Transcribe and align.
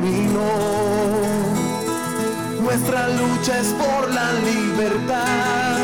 camino 0.00 0.46
nuestra 2.62 3.08
lucha 3.08 3.58
es 3.58 3.68
por 3.68 4.12
la 4.12 4.32
libertad 4.32 5.78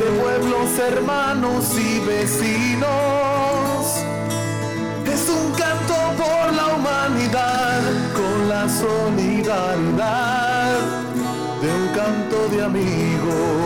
de 0.00 0.08
pueblos 0.20 0.78
hermanos 0.78 1.72
y 1.78 2.00
vecinos. 2.00 2.86
Es 5.06 5.28
un 5.28 5.52
canto 5.52 5.94
por 6.16 6.52
la 6.52 6.66
humanidad 6.74 7.80
con 8.14 8.48
la 8.48 8.68
solidaridad 8.68 9.60
de 11.60 11.68
un 11.72 11.88
canto 11.94 12.48
de 12.48 12.62
amigo. 12.62 13.61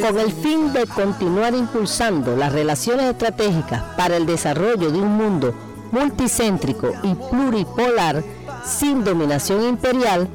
Con 0.00 0.18
el 0.18 0.32
fin 0.32 0.72
de 0.72 0.86
continuar 0.86 1.54
impulsando 1.54 2.36
las 2.36 2.52
relaciones 2.52 3.06
estratégicas 3.06 3.82
para 3.96 4.16
el 4.16 4.26
desarrollo 4.26 4.90
de 4.90 4.98
un 4.98 5.16
mundo 5.16 5.54
multicéntrico 5.92 6.92
y 7.02 7.14
pluripolar 7.14 8.22
sin 8.64 9.04
dominación 9.04 9.64
imperial, 9.64 10.28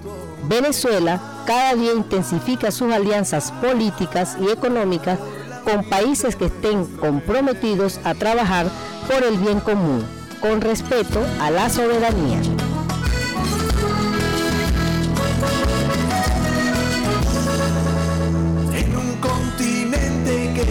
Venezuela 0.47 1.19
cada 1.45 1.75
día 1.75 1.93
intensifica 1.93 2.71
sus 2.71 2.93
alianzas 2.93 3.51
políticas 3.53 4.37
y 4.39 4.49
económicas 4.49 5.19
con 5.63 5.83
países 5.89 6.35
que 6.35 6.45
estén 6.45 6.85
comprometidos 6.97 7.99
a 8.03 8.13
trabajar 8.15 8.67
por 9.07 9.23
el 9.23 9.37
bien 9.37 9.59
común, 9.59 10.03
con 10.41 10.61
respeto 10.61 11.19
a 11.41 11.51
la 11.51 11.69
soberanía. 11.69 12.39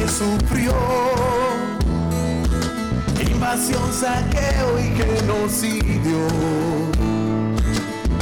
Sufrió 0.08 0.72
invasión, 3.38 3.92
saqueo 3.92 4.78
y 4.78 4.88
genocidio. 4.96 6.18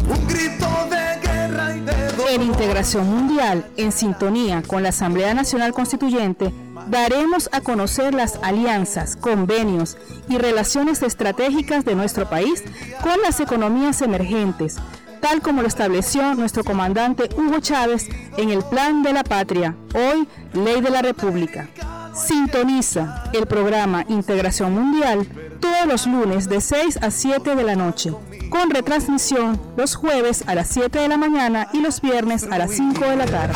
Un 0.09 0.29
grito 0.29 0.67
de 0.91 1.27
guerra 1.27 1.75
y 1.75 1.81
de 1.81 2.13
dolor. 2.13 2.31
En 2.31 2.43
Integración 2.43 3.09
Mundial, 3.09 3.65
en 3.77 3.93
sintonía 3.93 4.63
con 4.63 4.83
la 4.83 4.91
Asamblea 4.91 5.33
Nacional 5.35 5.73
Constituyente, 5.73 6.53
daremos 6.89 7.49
a 7.53 7.61
conocer 7.61 8.15
las 8.15 8.39
alianzas, 8.43 9.17
convenios 9.17 9.97
y 10.29 10.39
relaciones 10.39 11.03
estratégicas 11.03 11.85
de 11.85 11.95
nuestro 11.95 12.29
país 12.29 12.63
con 13.03 13.21
las 13.23 13.41
economías 13.41 14.03
emergentes, 14.03 14.77
tal 15.21 15.41
como 15.43 15.63
lo 15.63 15.69
estableció 15.69 16.35
nuestro 16.35 16.65
comandante 16.65 17.29
Hugo 17.37 17.61
Chávez 17.61 18.09
en 18.37 18.51
el 18.51 18.63
Plan 18.65 19.03
de 19.03 19.13
la 19.13 19.25
Patria, 19.25 19.77
hoy 19.95 20.29
Ley 20.53 20.81
de 20.81 20.91
la 20.91 21.03
República. 21.03 21.69
Sintoniza 22.15 23.25
el 23.35 23.47
programa 23.47 24.05
Integración 24.09 24.73
Mundial 24.75 25.27
todos 25.61 25.87
los 25.87 26.07
lunes 26.07 26.49
de 26.49 26.61
6 26.61 26.99
a 27.03 27.11
7 27.11 27.55
de 27.55 27.63
la 27.63 27.77
noche, 27.77 28.13
con 28.49 28.71
retransmisión 28.71 29.61
los 29.77 29.95
jueves 29.95 30.45
a 30.47 30.55
las 30.55 30.69
7 30.69 30.99
de 30.99 31.09
la 31.09 31.19
mañana 31.19 31.69
y 31.73 31.81
los 31.81 32.01
viernes 32.01 32.45
a 32.51 32.59
las 32.59 32.71
5 32.73 33.05
de 33.05 33.17
la 33.17 33.27
tarde. 33.27 33.55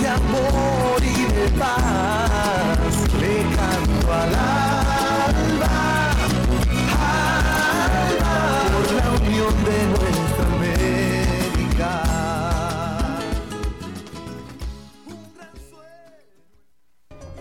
De 0.00 0.08
amor 0.08 1.02
y 1.02 1.24
de 1.32 1.48
paz 1.58 2.96
le 3.20 3.42
canto 3.56 4.12
al 4.12 4.34
alba, 4.34 4.61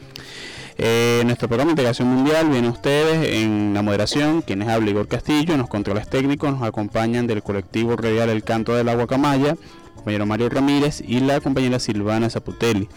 Eh, 0.76 1.22
nuestro 1.24 1.48
programa 1.48 1.70
Integración 1.70 2.08
Mundial 2.08 2.50
viene 2.50 2.68
a 2.68 2.72
ustedes 2.72 3.32
en 3.32 3.72
la 3.72 3.80
moderación, 3.80 4.42
quienes 4.42 4.68
habla 4.68 4.90
Igor 4.90 5.08
Castillo, 5.08 5.54
en 5.54 5.60
los 5.60 5.70
controles 5.70 6.06
técnicos 6.10 6.52
nos 6.52 6.62
acompañan 6.62 7.26
del 7.26 7.42
colectivo 7.42 7.96
radial 7.96 8.28
El 8.28 8.44
Canto 8.44 8.74
del 8.74 8.90
Agua 8.90 9.06
Camaya, 9.06 9.56
compañero 9.94 10.26
Mario 10.26 10.50
Ramírez 10.50 11.02
y 11.06 11.20
la 11.20 11.40
compañera 11.40 11.78
Silvana 11.78 12.28
Zaputelli. 12.28 12.90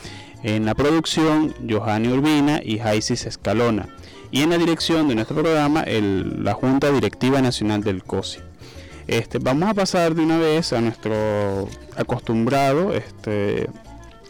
En 0.43 0.65
la 0.65 0.73
producción, 0.73 1.53
Johanny 1.69 2.07
Urbina 2.07 2.61
y 2.63 2.79
Jaisis 2.79 3.25
Escalona. 3.25 3.87
Y 4.31 4.41
en 4.41 4.49
la 4.49 4.57
dirección 4.57 5.07
de 5.07 5.15
nuestro 5.15 5.35
programa, 5.35 5.85
la 5.85 6.53
Junta 6.53 6.91
Directiva 6.91 7.41
Nacional 7.41 7.83
del 7.83 8.03
COSI. 8.03 8.39
Este, 9.07 9.39
vamos 9.39 9.69
a 9.69 9.73
pasar 9.73 10.15
de 10.15 10.23
una 10.23 10.37
vez 10.37 10.73
a 10.73 10.81
nuestro 10.81 11.67
acostumbrado 11.95 12.93
este, 12.93 13.67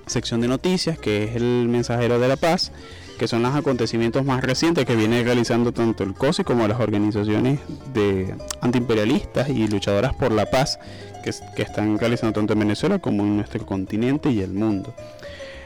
sección 0.07 0.41
de 0.41 0.47
noticias, 0.47 0.97
que 0.97 1.25
es 1.25 1.35
el 1.35 1.67
mensajero 1.69 2.19
de 2.19 2.27
la 2.27 2.35
paz, 2.35 2.71
que 3.17 3.27
son 3.27 3.43
los 3.43 3.55
acontecimientos 3.55 4.25
más 4.25 4.43
recientes 4.43 4.85
que 4.85 4.95
viene 4.95 5.23
realizando 5.23 5.71
tanto 5.71 6.03
el 6.03 6.13
COSI 6.13 6.43
como 6.43 6.67
las 6.67 6.79
organizaciones 6.79 7.59
de 7.93 8.35
antiimperialistas 8.61 9.49
y 9.49 9.67
luchadoras 9.67 10.13
por 10.15 10.31
la 10.31 10.47
paz 10.47 10.79
que 11.23 11.61
están 11.61 11.99
realizando 11.99 12.33
tanto 12.33 12.53
en 12.53 12.59
Venezuela 12.59 12.97
como 12.97 13.23
en 13.23 13.37
nuestro 13.37 13.63
continente 13.65 14.31
y 14.31 14.41
el 14.41 14.51
mundo. 14.51 14.95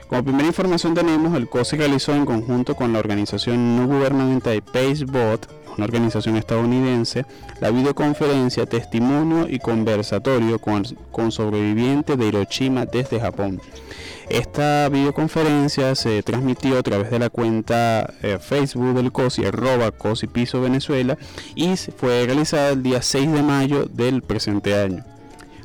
Como 0.08 0.24
primera 0.24 0.48
información 0.48 0.94
tenemos, 0.94 1.36
el 1.36 1.50
COSI 1.50 1.78
realizó 1.78 2.14
en 2.14 2.26
conjunto 2.26 2.76
con 2.76 2.94
la 2.94 3.00
organización 3.00 3.76
no 3.76 3.88
gubernamental 3.88 4.62
PaceBot, 4.62 5.50
una 5.78 5.86
organización 5.86 6.38
estadounidense, 6.38 7.26
la 7.60 7.72
videoconferencia 7.72 8.68
Testimonio 8.68 9.48
y 9.50 9.60
Conversatorio 9.60 10.60
con, 10.60 10.84
con 11.12 11.32
sobrevivientes 11.32 12.18
de 12.18 12.28
Hiroshima 12.28 12.86
desde 12.86 13.20
Japón. 13.20 13.60
Esta 14.30 14.90
videoconferencia 14.90 15.96
se 15.96 16.22
transmitió 16.24 16.78
a 16.78 16.84
través 16.84 17.09
de 17.09 17.20
la 17.20 17.29
cuenta 17.29 18.14
eh, 18.22 18.38
Facebook 18.40 18.94
del 18.94 19.12
COSI, 19.12 19.46
arroba 19.46 19.91
COSI 19.91 20.28
Piso 20.28 20.62
Venezuela, 20.62 21.18
y 21.56 21.76
fue 21.76 22.26
realizada 22.26 22.70
el 22.70 22.84
día 22.84 23.02
6 23.02 23.32
de 23.32 23.41
mayo 23.41 23.85
del 23.85 24.22
presente 24.22 24.76
año. 24.76 25.03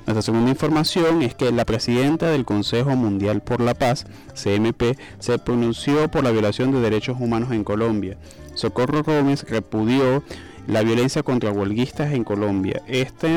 Nuestra 0.06 0.22
segunda 0.22 0.50
información 0.50 1.22
es 1.22 1.34
que 1.34 1.52
la 1.52 1.64
presidenta 1.64 2.30
del 2.30 2.44
Consejo 2.44 2.96
Mundial 2.96 3.42
por 3.42 3.60
la 3.60 3.74
Paz, 3.74 4.06
CMP, 4.34 4.98
se 5.18 5.38
pronunció 5.38 6.10
por 6.10 6.24
la 6.24 6.30
violación 6.30 6.72
de 6.72 6.80
derechos 6.80 7.16
humanos 7.20 7.52
en 7.52 7.64
Colombia. 7.64 8.16
Socorro 8.54 9.02
Gómez 9.02 9.44
repudió 9.48 10.24
la 10.66 10.82
violencia 10.82 11.22
contra 11.22 11.52
huelguistas 11.52 12.12
en 12.12 12.24
Colombia. 12.24 12.82
Este, 12.86 13.28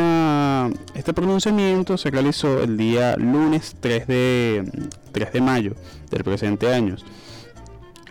este 0.96 1.14
pronunciamiento 1.14 1.98
se 1.98 2.12
realizó 2.12 2.62
el 2.64 2.78
día 2.78 3.16
lunes 3.18 3.76
3 3.80 4.08
de, 4.08 4.90
3 5.12 5.34
de 5.34 5.42
mayo 5.42 5.76
del 6.12 6.24
presente 6.24 6.74
año 6.74 6.96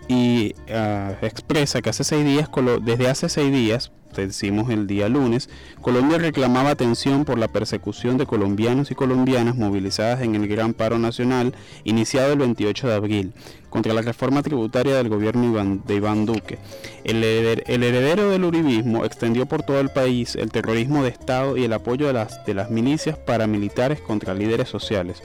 y 0.09 0.55
ah, 0.73 1.13
expresa 1.23 1.81
que 1.83 1.91
hace 1.91 2.05
seis 2.05 2.25
días, 2.25 2.49
desde 2.83 3.09
hace 3.09 3.29
seis 3.29 3.53
días, 3.53 3.93
decimos 4.17 4.69
el 4.71 4.87
día 4.87 5.09
lunes, 5.09 5.49
Colombia 5.81 6.19
reclamaba 6.19 6.69
atención 6.71 7.25
por 7.25 7.39
la 7.39 7.49
persecución 7.49 8.19
de 8.19 8.27
colombianos 8.27 8.91
y 8.91 8.95
colombianas 8.95 9.57
movilizadas 9.57 10.21
en 10.21 10.35
el 10.35 10.47
Gran 10.49 10.75
Paro 10.75 10.99
Nacional 10.99 11.55
iniciado 11.85 12.35
el 12.35 12.39
28 12.41 12.89
de 12.89 12.95
abril 12.95 13.33
contra 13.71 13.95
la 13.95 14.03
reforma 14.03 14.43
tributaria 14.43 14.97
del 14.97 15.09
gobierno 15.09 15.45
Iván- 15.45 15.83
de 15.87 15.95
Iván 15.95 16.27
Duque. 16.27 16.59
El, 17.05 17.23
hereder- 17.25 17.63
el 17.69 17.83
heredero 17.83 18.29
del 18.29 18.45
uribismo 18.45 19.07
extendió 19.07 19.47
por 19.47 19.63
todo 19.63 19.81
el 19.81 19.89
país 19.89 20.37
el 20.37 20.51
terrorismo 20.51 21.03
de 21.05 21.09
Estado 21.09 21.57
y 21.57 21.65
el 21.65 21.73
apoyo 21.73 22.07
de 22.13 22.53
las 22.55 22.71
milicias 22.71 23.17
paramilitares 23.17 24.01
contra 24.03 24.35
líderes 24.35 24.69
sociales. 24.69 25.23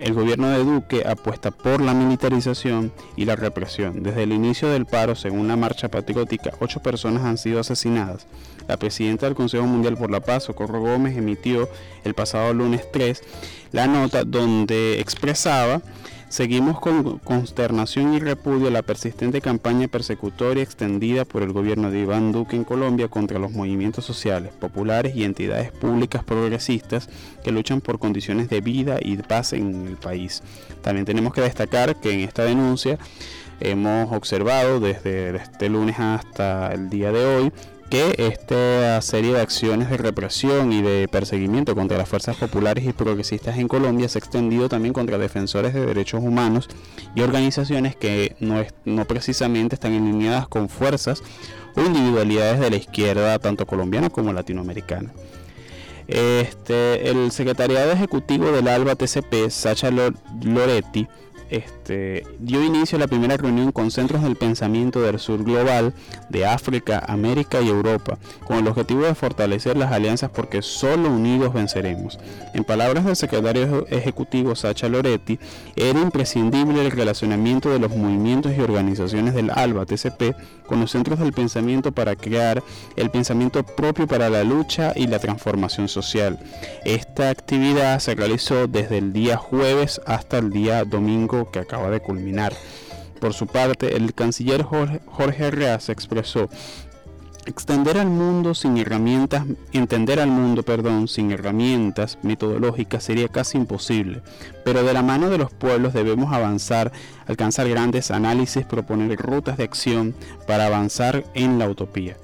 El 0.00 0.14
gobierno 0.14 0.48
de 0.48 0.64
Duque 0.64 1.02
apuesta 1.06 1.50
por 1.50 1.80
la 1.80 1.94
militarización 1.94 2.92
y 3.16 3.26
la 3.26 3.36
represión. 3.36 4.02
Desde 4.02 4.22
el 4.22 4.32
inicio 4.32 4.68
del 4.68 4.86
paro, 4.86 5.14
según 5.14 5.46
la 5.46 5.56
marcha 5.56 5.88
patriótica, 5.88 6.52
ocho 6.58 6.80
personas 6.80 7.22
han 7.24 7.38
sido 7.38 7.60
asesinadas. 7.60 8.26
La 8.66 8.78
presidenta 8.78 9.26
del 9.26 9.34
Consejo 9.34 9.66
Mundial 9.66 9.96
por 9.96 10.10
la 10.10 10.20
Paz, 10.20 10.44
Socorro 10.44 10.80
Gómez, 10.80 11.16
emitió 11.16 11.68
el 12.04 12.14
pasado 12.14 12.52
lunes 12.54 12.82
3 12.92 13.22
la 13.72 13.86
nota 13.86 14.24
donde 14.24 15.00
expresaba 15.00 15.82
Seguimos 16.30 16.78
con 16.78 17.18
consternación 17.18 18.14
y 18.14 18.20
repudio 18.20 18.70
la 18.70 18.82
persistente 18.82 19.40
campaña 19.40 19.88
persecutoria 19.88 20.62
extendida 20.62 21.24
por 21.24 21.42
el 21.42 21.52
gobierno 21.52 21.90
de 21.90 22.02
Iván 22.02 22.30
Duque 22.30 22.54
en 22.54 22.62
Colombia 22.62 23.08
contra 23.08 23.40
los 23.40 23.50
movimientos 23.50 24.04
sociales, 24.04 24.52
populares 24.52 25.16
y 25.16 25.24
entidades 25.24 25.72
públicas 25.72 26.22
progresistas 26.22 27.08
que 27.42 27.50
luchan 27.50 27.80
por 27.80 27.98
condiciones 27.98 28.48
de 28.48 28.60
vida 28.60 28.98
y 29.02 29.16
paz 29.16 29.54
en 29.54 29.88
el 29.88 29.96
país. 29.96 30.44
También 30.82 31.04
tenemos 31.04 31.34
que 31.34 31.40
destacar 31.40 31.96
que 31.96 32.12
en 32.12 32.20
esta 32.20 32.44
denuncia 32.44 32.96
hemos 33.58 34.12
observado 34.12 34.78
desde 34.78 35.34
este 35.34 35.68
lunes 35.68 35.98
hasta 35.98 36.72
el 36.72 36.90
día 36.90 37.10
de 37.10 37.24
hoy 37.24 37.52
que 37.90 38.14
esta 38.18 39.02
serie 39.02 39.34
de 39.34 39.40
acciones 39.40 39.90
de 39.90 39.96
represión 39.96 40.72
y 40.72 40.80
de 40.80 41.08
perseguimiento 41.08 41.74
contra 41.74 41.98
las 41.98 42.08
fuerzas 42.08 42.36
populares 42.36 42.86
y 42.86 42.92
progresistas 42.92 43.58
en 43.58 43.66
Colombia 43.66 44.08
se 44.08 44.18
ha 44.18 44.20
extendido 44.20 44.68
también 44.68 44.94
contra 44.94 45.18
defensores 45.18 45.74
de 45.74 45.84
derechos 45.84 46.22
humanos 46.22 46.68
y 47.16 47.22
organizaciones 47.22 47.96
que 47.96 48.36
no, 48.38 48.64
no 48.84 49.04
precisamente 49.06 49.74
están 49.74 49.94
alineadas 49.94 50.46
con 50.46 50.68
fuerzas 50.68 51.22
o 51.74 51.80
individualidades 51.80 52.60
de 52.60 52.70
la 52.70 52.76
izquierda, 52.76 53.38
tanto 53.40 53.66
colombiana 53.66 54.08
como 54.08 54.32
latinoamericana. 54.32 55.10
Este, 56.06 57.10
el 57.10 57.30
secretariado 57.32 57.92
ejecutivo 57.92 58.52
del 58.52 58.68
ALBA 58.68 58.94
TCP, 58.94 59.50
Sacha 59.50 59.90
Loretti, 59.90 61.08
este, 61.50 62.24
dio 62.38 62.64
inicio 62.64 62.96
a 62.96 63.00
la 63.00 63.08
primera 63.08 63.36
reunión 63.36 63.72
con 63.72 63.90
centros 63.90 64.22
del 64.22 64.36
pensamiento 64.36 65.00
del 65.00 65.18
sur 65.18 65.42
global 65.44 65.92
de 66.28 66.46
África, 66.46 67.02
América 67.06 67.60
y 67.60 67.68
Europa, 67.68 68.18
con 68.46 68.58
el 68.58 68.68
objetivo 68.68 69.02
de 69.02 69.14
fortalecer 69.14 69.76
las 69.76 69.92
alianzas 69.92 70.30
porque 70.30 70.62
solo 70.62 71.10
unidos 71.10 71.52
venceremos. 71.52 72.18
En 72.54 72.64
palabras 72.64 73.04
del 73.04 73.16
secretario 73.16 73.86
ejecutivo 73.88 74.54
Sacha 74.54 74.88
Loretti, 74.88 75.38
era 75.76 76.00
imprescindible 76.00 76.80
el 76.80 76.90
relacionamiento 76.90 77.70
de 77.70 77.78
los 77.78 77.94
movimientos 77.96 78.52
y 78.56 78.60
organizaciones 78.60 79.34
del 79.34 79.50
ALBA 79.50 79.86
TCP 79.86 80.34
con 80.66 80.80
los 80.80 80.92
centros 80.92 81.18
del 81.18 81.32
pensamiento 81.32 81.90
para 81.90 82.14
crear 82.14 82.62
el 82.94 83.10
pensamiento 83.10 83.64
propio 83.64 84.06
para 84.06 84.30
la 84.30 84.44
lucha 84.44 84.92
y 84.94 85.08
la 85.08 85.18
transformación 85.18 85.88
social. 85.88 86.38
Esta 86.84 87.30
actividad 87.30 87.98
se 87.98 88.14
realizó 88.14 88.68
desde 88.68 88.98
el 88.98 89.12
día 89.12 89.36
jueves 89.36 90.00
hasta 90.06 90.38
el 90.38 90.50
día 90.50 90.84
domingo 90.84 91.39
que 91.50 91.60
acaba 91.60 91.90
de 91.90 92.00
culminar. 92.00 92.52
Por 93.20 93.34
su 93.34 93.46
parte, 93.46 93.96
el 93.96 94.14
canciller 94.14 94.62
Jorge, 94.62 95.00
Jorge 95.06 95.80
se 95.80 95.92
expresó 95.92 96.48
Extender 97.46 97.96
al 97.96 98.08
mundo 98.10 98.54
sin 98.54 98.76
herramientas, 98.76 99.44
entender 99.72 100.20
al 100.20 100.28
mundo, 100.28 100.62
perdón, 100.62 101.08
sin 101.08 101.32
herramientas 101.32 102.18
metodológicas 102.22 103.02
sería 103.02 103.28
casi 103.28 103.56
imposible, 103.56 104.20
pero 104.62 104.82
de 104.82 104.92
la 104.92 105.02
mano 105.02 105.30
de 105.30 105.38
los 105.38 105.50
pueblos 105.50 105.94
debemos 105.94 106.34
avanzar, 106.34 106.92
alcanzar 107.26 107.66
grandes 107.68 108.10
análisis, 108.10 108.66
proponer 108.66 109.18
rutas 109.18 109.56
de 109.56 109.64
acción 109.64 110.14
para 110.46 110.66
avanzar 110.66 111.24
en 111.34 111.58
la 111.58 111.68
utopía. 111.68 112.18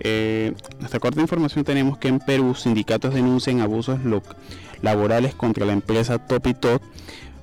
Eh, 0.00 0.52
hasta 0.82 1.00
corta 1.00 1.22
información 1.22 1.64
tenemos 1.64 1.96
que 1.96 2.08
en 2.08 2.20
Perú 2.20 2.54
sindicatos 2.54 3.14
denuncian 3.14 3.60
abusos 3.60 3.98
laborales 4.82 5.34
contra 5.34 5.64
la 5.64 5.72
empresa 5.72 6.18
Topitot 6.18 6.82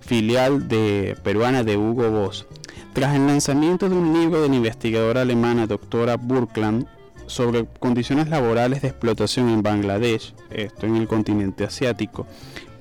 filial 0.05 0.67
de, 0.67 1.17
peruana 1.23 1.63
de 1.63 1.77
Hugo 1.77 2.09
Boss. 2.11 2.45
Tras 2.93 3.15
el 3.15 3.27
lanzamiento 3.27 3.89
de 3.89 3.95
un 3.95 4.13
libro 4.13 4.41
de 4.41 4.49
la 4.49 4.55
investigadora 4.55 5.21
alemana 5.21 5.67
doctora 5.67 6.15
Burkland 6.15 6.87
sobre 7.25 7.65
condiciones 7.79 8.29
laborales 8.29 8.81
de 8.81 8.89
explotación 8.89 9.49
en 9.49 9.63
Bangladesh, 9.63 10.33
esto 10.51 10.85
en 10.85 10.95
el 10.95 11.07
continente 11.07 11.63
asiático, 11.63 12.27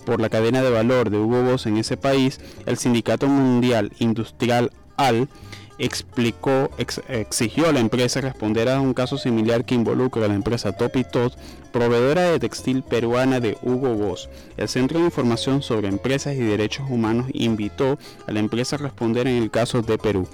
por 0.04 0.20
la 0.20 0.28
cadena 0.28 0.62
de 0.62 0.70
valor 0.70 1.10
de 1.10 1.18
Hugo 1.18 1.42
Boss 1.42 1.66
en 1.66 1.78
ese 1.78 1.96
país, 1.96 2.40
el 2.66 2.76
Sindicato 2.76 3.26
Mundial 3.26 3.90
Industrial 3.98 4.70
AL 4.96 5.28
explicó, 5.78 6.70
exigió 7.08 7.68
a 7.68 7.72
la 7.72 7.80
empresa 7.80 8.20
responder 8.20 8.68
a 8.68 8.80
un 8.80 8.94
caso 8.94 9.18
similar 9.18 9.64
que 9.64 9.74
involucra 9.74 10.24
a 10.24 10.28
la 10.28 10.34
empresa 10.34 10.72
Topitot, 10.72 11.36
proveedora 11.72 12.30
de 12.30 12.38
textil 12.38 12.82
peruana 12.82 13.40
de 13.40 13.58
Hugo 13.62 13.94
Boss. 13.94 14.28
El 14.56 14.68
Centro 14.68 15.00
de 15.00 15.06
Información 15.06 15.62
sobre 15.62 15.88
Empresas 15.88 16.34
y 16.34 16.38
Derechos 16.38 16.88
Humanos 16.88 17.26
invitó 17.32 17.98
a 18.28 18.32
la 18.32 18.38
empresa 18.38 18.76
a 18.76 18.78
responder 18.78 19.26
en 19.26 19.42
el 19.42 19.50
caso 19.50 19.82
de 19.82 19.98
Perú. 19.98 20.28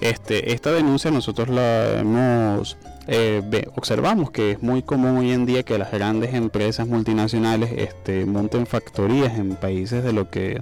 Este, 0.00 0.52
esta 0.52 0.72
denuncia 0.72 1.10
nosotros 1.10 1.48
la 1.48 2.00
hemos 2.00 2.76
eh, 3.06 3.42
observamos 3.74 4.30
que 4.30 4.52
es 4.52 4.62
muy 4.62 4.82
común 4.82 5.18
hoy 5.18 5.32
en 5.32 5.46
día 5.46 5.62
que 5.62 5.78
las 5.78 5.90
grandes 5.90 6.34
empresas 6.34 6.86
multinacionales 6.86 7.72
este, 7.76 8.24
monten 8.24 8.66
factorías 8.66 9.38
en 9.38 9.56
países 9.56 10.04
de 10.04 10.12
lo 10.12 10.30
que 10.30 10.60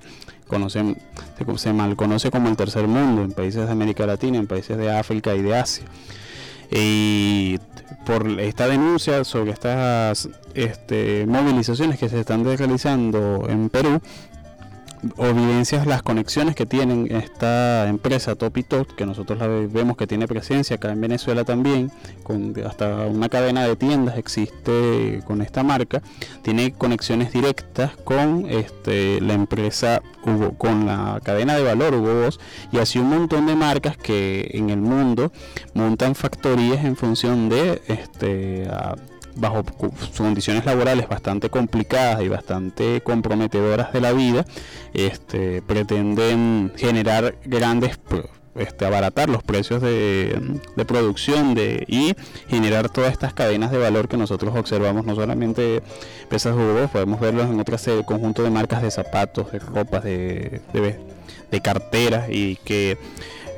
conocen, 0.48 0.96
se, 1.38 1.58
se 1.58 1.72
mal 1.72 1.94
conoce 1.94 2.30
como 2.30 2.48
el 2.48 2.56
tercer 2.56 2.88
mundo, 2.88 3.22
en 3.22 3.32
países 3.32 3.66
de 3.66 3.72
América 3.72 4.06
Latina, 4.06 4.38
en 4.38 4.46
países 4.46 4.76
de 4.76 4.90
África 4.90 5.34
y 5.34 5.42
de 5.42 5.56
Asia. 5.56 5.84
Y 6.70 7.58
por 8.04 8.40
esta 8.40 8.66
denuncia 8.66 9.24
sobre 9.24 9.52
estas 9.52 10.28
este, 10.54 11.24
movilizaciones 11.26 11.98
que 11.98 12.08
se 12.08 12.20
están 12.20 12.44
realizando 12.44 13.46
en 13.48 13.68
Perú, 13.68 14.00
evidencias 15.18 15.86
las 15.86 16.02
conexiones 16.02 16.54
que 16.54 16.66
tienen 16.66 17.08
esta 17.10 17.88
empresa 17.88 18.34
Topitot, 18.34 18.94
que 18.94 19.06
nosotros 19.06 19.38
la 19.38 19.46
vemos 19.46 19.96
que 19.96 20.06
tiene 20.06 20.26
presencia 20.26 20.76
acá 20.76 20.92
en 20.92 21.00
Venezuela 21.00 21.44
también, 21.44 21.90
con 22.22 22.54
hasta 22.66 23.06
una 23.06 23.28
cadena 23.28 23.66
de 23.66 23.76
tiendas 23.76 24.18
existe 24.18 25.22
con 25.26 25.42
esta 25.42 25.62
marca, 25.62 26.02
tiene 26.42 26.72
conexiones 26.72 27.32
directas 27.32 27.92
con 28.04 28.46
este, 28.48 29.20
la 29.20 29.34
empresa 29.34 30.02
con 30.58 30.86
la 30.86 31.20
cadena 31.22 31.56
de 31.56 31.62
valor 31.62 31.94
Hugo 31.94 32.22
Boss 32.24 32.40
y 32.72 32.78
así 32.78 32.98
un 32.98 33.08
montón 33.08 33.46
de 33.46 33.54
marcas 33.54 33.96
que 33.96 34.50
en 34.52 34.70
el 34.70 34.80
mundo 34.80 35.32
montan 35.74 36.14
factorías 36.14 36.84
en 36.84 36.96
función 36.96 37.48
de 37.48 37.80
este 37.88 38.68
bajo 39.38 39.64
condiciones 40.16 40.64
laborales 40.64 41.08
bastante 41.08 41.48
complicadas 41.48 42.22
y 42.22 42.28
bastante 42.28 43.00
comprometedoras 43.00 43.92
de 43.92 44.00
la 44.00 44.12
vida, 44.12 44.44
este, 44.94 45.62
pretenden 45.62 46.72
generar 46.76 47.36
grandes 47.44 47.98
este, 48.56 48.86
abaratar 48.86 49.28
los 49.28 49.44
precios 49.44 49.80
de, 49.80 50.60
producción 50.86 51.54
de, 51.54 51.84
y 51.86 52.14
generar 52.48 52.88
todas 52.88 53.12
estas 53.12 53.32
cadenas 53.32 53.70
de 53.70 53.78
valor 53.78 54.08
que 54.08 54.16
nosotros 54.16 54.56
observamos, 54.56 55.06
no 55.06 55.14
solamente 55.14 55.82
pesas 56.28 56.56
Hugo, 56.56 56.88
podemos 56.92 57.20
verlos 57.20 57.48
en 57.48 57.60
otras 57.60 57.86
eh, 57.86 58.02
conjunto 58.04 58.42
de 58.42 58.50
marcas 58.50 58.82
de 58.82 58.90
zapatos, 58.90 59.52
de 59.52 59.60
ropas, 59.60 60.02
de, 60.02 60.60
de 61.50 61.60
carteras 61.60 62.28
y 62.30 62.56
que 62.56 62.98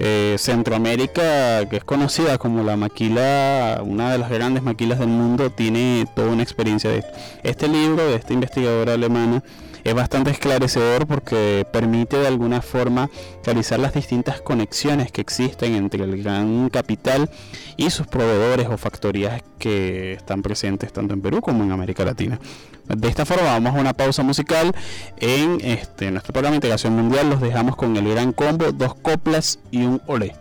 eh, 0.00 0.36
Centroamérica, 0.38 1.68
que 1.68 1.76
es 1.76 1.84
conocida 1.84 2.38
como 2.38 2.64
la 2.64 2.76
maquila, 2.76 3.82
una 3.84 4.10
de 4.10 4.18
las 4.18 4.30
grandes 4.30 4.62
maquilas 4.62 4.98
del 4.98 5.08
mundo, 5.08 5.50
tiene 5.50 6.06
toda 6.16 6.28
una 6.28 6.42
experiencia 6.42 6.90
de 6.90 6.98
esto. 6.98 7.12
Este 7.42 7.68
libro 7.68 8.08
de 8.08 8.16
esta 8.16 8.32
investigadora 8.32 8.94
alemana 8.94 9.42
es 9.84 9.94
bastante 9.94 10.30
esclarecedor 10.30 11.06
porque 11.06 11.66
permite 11.72 12.18
de 12.18 12.26
alguna 12.26 12.62
forma 12.62 13.10
realizar 13.44 13.78
las 13.78 13.94
distintas 13.94 14.40
conexiones 14.40 15.12
que 15.12 15.20
existen 15.20 15.74
entre 15.74 16.04
el 16.04 16.22
gran 16.22 16.68
capital 16.70 17.30
y 17.76 17.90
sus 17.90 18.06
proveedores 18.06 18.68
o 18.68 18.76
factorías 18.76 19.42
que 19.58 20.14
están 20.14 20.42
presentes 20.42 20.92
tanto 20.92 21.14
en 21.14 21.20
Perú 21.20 21.40
como 21.40 21.64
en 21.64 21.72
América 21.72 22.04
Latina. 22.04 22.38
De 22.88 23.08
esta 23.08 23.24
forma 23.24 23.44
vamos 23.44 23.76
a 23.76 23.80
una 23.80 23.92
pausa 23.92 24.22
musical 24.22 24.72
en 25.18 25.60
este, 25.62 26.10
nuestro 26.10 26.32
programa 26.32 26.52
de 26.52 26.56
Integración 26.56 26.96
Mundial. 26.96 27.30
Los 27.30 27.40
dejamos 27.40 27.76
con 27.76 27.96
el 27.96 28.08
gran 28.08 28.32
combo, 28.32 28.72
dos 28.72 28.94
coplas 28.94 29.60
y 29.70 29.84
un 29.84 30.02
olé. 30.06 30.34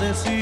Decir. 0.00 0.37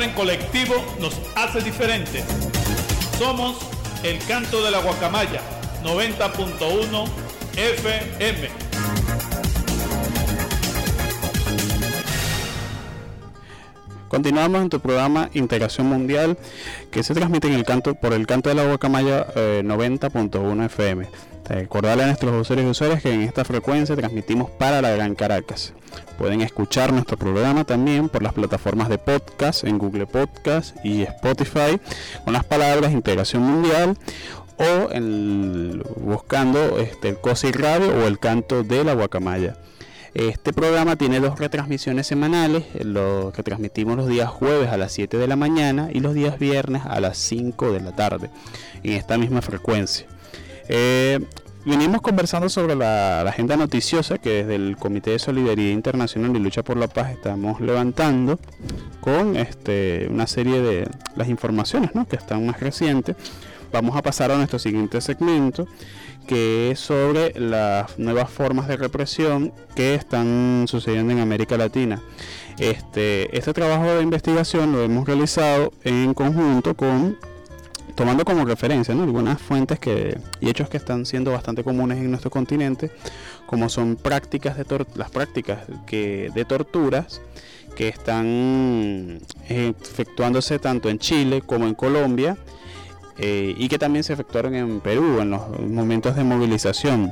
En 0.00 0.12
colectivo 0.12 0.74
nos 1.00 1.20
hace 1.34 1.60
diferentes. 1.60 2.24
Somos 3.18 3.56
el 4.04 4.18
canto 4.26 4.62
de 4.62 4.70
la 4.70 4.78
guacamaya 4.78 5.40
90.1 5.82 7.08
FM. 7.56 8.48
Continuamos 14.08 14.62
en 14.62 14.68
tu 14.68 14.78
programa 14.78 15.30
Integración 15.34 15.88
Mundial 15.88 16.38
que 16.92 17.02
se 17.02 17.12
transmite 17.14 17.48
en 17.48 17.54
el 17.54 17.64
canto 17.64 17.94
por 17.96 18.12
el 18.12 18.24
canto 18.28 18.50
de 18.50 18.54
la 18.54 18.66
guacamaya 18.66 19.26
eh, 19.34 19.62
90.1 19.64 20.64
FM. 20.66 21.08
Recordarle 21.48 22.02
a 22.02 22.06
nuestros 22.06 22.38
usuarios 22.38 22.66
y 22.66 22.70
usuarias 22.70 23.02
que 23.02 23.12
en 23.12 23.22
esta 23.22 23.44
frecuencia 23.44 23.96
transmitimos 23.96 24.50
para 24.50 24.82
la 24.82 24.90
Gran 24.90 25.14
Caracas. 25.14 25.72
Pueden 26.18 26.42
escuchar 26.42 26.92
nuestro 26.92 27.16
programa 27.16 27.64
también 27.64 28.08
por 28.10 28.22
las 28.22 28.34
plataformas 28.34 28.88
de 28.88 28.98
podcast 28.98 29.64
en 29.64 29.78
Google 29.78 30.06
Podcast 30.06 30.76
y 30.84 31.02
Spotify 31.02 31.80
con 32.24 32.34
las 32.34 32.44
palabras 32.44 32.92
Integración 32.92 33.42
Mundial 33.42 33.96
o 34.58 34.88
buscando 36.00 36.78
este, 36.78 37.10
el 37.10 37.18
COSI 37.18 37.52
Radio 37.52 37.94
o 37.96 38.06
el 38.06 38.18
canto 38.18 38.62
de 38.62 38.84
la 38.84 38.94
guacamaya. 38.94 39.56
Este 40.14 40.52
programa 40.52 40.96
tiene 40.96 41.20
dos 41.20 41.38
retransmisiones 41.38 42.06
semanales, 42.06 42.64
lo 42.82 43.32
que 43.34 43.42
transmitimos 43.42 43.96
los 43.96 44.08
días 44.08 44.28
jueves 44.28 44.68
a 44.68 44.76
las 44.76 44.92
7 44.92 45.16
de 45.16 45.28
la 45.28 45.36
mañana 45.36 45.90
y 45.92 46.00
los 46.00 46.12
días 46.12 46.38
viernes 46.38 46.82
a 46.84 46.98
las 46.98 47.18
5 47.18 47.72
de 47.72 47.80
la 47.80 47.94
tarde, 47.94 48.30
en 48.82 48.94
esta 48.94 49.16
misma 49.16 49.42
frecuencia. 49.42 50.06
Eh, 50.68 51.18
venimos 51.64 52.02
conversando 52.02 52.48
sobre 52.48 52.74
la, 52.74 53.22
agenda 53.22 53.56
noticiosa 53.56 54.18
que 54.18 54.44
desde 54.44 54.54
el 54.54 54.76
Comité 54.76 55.10
de 55.10 55.18
Solidaridad 55.18 55.72
Internacional 55.72 56.36
y 56.36 56.38
Lucha 56.38 56.62
por 56.62 56.76
la 56.76 56.88
Paz 56.88 57.10
estamos 57.10 57.60
levantando 57.60 58.38
con 59.00 59.36
este, 59.36 60.06
una 60.10 60.26
serie 60.26 60.60
de 60.60 60.88
las 61.16 61.28
informaciones 61.28 61.90
que 62.08 62.16
están 62.16 62.46
más 62.46 62.60
recientes. 62.60 63.16
Vamos 63.72 63.96
a 63.96 64.02
pasar 64.02 64.30
a 64.30 64.36
nuestro 64.36 64.58
siguiente 64.58 65.00
segmento 65.00 65.66
que 66.26 66.70
es 66.70 66.78
sobre 66.78 67.32
las 67.40 67.98
nuevas 67.98 68.30
formas 68.30 68.68
de 68.68 68.76
represión 68.76 69.52
que 69.74 69.94
están 69.94 70.66
sucediendo 70.68 71.12
en 71.12 71.20
América 71.20 71.56
Latina. 71.56 72.02
Este, 72.58 73.36
este 73.36 73.54
trabajo 73.54 73.84
de 73.84 74.02
investigación 74.02 74.72
lo 74.72 74.82
hemos 74.82 75.06
realizado 75.06 75.72
en 75.84 76.12
conjunto 76.12 76.74
con 76.74 77.16
tomando 77.98 78.24
como 78.24 78.44
referencia 78.44 78.94
algunas 78.94 79.42
fuentes 79.42 79.80
que, 79.80 80.16
y 80.40 80.48
hechos 80.48 80.68
que 80.68 80.76
están 80.76 81.04
siendo 81.04 81.32
bastante 81.32 81.64
comunes 81.64 81.98
en 81.98 82.08
nuestro 82.10 82.30
continente, 82.30 82.92
como 83.46 83.68
son 83.68 83.96
prácticas 83.96 84.56
de 84.56 84.64
tor- 84.64 84.86
las 84.94 85.10
prácticas 85.10 85.58
que, 85.84 86.30
de 86.32 86.44
torturas 86.44 87.20
que 87.74 87.88
están 87.88 89.18
eh, 89.48 89.72
efectuándose 89.82 90.60
tanto 90.60 90.88
en 90.88 91.00
Chile 91.00 91.42
como 91.44 91.66
en 91.66 91.74
Colombia 91.74 92.36
eh, 93.18 93.52
y 93.58 93.66
que 93.68 93.78
también 93.80 94.04
se 94.04 94.12
efectuaron 94.12 94.54
en 94.54 94.78
Perú 94.78 95.18
en 95.20 95.30
los 95.30 95.40
momentos 95.60 96.14
de 96.14 96.22
movilización 96.22 97.10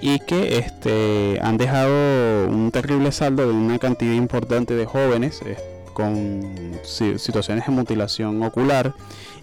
y 0.00 0.18
que 0.18 0.58
este, 0.58 1.38
han 1.42 1.58
dejado 1.58 2.48
un 2.48 2.70
terrible 2.72 3.12
saldo 3.12 3.46
de 3.46 3.52
una 3.52 3.78
cantidad 3.78 4.14
importante 4.14 4.74
de 4.74 4.84
jóvenes 4.84 5.40
eh, 5.46 5.56
con 5.94 6.72
si- 6.82 7.18
situaciones 7.20 7.66
de 7.66 7.72
mutilación 7.72 8.42
ocular 8.42 8.94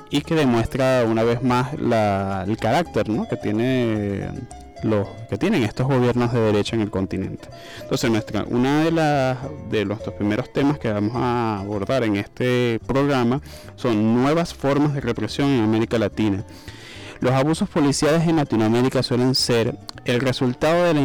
y 0.10 0.22
que 0.22 0.36
demuestra 0.36 1.04
una 1.08 1.24
vez 1.24 1.42
más 1.44 1.80
la- 1.80 2.44
el 2.48 2.58
carácter 2.58 3.10
¿no? 3.10 3.28
que 3.28 3.38
tiene 3.38 4.30
los 4.84 5.08
que 5.30 5.38
tienen 5.38 5.64
estos 5.64 5.88
gobiernos 5.88 6.32
de 6.32 6.40
derecha 6.40 6.76
en 6.76 6.82
el 6.84 6.92
continente. 6.92 7.48
Entonces, 7.82 8.12
nuestra, 8.12 8.44
una 8.44 8.84
de 8.84 8.92
las 8.92 9.38
de 9.72 9.84
nuestros 9.86 10.14
primeros 10.14 10.52
temas 10.54 10.78
que 10.78 10.92
vamos 10.92 11.14
a 11.16 11.60
abordar 11.62 12.04
en 12.04 12.18
este 12.18 12.80
programa 12.86 13.42
son 13.78 14.14
nuevas 14.22 14.54
formas 14.54 14.94
de 14.94 15.02
represión 15.02 15.50
en 15.50 15.64
América 15.64 15.98
Latina. 15.98 16.44
Los 17.20 17.32
abusos 17.32 17.68
policiales 17.70 18.28
en 18.28 18.36
Latinoamérica 18.36 19.02
suelen 19.02 19.34
ser 19.34 19.76
el 20.04 20.20
resultado 20.20 20.84
de 20.84 20.94
la 20.94 21.00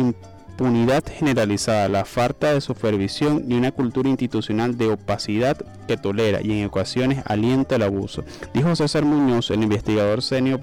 impunidad 0.61 1.02
generalizada, 1.07 1.88
la 1.88 2.05
falta 2.05 2.52
de 2.52 2.61
supervisión 2.61 3.45
y 3.49 3.55
una 3.55 3.73
cultura 3.73 4.11
institucional 4.11 4.76
de 4.76 4.88
opacidad 4.88 5.57
que 5.88 5.97
tolera 5.97 6.43
y 6.43 6.52
en 6.52 6.67
ocasiones 6.67 7.23
alienta 7.25 7.76
el 7.76 7.83
abuso, 7.83 8.25
dijo 8.52 8.76
César 8.76 9.07
Muñoz, 9.07 9.50
el 9.50 9.62
investigador 9.62 10.21
senior 10.21 10.61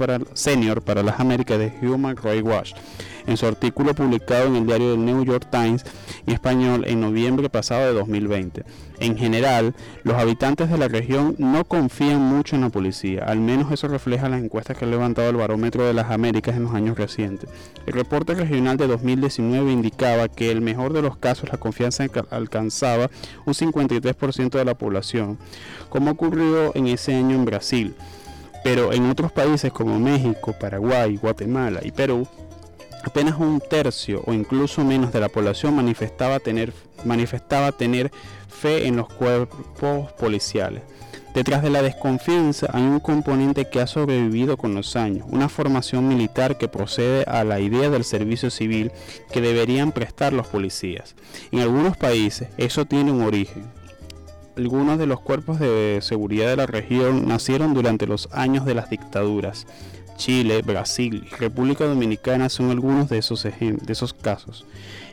para, 0.84 1.02
las 1.02 1.20
Américas 1.20 1.58
de 1.58 1.74
Human 1.82 2.16
Rights 2.16 2.46
Watch 2.46 2.74
en 3.26 3.38
su 3.38 3.48
artículo 3.48 3.96
publicado 3.96 4.46
en 4.46 4.58
el 4.58 4.68
diario 4.68 4.92
del 4.92 5.04
New 5.04 5.26
York 5.26 5.48
Times 5.50 5.84
en 6.28 6.34
español 6.34 6.86
en 6.88 7.02
noviembre 7.02 7.50
pasado 7.50 7.88
de 7.88 7.94
2020. 7.94 8.64
En 9.00 9.16
general, 9.16 9.76
los 10.04 10.16
habitantes 10.16 10.72
de 10.72 10.78
la 10.78 10.88
región 10.88 11.36
no 11.38 11.66
confían 11.66 12.20
mucho 12.20 12.56
en 12.56 12.64
la 12.64 12.70
policía, 12.70 13.26
al 13.26 13.40
menos 13.40 13.72
eso 13.72 13.88
refleja 13.88 14.28
las 14.28 14.42
encuestas 14.42 14.76
que 14.76 14.86
ha 14.86 14.88
levantado 14.88 15.30
el 15.30 15.36
Barómetro 15.36 15.86
de 15.86 15.94
las 15.94 16.10
Américas 16.10 16.56
en 16.56 16.64
los 16.64 16.74
años 16.74 16.98
recientes. 16.98 17.48
El 17.86 17.94
reporte 17.94 18.34
regional 18.34 18.76
de 18.78 18.88
2019 18.88 19.72
indicaba 19.72 20.30
que 20.30 20.50
el 20.50 20.62
mejor 20.62 20.94
de 20.94 21.04
los 21.04 21.16
casos 21.16 21.50
la 21.52 21.60
confianza 21.60 22.08
alcanzaba 22.32 23.12
un 23.46 23.54
53% 23.54 24.50
de 24.50 24.66
la 24.66 24.76
población, 24.76 25.38
como 25.90 26.12
ocurrió 26.12 26.76
en 26.76 26.88
ese 26.88 27.14
año 27.14 27.36
en 27.36 27.46
Brasil. 27.46 27.96
Pero 28.64 28.94
en 28.94 29.10
otros 29.10 29.32
países 29.32 29.72
como 29.72 30.00
México, 30.00 30.56
Paraguay, 30.60 31.18
Guatemala 31.18 31.82
y 31.84 31.92
Perú, 31.92 32.28
apenas 33.04 33.40
un 33.40 33.62
tercio 33.62 34.24
o 34.26 34.34
incluso 34.34 34.84
menos 34.84 35.14
de 35.14 35.20
la 35.20 35.30
población 35.30 35.76
manifestaba 35.76 36.40
tener, 36.40 36.74
manifestaba 37.06 37.72
tener 37.72 38.12
fe 38.48 38.88
en 38.88 38.96
los 38.96 39.08
cuerpos 39.08 40.12
policiales. 40.14 40.84
Detrás 41.34 41.62
de 41.62 41.70
la 41.70 41.84
desconfianza 41.84 42.68
hay 42.74 42.82
un 42.82 43.00
componente 43.00 43.70
que 43.70 43.80
ha 43.80 43.86
sobrevivido 43.86 44.58
con 44.58 44.74
los 44.74 44.96
años, 44.96 45.28
una 45.30 45.50
formación 45.50 46.08
militar 46.08 46.58
que 46.58 46.68
procede 46.68 47.26
a 47.26 47.44
la 47.44 47.60
idea 47.60 47.92
del 47.92 48.04
servicio 48.04 48.50
civil 48.50 48.92
que 49.32 49.40
deberían 49.40 49.92
prestar 49.92 50.34
los 50.34 50.48
policías. 50.48 51.16
En 51.52 51.60
algunos 51.60 51.96
países 51.96 52.50
eso 52.58 52.86
tiene 52.86 53.12
un 53.12 53.22
origen. 53.22 53.66
Algunos 54.58 54.98
de 54.98 55.06
los 55.06 55.20
cuerpos 55.20 55.60
de 55.60 56.00
seguridad 56.02 56.48
de 56.48 56.56
la 56.56 56.66
región 56.66 57.28
nacieron 57.28 57.76
durante 57.76 58.08
los 58.08 58.30
años 58.32 58.66
de 58.66 58.74
las 58.74 58.90
dictaduras 58.90 59.68
Chile, 60.18 60.62
Brasil 60.64 61.28
República 61.40 61.86
Dominicana 61.86 62.50
son 62.50 62.72
algunos 62.72 63.08
de 63.08 63.20
esos, 63.20 63.44
de 63.44 63.78
esos 63.88 64.14
casos, 64.14 64.66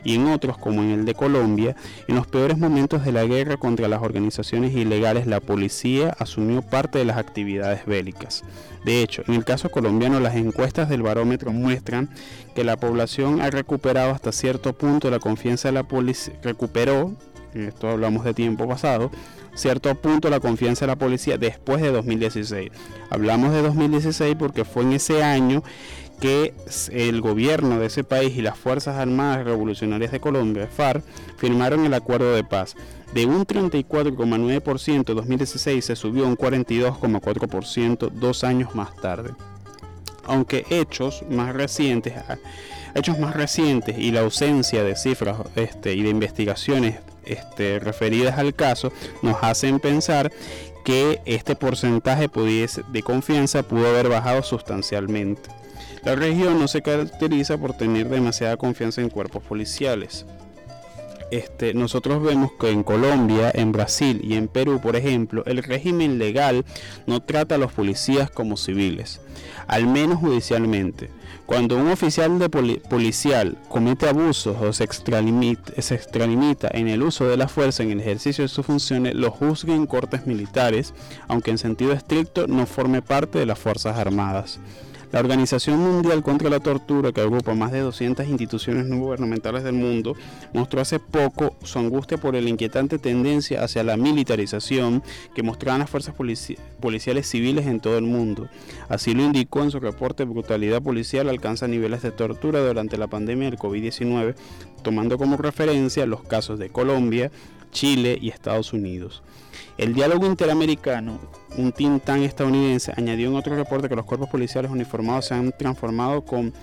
y 0.03 0.15
en 0.15 0.27
otros, 0.27 0.57
como 0.57 0.81
en 0.81 0.91
el 0.91 1.05
de 1.05 1.13
Colombia, 1.13 1.75
en 2.07 2.15
los 2.15 2.27
peores 2.27 2.57
momentos 2.57 3.05
de 3.05 3.11
la 3.11 3.25
guerra 3.25 3.57
contra 3.57 3.87
las 3.87 4.01
organizaciones 4.01 4.73
ilegales, 4.73 5.27
la 5.27 5.39
policía 5.39 6.15
asumió 6.19 6.61
parte 6.61 6.99
de 6.99 7.05
las 7.05 7.17
actividades 7.17 7.85
bélicas. 7.85 8.43
De 8.83 9.01
hecho, 9.01 9.23
en 9.27 9.35
el 9.35 9.45
caso 9.45 9.69
colombiano, 9.69 10.19
las 10.19 10.35
encuestas 10.35 10.89
del 10.89 11.01
barómetro 11.01 11.51
muestran 11.51 12.09
que 12.53 12.63
la 12.63 12.77
población 12.77 13.41
ha 13.41 13.49
recuperado 13.49 14.11
hasta 14.11 14.31
cierto 14.31 14.73
punto 14.73 15.09
la 15.09 15.19
confianza 15.19 15.69
de 15.69 15.73
la 15.73 15.83
policía, 15.83 16.35
recuperó, 16.43 17.15
esto 17.55 17.89
hablamos 17.89 18.23
de 18.23 18.33
tiempo 18.33 18.67
pasado, 18.67 19.11
cierto 19.53 19.93
punto 19.95 20.29
la 20.29 20.39
confianza 20.39 20.85
de 20.85 20.91
la 20.91 20.95
policía 20.97 21.37
después 21.37 21.81
de 21.81 21.91
2016. 21.91 22.71
Hablamos 23.09 23.53
de 23.53 23.61
2016 23.61 24.35
porque 24.37 24.65
fue 24.65 24.83
en 24.83 24.93
ese 24.93 25.23
año 25.23 25.63
que 26.19 26.53
el 26.91 27.21
gobierno 27.21 27.79
de 27.79 27.87
ese 27.87 28.03
país 28.03 28.37
y 28.37 28.41
las 28.41 28.57
Fuerzas 28.57 28.97
Armadas 28.97 29.43
Revolucionarias 29.45 30.11
de 30.11 30.19
Colombia, 30.19 30.67
FARC, 30.67 31.03
firmaron 31.37 31.85
el 31.85 31.93
acuerdo 31.93 32.33
de 32.33 32.43
paz. 32.43 32.75
De 33.13 33.25
un 33.25 33.45
34,9% 33.45 35.09
en 35.09 35.15
2016 35.15 35.85
se 35.85 35.95
subió 35.95 36.25
a 36.25 36.27
un 36.27 36.37
42,4% 36.37 38.09
dos 38.11 38.43
años 38.43 38.75
más 38.75 38.95
tarde. 38.95 39.31
Aunque 40.23 40.65
hechos 40.69 41.23
más 41.29 41.53
recientes, 41.53 42.13
hechos 42.95 43.19
más 43.19 43.35
recientes 43.35 43.97
y 43.97 44.11
la 44.11 44.21
ausencia 44.21 44.83
de 44.83 44.95
cifras 44.95 45.37
este, 45.55 45.93
y 45.93 46.01
de 46.01 46.09
investigaciones 46.09 46.95
este, 47.25 47.79
referidas 47.79 48.37
al 48.37 48.53
caso 48.53 48.91
nos 49.21 49.37
hacen 49.41 49.79
pensar 49.79 50.31
que 50.83 51.21
este 51.25 51.55
porcentaje 51.55 52.29
de 52.91 53.03
confianza 53.03 53.63
pudo 53.63 53.87
haber 53.87 54.07
bajado 54.07 54.43
sustancialmente. 54.43 55.49
La 56.03 56.15
región 56.15 56.59
no 56.59 56.67
se 56.67 56.83
caracteriza 56.83 57.57
por 57.57 57.75
tener 57.75 58.09
demasiada 58.09 58.57
confianza 58.57 59.01
en 59.01 59.09
cuerpos 59.09 59.41
policiales. 59.41 60.25
Este, 61.31 61.73
nosotros 61.73 62.21
vemos 62.21 62.51
que 62.59 62.69
en 62.69 62.83
Colombia, 62.83 63.51
en 63.53 63.71
Brasil 63.71 64.21
y 64.23 64.35
en 64.35 64.47
Perú, 64.47 64.79
por 64.79 64.95
ejemplo, 64.95 65.43
el 65.47 65.63
régimen 65.63 66.19
legal 66.19 66.63
no 67.07 67.23
trata 67.23 67.55
a 67.55 67.57
los 67.57 67.73
policías 67.73 68.29
como 68.29 68.55
civiles, 68.55 69.19
al 69.65 69.87
menos 69.87 70.19
judicialmente. 70.19 71.09
Cuando 71.45 71.77
un 71.77 71.89
oficial 71.89 72.39
de 72.39 72.49
policial 72.49 73.57
comete 73.69 74.09
abusos 74.09 74.57
o 74.59 74.73
se 74.73 74.83
extralimita, 74.83 76.69
en 76.71 76.87
el 76.87 77.03
uso 77.03 77.27
de 77.27 77.37
la 77.37 77.47
fuerza 77.47 77.83
en 77.83 77.91
el 77.91 77.99
ejercicio 77.99 78.43
de 78.43 78.47
sus 78.47 78.65
funciones, 78.65 79.13
lo 79.13 79.29
juzga 79.29 79.75
en 79.75 79.85
cortes 79.85 80.25
militares, 80.25 80.95
aunque 81.27 81.51
en 81.51 81.59
sentido 81.59 81.93
estricto 81.93 82.47
no 82.47 82.65
forme 82.65 83.03
parte 83.03 83.37
de 83.37 83.45
las 83.45 83.59
Fuerzas 83.59 83.95
Armadas. 83.95 84.59
La 85.15 85.21
Organización 85.21 85.79
Mundial 85.79 86.21
contra 86.21 86.49
la 86.49 86.59
Tortura, 86.59 87.13
que 87.13 87.21
agrupa 87.21 87.53
más 87.53 87.71
de 87.71 87.79
200 87.79 88.27
instituciones 88.27 88.85
no 88.85 88.97
gubernamentales 88.97 89.63
del 89.63 89.75
mundo, 89.75 90.13
mostró 90.53 90.81
hace 90.81 90.99
poco 90.99 91.55
su 91.63 91.79
angustia 91.79 92.17
por 92.17 92.33
la 92.33 92.49
inquietante 92.49 92.99
tendencia 92.99 93.63
hacia 93.63 93.85
la 93.85 93.95
militarización 93.95 95.01
que 95.33 95.41
mostraban 95.41 95.79
las 95.79 95.89
fuerzas 95.89 96.13
policiales 96.81 97.29
civiles 97.29 97.65
en 97.65 97.79
todo 97.79 97.97
el 97.97 98.03
mundo. 98.03 98.49
Así 98.89 99.13
lo 99.13 99.23
indicó 99.23 99.63
en 99.63 99.71
su 99.71 99.79
reporte 99.79 100.25
Brutalidad 100.25 100.81
Policial 100.81 101.29
alcanza 101.29 101.65
niveles 101.69 102.01
de 102.01 102.11
tortura 102.11 102.59
durante 102.59 102.97
la 102.97 103.07
pandemia 103.07 103.49
del 103.49 103.57
COVID-19, 103.57 104.35
tomando 104.83 105.17
como 105.17 105.37
referencia 105.37 106.05
los 106.05 106.23
casos 106.23 106.59
de 106.59 106.67
Colombia, 106.67 107.31
Chile 107.71 108.17
y 108.21 108.31
Estados 108.31 108.73
Unidos. 108.73 109.23
El 109.77 109.93
diálogo 109.93 110.25
interamericano, 110.25 111.19
un 111.57 111.73
think 111.73 112.03
tank 112.05 112.23
estadounidense, 112.23 112.93
añadió 112.95 113.27
en 113.27 113.35
otro 113.35 113.55
reporte 113.57 113.89
que 113.89 113.95
los 113.95 114.05
cuerpos 114.05 114.29
policiales 114.29 114.71
uniformados 114.71 115.25
se 115.25 115.33
han 115.33 115.51
transformado 115.51 116.23
con 116.23 116.53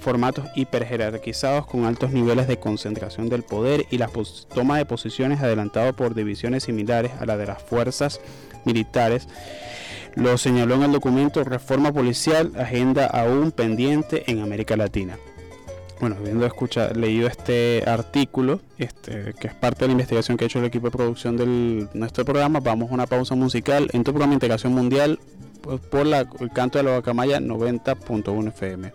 formatos 0.00 0.46
hiperjerarquizados 0.56 1.66
con 1.66 1.84
altos 1.84 2.10
niveles 2.10 2.48
de 2.48 2.58
concentración 2.58 3.28
del 3.28 3.44
poder 3.44 3.86
y 3.90 3.98
la 3.98 4.10
toma 4.52 4.76
de 4.76 4.86
posiciones 4.86 5.40
adelantado 5.40 5.94
por 5.94 6.16
divisiones 6.16 6.64
similares 6.64 7.12
a 7.20 7.26
la 7.26 7.36
de 7.36 7.46
las 7.46 7.62
fuerzas 7.62 8.20
militares. 8.64 9.28
Lo 10.16 10.36
señaló 10.36 10.74
en 10.74 10.82
el 10.82 10.92
documento 10.92 11.44
Reforma 11.44 11.92
Policial, 11.92 12.52
agenda 12.58 13.06
aún 13.06 13.52
pendiente 13.52 14.24
en 14.26 14.40
América 14.40 14.76
Latina 14.76 15.16
bueno, 16.02 16.16
habiendo 16.18 16.44
escuchado, 16.44 16.92
leído 16.94 17.28
este 17.28 17.84
artículo, 17.86 18.58
este, 18.76 19.34
que 19.38 19.46
es 19.46 19.54
parte 19.54 19.82
de 19.82 19.86
la 19.86 19.92
investigación 19.92 20.36
que 20.36 20.44
ha 20.44 20.46
hecho 20.46 20.58
el 20.58 20.64
equipo 20.64 20.88
de 20.88 20.96
producción 20.96 21.36
de 21.36 21.86
nuestro 21.94 22.24
programa, 22.24 22.58
vamos 22.58 22.90
a 22.90 22.94
una 22.94 23.06
pausa 23.06 23.36
musical 23.36 23.88
en 23.92 24.02
tu 24.02 24.10
programa 24.10 24.34
Integración 24.34 24.74
Mundial 24.74 25.20
por, 25.92 26.04
la, 26.04 26.26
el 26.40 26.50
canto 26.50 26.78
de 26.78 26.84
la 26.84 26.90
Bacamaya 26.90 27.38
90.1 27.38 28.48
FM. 28.48 28.92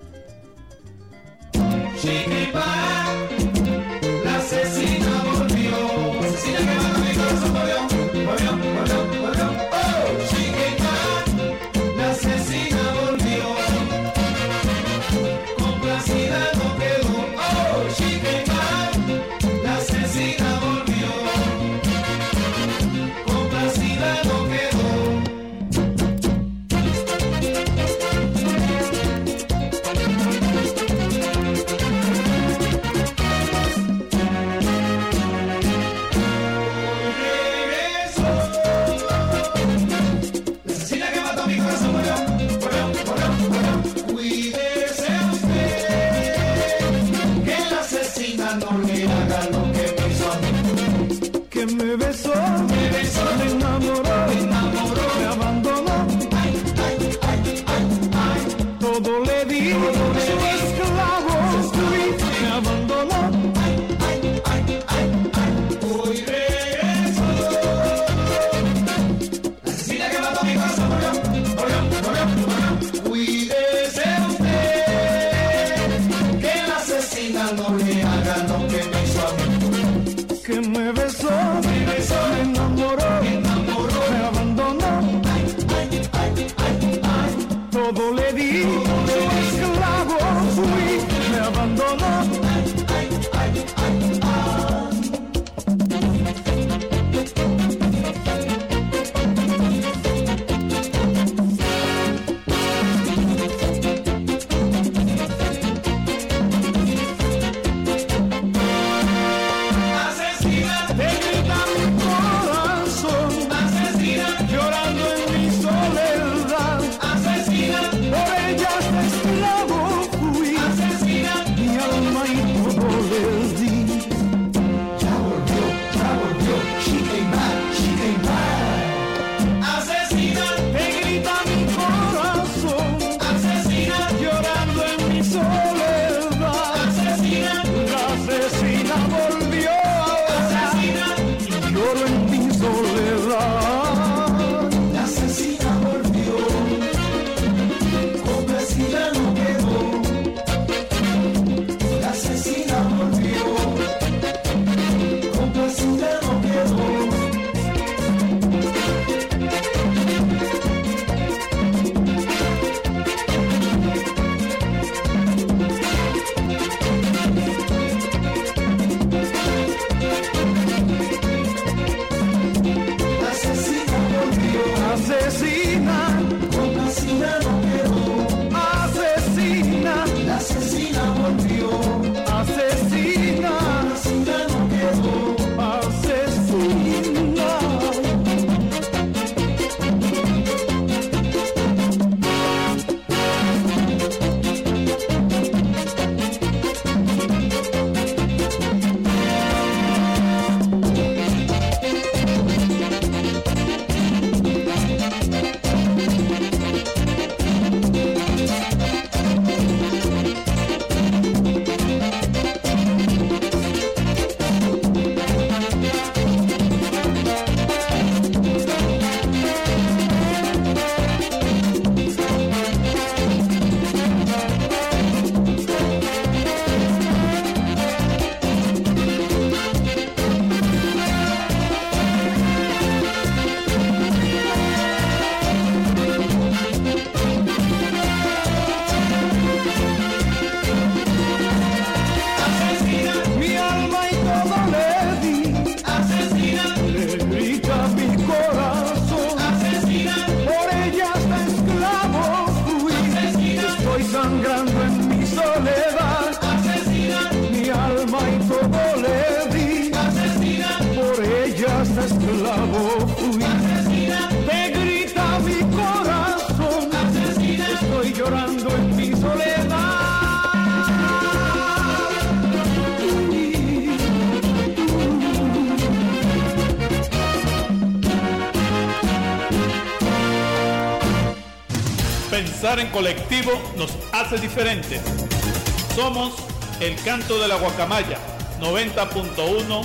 Canto 287.08 287.40
de 287.40 287.48
la 287.48 287.56
guacamaya 287.56 288.18
90.1 288.60 289.82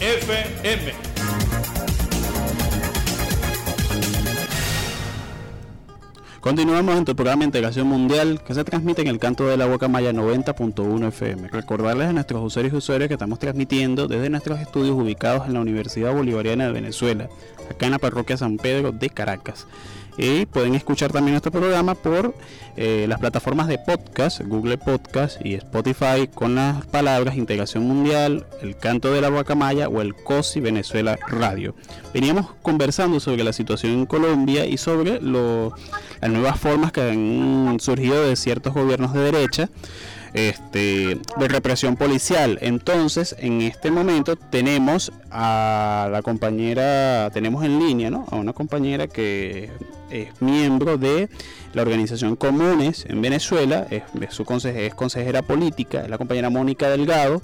FM. 0.00 0.92
Continuamos 6.40 6.98
en 6.98 7.04
tu 7.04 7.14
programa 7.14 7.44
Integración 7.44 7.86
Mundial 7.86 8.42
que 8.44 8.54
se 8.54 8.64
transmite 8.64 9.02
en 9.02 9.06
el 9.06 9.20
canto 9.20 9.46
de 9.46 9.56
la 9.56 9.66
Guacamaya 9.66 10.12
90.1 10.12 11.06
FM. 11.06 11.46
Recordarles 11.46 12.08
a 12.08 12.12
nuestros 12.12 12.42
usuarios 12.42 12.74
y 12.74 12.78
usuarios 12.78 13.06
que 13.06 13.14
estamos 13.14 13.38
transmitiendo 13.38 14.08
desde 14.08 14.28
nuestros 14.28 14.58
estudios 14.58 14.96
ubicados 14.96 15.46
en 15.46 15.54
la 15.54 15.60
Universidad 15.60 16.12
Bolivariana 16.12 16.66
de 16.66 16.72
Venezuela, 16.72 17.28
acá 17.70 17.86
en 17.86 17.92
la 17.92 18.00
parroquia 18.00 18.36
San 18.36 18.56
Pedro 18.56 18.90
de 18.90 19.10
Caracas. 19.10 19.68
Y 20.16 20.46
pueden 20.46 20.74
escuchar 20.74 21.10
también 21.10 21.36
este 21.36 21.50
programa 21.50 21.94
por 21.94 22.34
eh, 22.76 23.06
las 23.08 23.18
plataformas 23.18 23.66
de 23.66 23.78
podcast, 23.78 24.40
Google 24.42 24.78
Podcast 24.78 25.44
y 25.44 25.54
Spotify 25.54 26.28
con 26.32 26.54
las 26.54 26.86
palabras 26.86 27.36
Integración 27.36 27.84
Mundial, 27.84 28.46
El 28.62 28.76
Canto 28.76 29.12
de 29.12 29.20
la 29.20 29.28
Guacamaya 29.28 29.88
o 29.88 30.00
el 30.00 30.14
COSI 30.14 30.60
Venezuela 30.60 31.18
Radio. 31.28 31.74
Veníamos 32.12 32.52
conversando 32.62 33.18
sobre 33.18 33.42
la 33.42 33.52
situación 33.52 33.92
en 33.92 34.06
Colombia 34.06 34.66
y 34.66 34.76
sobre 34.76 35.20
las 35.20 36.30
nuevas 36.30 36.60
formas 36.60 36.92
que 36.92 37.02
han 37.02 37.78
surgido 37.80 38.24
de 38.24 38.36
ciertos 38.36 38.72
gobiernos 38.72 39.12
de 39.12 39.20
derecha 39.20 39.68
este, 40.34 41.20
de 41.38 41.48
represión 41.48 41.96
policial. 41.96 42.58
Entonces, 42.60 43.36
en 43.38 43.62
este 43.62 43.90
momento 43.90 44.36
tenemos 44.36 45.12
a 45.30 46.08
la 46.10 46.22
compañera, 46.22 47.30
tenemos 47.32 47.64
en 47.64 47.78
línea, 47.78 48.10
¿no? 48.10 48.26
A 48.30 48.36
una 48.36 48.52
compañera 48.52 49.06
que 49.06 49.70
es 50.14 50.40
miembro 50.40 50.96
de 50.96 51.28
la 51.72 51.82
organización 51.82 52.36
Comunes 52.36 53.04
en 53.08 53.20
Venezuela, 53.20 53.86
es, 53.90 54.02
su 54.30 54.44
es 54.64 54.94
consejera 54.94 55.42
política, 55.42 56.02
es 56.02 56.08
la 56.08 56.18
compañera 56.18 56.50
Mónica 56.50 56.88
Delgado, 56.88 57.42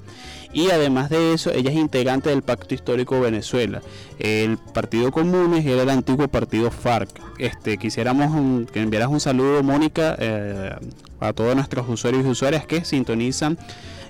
y 0.53 0.69
además 0.69 1.09
de 1.09 1.33
eso, 1.33 1.51
ella 1.51 1.69
es 1.69 1.77
integrante 1.77 2.29
del 2.29 2.41
Pacto 2.41 2.73
Histórico 2.73 3.19
Venezuela. 3.19 3.81
El 4.19 4.57
Partido 4.57 5.11
Comunes 5.11 5.65
era 5.65 5.83
el 5.83 5.89
antiguo 5.89 6.27
partido 6.27 6.71
FARC. 6.71 7.09
Este, 7.37 7.77
quisiéramos 7.77 8.69
que 8.71 8.81
enviaras 8.81 9.09
un 9.09 9.19
saludo, 9.19 9.63
Mónica, 9.63 10.15
eh, 10.19 10.75
a 11.19 11.33
todos 11.33 11.55
nuestros 11.55 11.87
usuarios 11.87 12.25
y 12.25 12.29
usuarias 12.29 12.65
que 12.65 12.83
sintonizan 12.83 13.57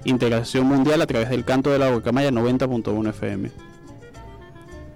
Integración 0.03 0.65
Mundial 0.65 1.01
a 1.01 1.07
través 1.07 1.29
del 1.29 1.45
canto 1.45 1.69
de 1.69 1.77
la 1.77 1.89
Guacamaya 1.89 2.31
90.1 2.31 3.09
FM. 3.09 3.70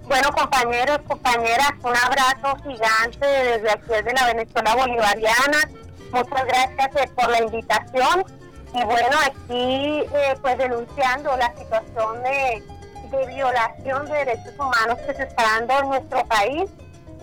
Bueno, 0.06 0.30
compañeros, 0.30 1.00
compañeras, 1.08 1.72
un 1.82 1.96
abrazo 1.96 2.56
gigante 2.62 3.26
desde 3.26 3.70
aquí 3.70 4.04
de 4.04 4.12
la 4.12 4.26
Venezuela 4.26 4.76
Bolivariana. 4.76 5.68
Muchas 6.12 6.44
gracias 6.46 6.90
eh, 6.94 7.10
por 7.16 7.28
la 7.28 7.42
invitación. 7.42 8.24
y 8.72 8.84
bueno, 8.84 9.18
aquí 9.24 10.06
eh, 10.14 10.36
pues 10.40 10.58
denunciando 10.58 11.36
la 11.36 11.52
situación 11.56 12.22
de, 12.22 12.62
de 13.10 13.26
violación 13.26 14.06
de 14.06 14.12
derechos 14.12 14.54
humanos 14.54 14.96
que 15.06 15.14
se 15.14 15.24
está 15.24 15.42
dando 15.42 15.78
en 15.80 15.88
nuestro 15.88 16.24
país 16.26 16.70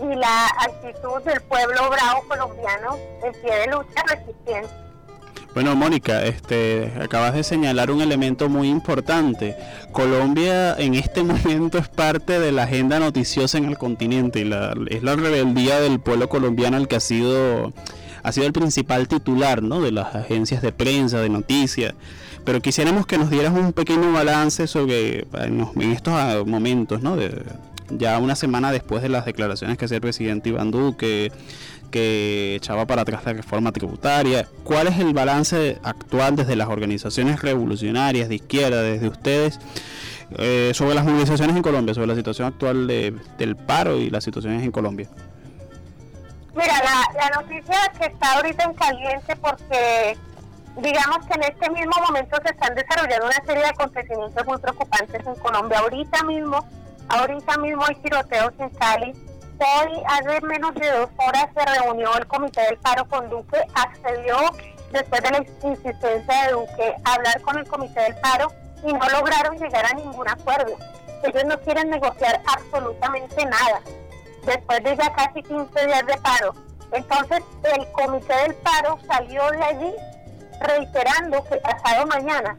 y 0.00 0.14
la 0.16 0.46
actitud 0.48 1.22
del 1.22 1.40
pueblo 1.42 1.88
bravo 1.88 2.28
colombiano 2.28 2.98
en 3.22 3.32
pie 3.40 3.56
de 3.60 3.66
lucha 3.68 4.02
resistiente. 4.08 4.83
Bueno, 5.54 5.76
Mónica, 5.76 6.24
este, 6.24 6.92
acabas 7.00 7.32
de 7.32 7.44
señalar 7.44 7.92
un 7.92 8.00
elemento 8.00 8.48
muy 8.48 8.68
importante. 8.68 9.56
Colombia 9.92 10.74
en 10.76 10.94
este 10.94 11.22
momento 11.24 11.78
es 11.78 11.88
parte 11.88 12.40
de 12.40 12.50
la 12.50 12.64
agenda 12.64 12.98
noticiosa 12.98 13.58
en 13.58 13.66
el 13.66 13.78
continente 13.78 14.40
y 14.40 14.44
la, 14.44 14.74
es 14.90 15.04
la 15.04 15.14
rebeldía 15.14 15.78
del 15.78 16.00
pueblo 16.00 16.28
colombiano 16.28 16.76
el 16.76 16.88
que 16.88 16.96
ha 16.96 17.00
sido, 17.00 17.72
ha 18.24 18.32
sido 18.32 18.46
el 18.46 18.52
principal 18.52 19.06
titular 19.06 19.62
¿no? 19.62 19.80
de 19.80 19.92
las 19.92 20.16
agencias 20.16 20.60
de 20.60 20.72
prensa, 20.72 21.20
de 21.20 21.28
noticias. 21.28 21.94
Pero 22.44 22.60
quisiéramos 22.60 23.06
que 23.06 23.16
nos 23.16 23.30
dieras 23.30 23.54
un 23.54 23.72
pequeño 23.72 24.12
balance 24.12 24.66
sobre 24.66 25.24
en, 25.34 25.92
estos 25.92 26.46
momentos, 26.46 27.00
¿no? 27.00 27.16
De, 27.16 27.42
ya 27.90 28.18
una 28.18 28.34
semana 28.34 28.72
después 28.72 29.02
de 29.02 29.08
las 29.08 29.24
declaraciones 29.24 29.78
que 29.78 29.84
hacía 29.84 29.96
el 29.96 30.00
presidente 30.00 30.48
Iván 30.48 30.70
Duque, 30.70 31.32
que 31.90 32.56
echaba 32.56 32.86
para 32.86 33.02
atrás 33.02 33.24
la 33.24 33.32
reforma 33.32 33.72
tributaria. 33.72 34.46
¿Cuál 34.64 34.88
es 34.88 34.98
el 34.98 35.12
balance 35.12 35.78
actual 35.82 36.36
desde 36.36 36.56
las 36.56 36.68
organizaciones 36.68 37.42
revolucionarias 37.42 38.28
de 38.28 38.36
izquierda, 38.36 38.82
desde 38.82 39.08
ustedes, 39.08 39.58
eh, 40.38 40.72
sobre 40.74 40.94
las 40.94 41.04
movilizaciones 41.04 41.56
en 41.56 41.62
Colombia, 41.62 41.94
sobre 41.94 42.08
la 42.08 42.14
situación 42.14 42.48
actual 42.48 42.86
del 42.86 43.56
paro 43.56 43.96
y 43.96 44.10
las 44.10 44.24
situaciones 44.24 44.62
en 44.62 44.72
Colombia? 44.72 45.08
Mira, 46.54 46.74
la, 46.84 47.20
la 47.20 47.42
noticia 47.42 47.76
que 47.98 48.06
está 48.06 48.34
ahorita 48.34 48.64
en 48.64 48.74
caliente 48.74 49.36
porque 49.36 50.16
digamos 50.76 51.18
que 51.26 51.34
en 51.34 51.42
este 51.44 51.70
mismo 51.70 51.92
momento 52.06 52.36
se 52.44 52.50
están 52.52 52.74
desarrollando 52.74 53.26
una 53.26 53.44
serie 53.46 53.62
de 53.62 53.68
acontecimientos 53.68 54.46
muy 54.46 54.58
preocupantes 54.58 55.26
en 55.26 55.34
Colombia. 55.36 55.78
Ahorita 55.78 56.22
mismo, 56.24 56.66
ahorita 57.08 57.58
mismo 57.58 57.84
hay 57.86 57.94
tiroteos 57.96 58.52
en 58.58 58.70
Cali, 58.70 59.12
Hoy, 59.58 60.02
hace 60.06 60.40
menos 60.40 60.74
de 60.74 60.90
dos 60.90 61.10
horas, 61.16 61.46
se 61.54 61.80
reunió 61.80 62.16
el 62.16 62.26
Comité 62.26 62.62
del 62.62 62.76
Paro 62.78 63.08
con 63.08 63.30
Duque, 63.30 63.58
accedió, 63.74 64.36
después 64.90 65.22
de 65.22 65.30
la 65.30 65.38
insistencia 65.38 66.46
de 66.46 66.52
Duque, 66.52 66.94
a 67.04 67.14
hablar 67.14 67.40
con 67.42 67.58
el 67.58 67.68
Comité 67.68 68.00
del 68.00 68.16
Paro 68.16 68.52
y 68.84 68.92
no 68.92 69.08
lograron 69.10 69.56
llegar 69.56 69.86
a 69.86 69.94
ningún 69.94 70.28
acuerdo. 70.28 70.76
Ellos 71.22 71.44
no 71.46 71.58
quieren 71.60 71.88
negociar 71.88 72.42
absolutamente 72.46 73.46
nada, 73.46 73.80
después 74.44 74.82
de 74.82 74.96
ya 74.96 75.14
casi 75.14 75.42
15 75.42 75.86
días 75.86 76.06
de 76.06 76.16
paro. 76.18 76.54
Entonces, 76.92 77.42
el 77.74 77.92
Comité 77.92 78.34
del 78.34 78.54
Paro 78.56 78.98
salió 79.06 79.50
de 79.52 79.64
allí 79.64 79.94
reiterando 80.60 81.44
que 81.44 81.56
pasado 81.56 82.06
mañana 82.06 82.58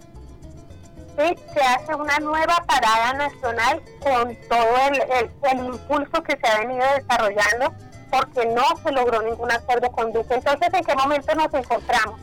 se 1.16 1.62
hace 1.62 1.96
una 1.96 2.18
nueva 2.20 2.56
parada 2.68 3.14
nacional 3.14 3.82
con 4.02 4.36
todo 4.50 4.78
el, 4.90 5.66
impulso 5.66 6.24
que 6.24 6.38
se 6.38 6.48
ha 6.48 6.60
venido 6.60 6.86
desarrollando 6.96 7.74
porque 8.12 8.46
no 8.48 8.64
se 8.84 8.92
logró 8.92 9.22
ningún 9.22 9.52
acuerdo 9.52 9.92
con 9.92 10.12
Duque. 10.12 10.36
Entonces, 10.36 10.74
¿en 10.74 10.84
qué 10.84 10.96
momento 10.96 11.34
nos 11.36 11.54
encontramos? 11.54 12.20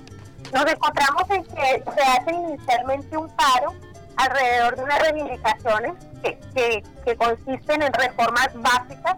Nos 0.53 0.67
encontramos 0.71 1.31
en 1.31 1.45
que 1.45 1.83
se 1.95 2.03
hace 2.03 2.33
inicialmente 2.33 3.17
un 3.17 3.29
paro 3.31 3.75
alrededor 4.17 4.77
de 4.77 4.85
unas 4.85 4.99
reivindicaciones 5.01 5.93
que, 6.23 6.85
que 7.05 7.17
consisten 7.17 7.83
en 7.83 7.93
reformas 7.93 8.51
básicas 8.55 9.17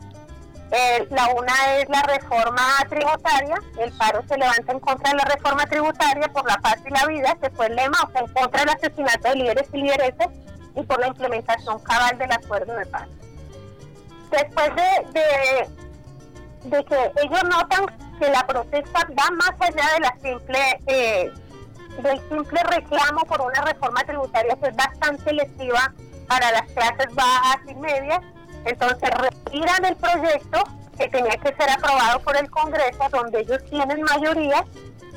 eh, 0.71 1.07
la 1.11 1.29
una 1.29 1.77
es 1.77 1.89
la 1.89 2.03
reforma 2.03 2.63
tributaria, 2.89 3.57
el 3.79 3.93
paro 3.93 4.23
se 4.27 4.37
levanta 4.37 4.73
en 4.73 4.81
contra 4.81 5.11
de 5.11 5.17
la 5.17 5.25
reforma 5.25 5.67
tributaria 5.67 6.29
por 6.29 6.47
la 6.47 6.57
paz 6.59 6.79
y 6.85 6.91
la 6.91 7.07
vida, 7.07 7.37
que 7.41 7.51
fue 7.51 7.67
el 7.67 7.77
lema, 7.77 7.99
o 8.07 8.11
sea, 8.11 8.23
en 8.23 8.33
contra 8.33 8.61
del 8.61 8.71
asesinato 8.71 9.29
de 9.29 9.37
líderes 9.37 9.69
y 9.73 9.77
lideresas 9.79 10.29
y 10.75 10.83
por 10.83 10.99
la 11.01 11.09
implementación 11.09 11.79
cabal 11.81 12.19
del 12.19 12.33
acuerdo 12.33 12.75
de 12.75 12.87
paz. 12.87 13.09
Después 14.31 14.71
de, 14.75 15.69
de, 16.71 16.85
que 16.85 17.13
ellos 17.23 17.45
notan 17.45 17.87
que 18.19 18.31
la 18.31 18.47
protesta 18.47 19.07
va 19.19 19.31
más 19.31 19.53
allá 19.61 19.95
de 19.95 20.01
la 20.01 20.17
simple 20.21 20.59
eh, 20.87 21.33
del 22.03 22.29
simple 22.29 22.61
reclamo 22.65 23.25
por 23.27 23.41
una 23.41 23.61
reforma 23.61 24.03
tributaria 24.05 24.57
que 24.57 24.69
es 24.69 24.77
bastante 24.77 25.33
lesiva 25.33 25.93
para 26.27 26.51
las 26.51 26.63
clases 26.73 27.15
bajas 27.15 27.61
y 27.69 27.75
medias, 27.75 28.21
entonces 28.65 29.11
retiran 29.11 29.85
el 29.85 29.97
proyecto 29.97 30.63
que 30.97 31.09
tenía 31.09 31.37
que 31.37 31.55
ser 31.55 31.71
aprobado 31.71 32.21
por 32.21 32.37
el 32.37 32.51
Congreso, 32.51 33.09
donde 33.11 33.41
ellos 33.41 33.59
tienen 33.69 34.03
mayoría, 34.03 34.65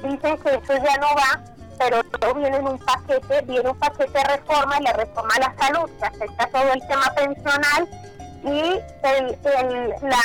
dicen 0.03 0.38
que 0.39 0.55
eso 0.55 0.73
ya 0.73 0.97
no 0.97 1.07
va, 1.15 1.43
pero 1.77 2.03
todo 2.03 2.33
viene 2.33 2.57
en 2.57 2.67
un 2.67 2.79
paquete, 2.79 3.41
viene 3.43 3.69
un 3.69 3.77
paquete 3.77 4.12
de 4.12 4.23
reforma 4.23 4.77
y 4.79 4.83
la 4.83 4.93
reforma 4.93 5.33
a 5.36 5.39
la 5.39 5.55
salud, 5.57 5.89
que 5.99 6.05
afecta 6.05 6.47
todo 6.47 6.73
el 6.73 6.88
tema 6.88 7.13
pensional 7.15 7.88
y 8.43 8.79
la, 10.01 10.21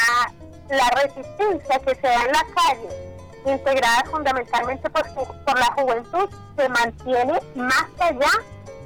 la 0.70 0.90
resistencia 1.02 1.78
que 1.80 1.94
se 1.94 2.06
da 2.06 2.24
en 2.24 2.32
la 2.32 2.46
calle, 2.54 3.14
integrada 3.46 4.04
fundamentalmente 4.10 4.88
por, 4.90 5.06
por 5.14 5.58
la 5.58 5.72
juventud, 5.76 6.28
se 6.56 6.68
mantiene 6.68 7.40
más 7.54 7.86
allá 7.98 8.30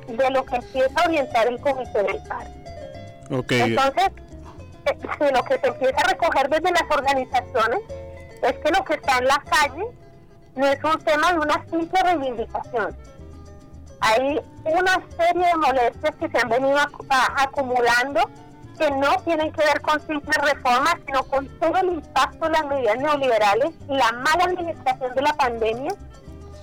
de 0.09 0.31
lo 0.31 0.45
que 0.45 0.57
empieza 0.57 1.01
a 1.01 1.05
orientar 1.07 1.47
el 1.47 1.61
Comité 1.61 2.03
del 2.03 2.23
Paro. 2.25 2.51
Entonces, 3.51 4.11
lo 5.33 5.43
que 5.45 5.59
se 5.59 5.67
empieza 5.67 6.01
a 6.01 6.09
recoger 6.11 6.49
desde 6.49 6.71
las 6.71 6.85
organizaciones 6.91 7.81
es 8.43 8.53
que 8.59 8.71
lo 8.71 8.85
que 8.85 8.95
está 8.95 9.19
en 9.19 9.27
la 9.27 9.43
calle 9.51 9.87
no 10.55 10.67
es 10.67 10.85
un 10.85 10.99
tema 11.05 11.33
de 11.33 11.39
una 11.39 11.65
simple 11.71 12.03
reivindicación. 12.03 12.97
Hay 14.01 14.41
una 14.65 15.03
serie 15.17 15.47
de 15.47 15.55
molestias 15.57 16.17
que 16.17 16.29
se 16.29 16.39
han 16.39 16.49
venido 16.49 16.79
acumulando 17.37 18.21
que 18.79 18.91
no 18.91 19.17
tienen 19.25 19.53
que 19.53 19.65
ver 19.65 19.81
con 19.81 19.99
simples 20.07 20.37
reformas, 20.37 20.97
sino 21.07 21.23
con 21.25 21.49
todo 21.59 21.77
el 21.79 21.95
impacto 21.95 22.45
de 22.45 22.51
las 22.53 22.67
medidas 22.67 22.99
neoliberales, 22.99 23.71
la 23.89 24.13
mala 24.13 24.45
administración 24.45 25.15
de 25.15 25.23
la 25.23 25.33
pandemia, 25.33 25.93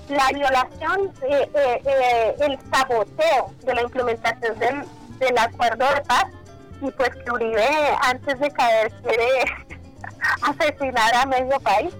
la 0.09 0.27
violación, 0.31 1.11
eh, 1.23 1.49
eh, 1.55 1.81
eh, 1.83 2.35
el 2.39 2.59
saboteo 2.71 3.51
de 3.63 3.73
la 3.73 3.81
implementación 3.81 4.59
del, 4.59 4.85
del 5.17 5.37
acuerdo 5.37 5.85
de 5.93 6.01
paz 6.01 6.25
y 6.83 6.91
pues 6.91 7.09
que 7.09 7.31
Uribe 7.31 7.67
antes 8.01 8.39
de 8.39 8.51
caer 8.51 8.91
quiere 9.01 9.27
asesinar 10.41 11.15
a 11.15 11.25
medio 11.25 11.59
país. 11.59 11.93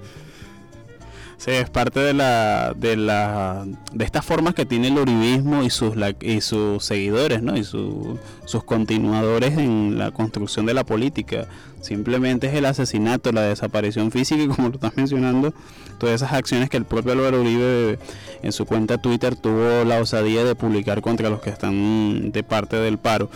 Sí, 1.44 1.52
es 1.52 1.70
parte 1.70 2.00
de 2.00 2.14
la, 2.14 2.74
de 2.74 2.96
la 2.96 3.66
de 3.92 4.06
estas 4.06 4.24
formas 4.24 4.54
que 4.54 4.66
tiene 4.66 4.88
el 4.88 4.98
uribismo 4.98 5.62
y 5.64 5.70
sus 5.70 5.94
y 6.22 6.40
sus 6.40 6.86
seguidores, 6.86 7.42
¿no? 7.42 7.58
Y 7.58 7.66
sus 7.66 8.64
continuadores 8.66 9.58
en 9.58 9.98
la 9.98 10.12
construcción 10.12 10.66
de 10.66 10.74
la 10.74 10.86
política. 10.86 11.48
Simplemente 11.82 12.48
es 12.48 12.54
el 12.54 12.64
asesinato, 12.64 13.34
la 13.34 13.42
desaparición 13.42 14.10
física 14.10 14.42
y 14.42 14.48
como 14.48 14.70
lo 14.70 14.76
estás 14.76 14.96
mencionando, 14.96 15.54
todas 15.98 16.16
esas 16.16 16.32
acciones 16.32 16.70
que 16.70 16.78
el 16.78 16.86
propio 16.86 17.12
Álvaro 17.12 17.42
Uribe 17.42 18.00
en 18.42 18.52
su 18.54 18.66
cuenta 18.66 18.98
Twitter 18.98 19.36
tuvo 19.36 19.84
la 19.84 20.00
osadía 20.00 20.46
de 20.46 20.56
publicar 20.56 21.02
contra 21.02 21.30
los 21.30 21.42
que 21.42 21.50
están 21.50 22.32
de 22.32 22.44
parte 22.44 22.78
del 22.78 22.98
paro. 22.98 23.30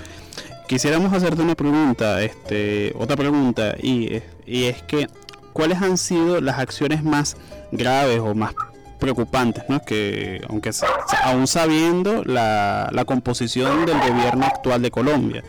Quisiéramos 0.67 1.13
hacerte 1.13 1.41
una 1.41 1.55
pregunta, 1.55 2.21
este, 2.21 2.93
otra 2.99 3.15
pregunta, 3.15 3.75
y, 3.81 4.21
es 4.45 4.81
que, 4.83 5.07
¿cuáles 5.53 5.81
han 5.81 5.97
sido 5.97 6.41
las 6.41 6.59
acciones 6.59 7.03
más 7.03 7.37
graves 7.71 8.19
o 8.19 8.35
más 8.35 8.53
preocupantes, 8.99 9.63
¿no? 9.69 9.81
que 9.81 10.41
aunque 10.49 10.71
aún 11.23 11.47
sabiendo 11.47 12.23
la, 12.25 12.89
la 12.91 13.05
composición 13.05 13.85
del 13.85 13.97
gobierno 13.97 14.45
actual 14.45 14.81
de 14.81 14.91
Colombia, 14.91 15.43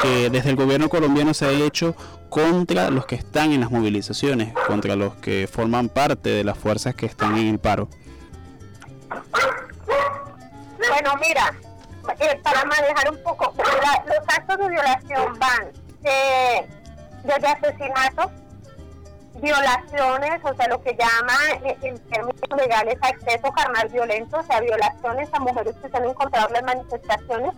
que 0.00 0.30
desde 0.30 0.50
el 0.50 0.56
gobierno 0.56 0.88
colombiano 0.88 1.34
se 1.34 1.44
ha 1.44 1.50
hecho 1.50 1.94
contra 2.30 2.90
los 2.90 3.04
que 3.04 3.16
están 3.16 3.52
en 3.52 3.60
las 3.60 3.70
movilizaciones, 3.70 4.54
contra 4.66 4.96
los 4.96 5.14
que 5.16 5.46
forman 5.50 5.90
parte 5.90 6.30
de 6.30 6.42
las 6.42 6.56
fuerzas 6.56 6.94
que 6.94 7.06
están 7.06 7.36
en 7.36 7.48
el 7.48 7.58
paro. 7.58 7.88
Bueno, 10.78 11.12
mira, 11.20 11.54
eh, 12.18 12.40
para 12.42 12.64
manejar 12.64 13.10
un 13.10 13.22
poco, 13.22 13.52
los 13.56 14.36
actos 14.36 14.58
de 14.58 14.68
violación 14.68 15.38
van 15.38 15.72
eh, 16.04 16.66
desde 17.22 17.46
asesinatos, 17.46 18.30
violaciones, 19.40 20.40
o 20.44 20.54
sea, 20.54 20.68
lo 20.68 20.82
que 20.82 20.96
llama 20.96 21.34
eh, 21.64 21.76
en 21.82 21.98
términos 22.08 22.40
legales 22.56 22.96
acceso 23.00 23.52
carnal 23.52 23.88
violento, 23.88 24.38
o 24.38 24.42
sea, 24.42 24.60
violaciones 24.60 25.28
a 25.32 25.40
mujeres 25.40 25.74
que 25.82 25.88
se 25.88 25.96
han 25.96 26.04
encontrado 26.04 26.48
en 26.48 26.52
las 26.52 26.62
manifestaciones, 26.62 27.54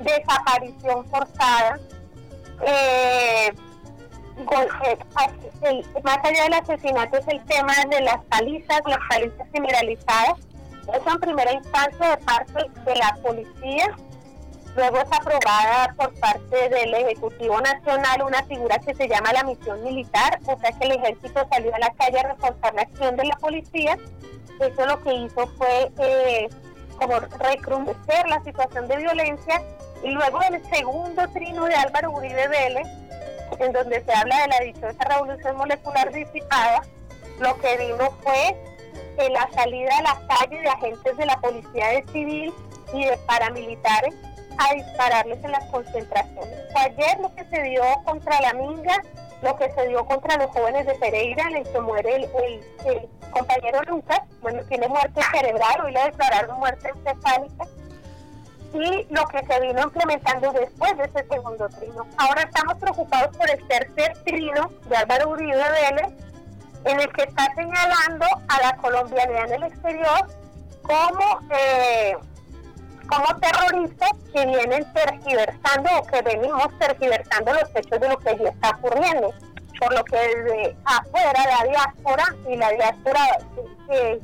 desaparición 0.00 1.04
forzada, 1.06 1.78
más 6.02 6.18
allá 6.24 6.42
del 6.44 6.54
asesinato 6.54 7.18
es 7.18 7.28
el 7.28 7.44
tema 7.44 7.74
de 7.88 8.00
las 8.00 8.24
palizas, 8.24 8.80
las 8.86 8.98
palizas 9.08 9.46
generalizadas, 9.52 10.38
eso 10.92 11.10
en 11.10 11.20
primera 11.20 11.52
instancia 11.52 12.10
de 12.10 12.16
parte 12.18 12.70
de 12.84 12.96
la 12.96 13.16
policía, 13.22 13.96
luego 14.76 14.98
es 14.98 15.06
aprobada 15.12 15.94
por 15.96 16.12
parte 16.20 16.68
del 16.68 16.94
Ejecutivo 16.94 17.60
Nacional 17.60 18.22
una 18.22 18.42
figura 18.44 18.78
que 18.78 18.94
se 18.94 19.08
llama 19.08 19.32
la 19.32 19.44
misión 19.44 19.82
militar, 19.82 20.40
o 20.46 20.58
sea 20.58 20.72
que 20.72 20.86
el 20.86 20.92
ejército 20.92 21.46
salió 21.50 21.74
a 21.74 21.78
la 21.78 21.90
calle 21.94 22.18
a 22.18 22.34
reforzar 22.34 22.74
la 22.74 22.82
acción 22.82 23.16
de 23.16 23.24
la 23.24 23.36
policía. 23.36 23.96
Eso 24.60 24.86
lo 24.86 25.02
que 25.02 25.14
hizo 25.14 25.46
fue 25.58 25.90
eh, 25.98 26.48
como 26.96 27.18
recrudecer 27.18 28.28
la 28.28 28.42
situación 28.44 28.86
de 28.86 28.96
violencia 28.98 29.62
y 30.02 30.10
luego 30.10 30.40
el 30.42 30.62
segundo 30.70 31.26
trino 31.32 31.64
de 31.64 31.74
Álvaro 31.74 32.12
Uribe 32.12 32.46
Vélez, 32.48 32.86
en 33.58 33.72
donde 33.72 34.04
se 34.04 34.12
habla 34.12 34.42
de 34.42 34.48
la 34.48 34.60
dichosa 34.60 35.04
revolución 35.08 35.56
molecular 35.56 36.12
disipada, 36.12 36.82
lo 37.40 37.58
que 37.58 37.76
vimos 37.78 38.10
fue 38.22 38.73
en 39.18 39.32
la 39.32 39.48
salida 39.52 39.90
a 39.98 40.02
las 40.02 40.18
calles 40.38 40.62
de 40.62 40.68
agentes 40.68 41.16
de 41.16 41.26
la 41.26 41.40
policía 41.40 41.88
de 41.88 42.04
civil 42.12 42.54
y 42.92 43.04
de 43.04 43.16
paramilitares 43.26 44.14
a 44.58 44.74
dispararles 44.74 45.42
en 45.44 45.52
las 45.52 45.64
concentraciones. 45.66 46.58
Ayer 46.76 47.18
lo 47.20 47.34
que 47.34 47.44
se 47.44 47.62
dio 47.62 47.82
contra 48.04 48.40
la 48.40 48.54
Minga, 48.54 49.02
lo 49.42 49.56
que 49.56 49.70
se 49.72 49.88
dio 49.88 50.04
contra 50.06 50.36
los 50.36 50.50
jóvenes 50.50 50.86
de 50.86 50.94
Pereira, 50.94 51.44
en 51.48 51.56
el 51.56 51.72
que 51.72 51.80
muere 51.80 52.16
el, 52.16 52.28
compañero 53.30 53.82
Lucas, 53.88 54.20
bueno, 54.42 54.62
tiene 54.68 54.86
muerte 54.86 55.20
cerebral, 55.32 55.80
hoy 55.84 55.92
le 55.92 56.04
declararon 56.04 56.56
muerte 56.58 56.88
encefálica, 56.88 57.64
y 58.72 59.06
lo 59.10 59.24
que 59.26 59.44
se 59.44 59.60
vino 59.60 59.82
implementando 59.82 60.52
después 60.52 60.96
de 60.98 61.04
ese 61.04 61.28
segundo 61.28 61.68
trino. 61.68 62.06
Ahora 62.16 62.42
estamos 62.42 62.76
preocupados 62.78 63.36
por 63.36 63.50
el 63.50 63.66
tercer 63.66 64.16
trino 64.24 64.70
de 64.88 64.96
Álvaro 64.96 65.30
Uribe 65.30 65.56
Vélez, 65.56 66.12
en 66.84 67.00
el 67.00 67.12
que 67.12 67.22
está 67.22 67.46
señalando 67.54 68.26
a 68.48 68.62
la 68.62 68.76
colombianidad 68.76 69.46
en 69.46 69.54
el 69.54 69.62
exterior 69.64 70.26
como, 70.82 71.40
eh, 71.50 72.16
como 73.08 73.40
terroristas 73.40 74.10
que 74.32 74.46
vienen 74.46 74.84
tergiversando 74.92 75.90
o 75.98 76.06
que 76.06 76.22
venimos 76.22 76.68
tergiversando 76.78 77.52
los 77.52 77.70
hechos 77.74 78.00
de 78.00 78.08
lo 78.08 78.18
que 78.18 78.36
ya 78.36 78.50
está 78.50 78.70
ocurriendo. 78.70 79.32
Por 79.80 79.92
lo 79.92 80.04
que 80.04 80.16
desde 80.16 80.76
afuera 80.84 81.44
la 81.46 81.68
diáspora 81.68 82.24
y 82.48 82.56
la 82.56 82.70
diáspora 82.70 83.20
eh, 83.90 84.20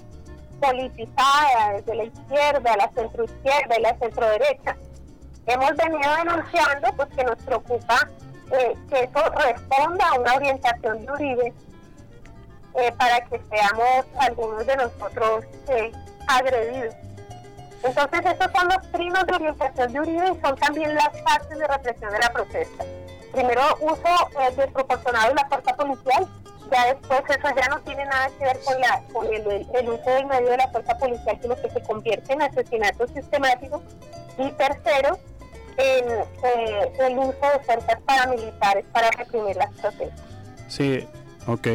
politizada 0.60 1.72
desde 1.74 1.94
la 1.94 2.04
izquierda, 2.04 2.76
la 2.76 2.90
centroizquierda 2.94 3.78
y 3.78 3.82
la 3.82 3.98
centroderecha, 3.98 4.76
hemos 5.46 5.76
venido 5.76 6.16
denunciando 6.16 6.92
pues 6.96 7.08
que 7.16 7.24
nos 7.24 7.36
preocupa 7.38 8.08
eh, 8.52 8.76
que 8.88 9.04
eso 9.04 9.30
responda 9.30 10.08
a 10.08 10.20
una 10.20 10.34
orientación 10.34 11.04
de 11.04 11.12
Uribe 11.12 11.54
eh, 12.74 12.92
para 12.92 13.20
que 13.22 13.40
seamos 13.50 14.06
algunos 14.18 14.64
de 14.66 14.76
nosotros 14.76 15.44
eh, 15.68 15.92
agredidos. 16.28 16.94
Entonces, 17.82 18.20
estos 18.24 18.52
son 18.52 18.68
los 18.68 18.92
trinos 18.92 19.26
de 19.26 19.34
orientación 19.34 19.92
de 19.92 20.00
Uribe 20.00 20.32
y 20.36 20.40
son 20.40 20.56
también 20.56 20.94
las 20.94 21.08
fases 21.22 21.58
de 21.58 21.66
represión 21.66 22.12
de 22.12 22.18
la 22.18 22.32
protesta. 22.32 22.84
Primero, 23.32 23.62
uso 23.80 24.30
eh, 24.40 24.54
desproporcionado 24.56 25.28
de 25.28 25.34
la 25.34 25.48
fuerza 25.48 25.74
policial, 25.76 26.28
ya 26.70 26.94
después 26.94 27.22
eso 27.28 27.48
ya 27.56 27.68
no 27.68 27.80
tiene 27.80 28.04
nada 28.04 28.28
que 28.38 28.44
ver 28.44 28.60
con, 28.64 28.80
la, 28.80 29.02
con 29.12 29.26
el, 29.26 29.88
uso 29.88 30.10
del 30.10 30.26
medio 30.26 30.50
de 30.50 30.56
la 30.58 30.68
fuerza 30.68 30.96
policial, 30.98 31.38
sino 31.42 31.56
que 31.56 31.70
se 31.70 31.82
convierte 31.82 32.32
en 32.32 32.42
asesinato 32.42 33.06
sistemático. 33.08 33.82
Y 34.38 34.50
tercero, 34.52 35.18
en 35.76 36.08
el 37.00 37.18
uso 37.18 37.46
de 37.52 37.58
fuerzas 37.64 37.98
paramilitares 38.06 38.84
para 38.92 39.10
reprimir 39.10 39.56
las 39.56 39.70
protestas. 39.72 40.24
Sí, 40.68 41.08
Ok, 41.50 41.66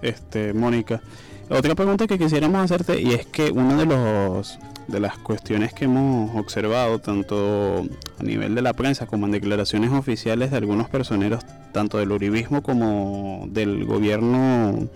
este, 0.00 0.54
Mónica. 0.54 1.02
Otra 1.50 1.74
pregunta 1.74 2.06
que 2.06 2.18
quisiéramos 2.18 2.62
hacerte 2.62 3.02
y 3.02 3.12
es 3.12 3.26
que 3.26 3.50
una 3.50 3.76
de 3.76 3.84
los 3.84 4.58
de 4.88 4.98
las 4.98 5.18
cuestiones 5.18 5.74
que 5.74 5.84
hemos 5.84 6.34
observado 6.36 7.00
tanto 7.00 7.84
a 8.18 8.22
nivel 8.22 8.54
de 8.54 8.62
la 8.62 8.72
prensa 8.72 9.06
como 9.06 9.26
en 9.26 9.32
declaraciones 9.32 9.92
oficiales 9.92 10.50
de 10.50 10.56
algunos 10.56 10.88
personeros 10.88 11.44
tanto 11.72 11.98
del 11.98 12.10
uribismo 12.12 12.62
como 12.62 13.44
del 13.50 13.84
gobierno 13.84 14.88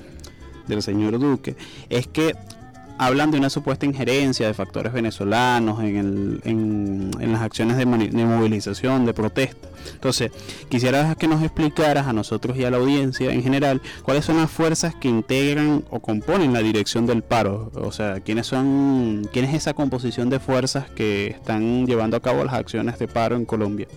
del 0.66 0.82
señor 0.82 1.18
Duque 1.18 1.54
es 1.90 2.06
que 2.08 2.34
hablan 2.98 3.30
de 3.30 3.38
una 3.38 3.50
supuesta 3.50 3.86
injerencia 3.86 4.46
de 4.46 4.54
factores 4.54 4.92
venezolanos 4.92 5.80
en, 5.82 6.40
en, 6.44 7.32
las 7.32 7.42
acciones 7.42 7.76
de, 7.76 7.86
movilización, 7.86 9.04
de 9.04 9.14
protesta. 9.14 9.68
Entonces, 9.92 10.30
quisiera 10.68 11.14
que 11.16 11.26
nos 11.26 11.42
explicaras 11.42 12.06
a 12.06 12.12
nosotros 12.12 12.56
y 12.56 12.64
a 12.64 12.70
la 12.70 12.76
audiencia 12.76 13.32
en 13.32 13.42
general 13.42 13.82
cuáles 14.02 14.24
son 14.24 14.36
las 14.36 14.50
fuerzas 14.50 14.94
que 14.94 15.08
integran 15.08 15.84
o 15.90 16.00
componen 16.00 16.52
la 16.52 16.60
dirección 16.60 17.06
del 17.06 17.22
paro. 17.22 17.72
O 17.74 17.90
sea, 17.90 18.20
quiénes 18.20 18.46
son, 18.46 19.28
quién 19.32 19.44
es 19.46 19.54
esa 19.54 19.74
composición 19.74 20.30
de 20.30 20.38
fuerzas 20.38 20.88
que 20.90 21.26
están 21.28 21.86
llevando 21.86 22.16
a 22.16 22.20
cabo 22.20 22.44
las 22.44 22.54
acciones 22.54 22.98
de 22.98 23.08
paro 23.08 23.36
en 23.36 23.44
Colombia. 23.44 23.88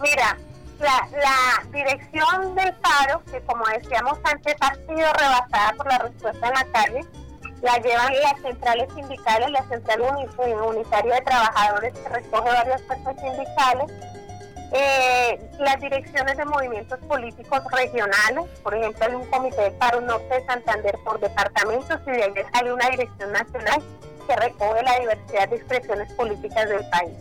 Mira, 0.00 0.36
la, 0.78 1.08
la, 1.12 1.70
dirección 1.72 2.54
del 2.54 2.72
paro, 2.74 3.22
que 3.30 3.40
como 3.42 3.64
decíamos 3.66 4.18
antes 4.24 4.54
ha 4.60 4.74
sido 4.74 5.12
rebasada 5.12 5.72
por 5.76 5.86
la 5.86 5.98
respuesta 5.98 6.48
en 6.48 6.54
la 6.54 6.64
calle, 6.72 7.23
la 7.64 7.78
llevan 7.78 8.12
las 8.22 8.40
centrales 8.42 8.92
sindicales, 8.94 9.50
la 9.50 9.66
Central 9.68 10.02
Unitaria 10.68 11.14
de 11.14 11.20
Trabajadores 11.22 11.94
que 11.94 12.08
recoge 12.10 12.50
varias 12.50 12.82
fuerzas 12.82 13.16
sindicales, 13.18 13.90
eh, 14.72 15.50
las 15.58 15.80
direcciones 15.80 16.36
de 16.36 16.44
movimientos 16.44 16.98
políticos 17.08 17.60
regionales, 17.72 18.44
por 18.62 18.74
ejemplo 18.74 19.06
hay 19.06 19.14
un 19.14 19.24
comité 19.30 19.62
de 19.62 19.70
paro 19.72 20.02
norte 20.02 20.34
de 20.34 20.44
Santander 20.44 20.94
por 21.04 21.18
departamentos 21.18 21.98
y 22.06 22.10
de 22.10 22.22
ahí 22.24 22.34
sale 22.52 22.72
una 22.72 22.90
dirección 22.90 23.32
nacional 23.32 23.82
que 24.26 24.36
recoge 24.36 24.82
la 24.82 24.98
diversidad 25.00 25.48
de 25.48 25.56
expresiones 25.56 26.12
políticas 26.12 26.68
del 26.68 26.86
país. 26.90 27.16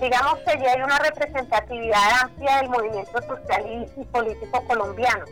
Digamos 0.00 0.38
que 0.46 0.58
ya 0.60 0.72
hay 0.72 0.80
una 0.80 0.98
representatividad 0.98 2.22
amplia 2.22 2.56
del 2.58 2.70
movimiento 2.70 3.20
social 3.20 3.90
y 3.96 4.04
político 4.04 4.64
colombiano 4.66 5.26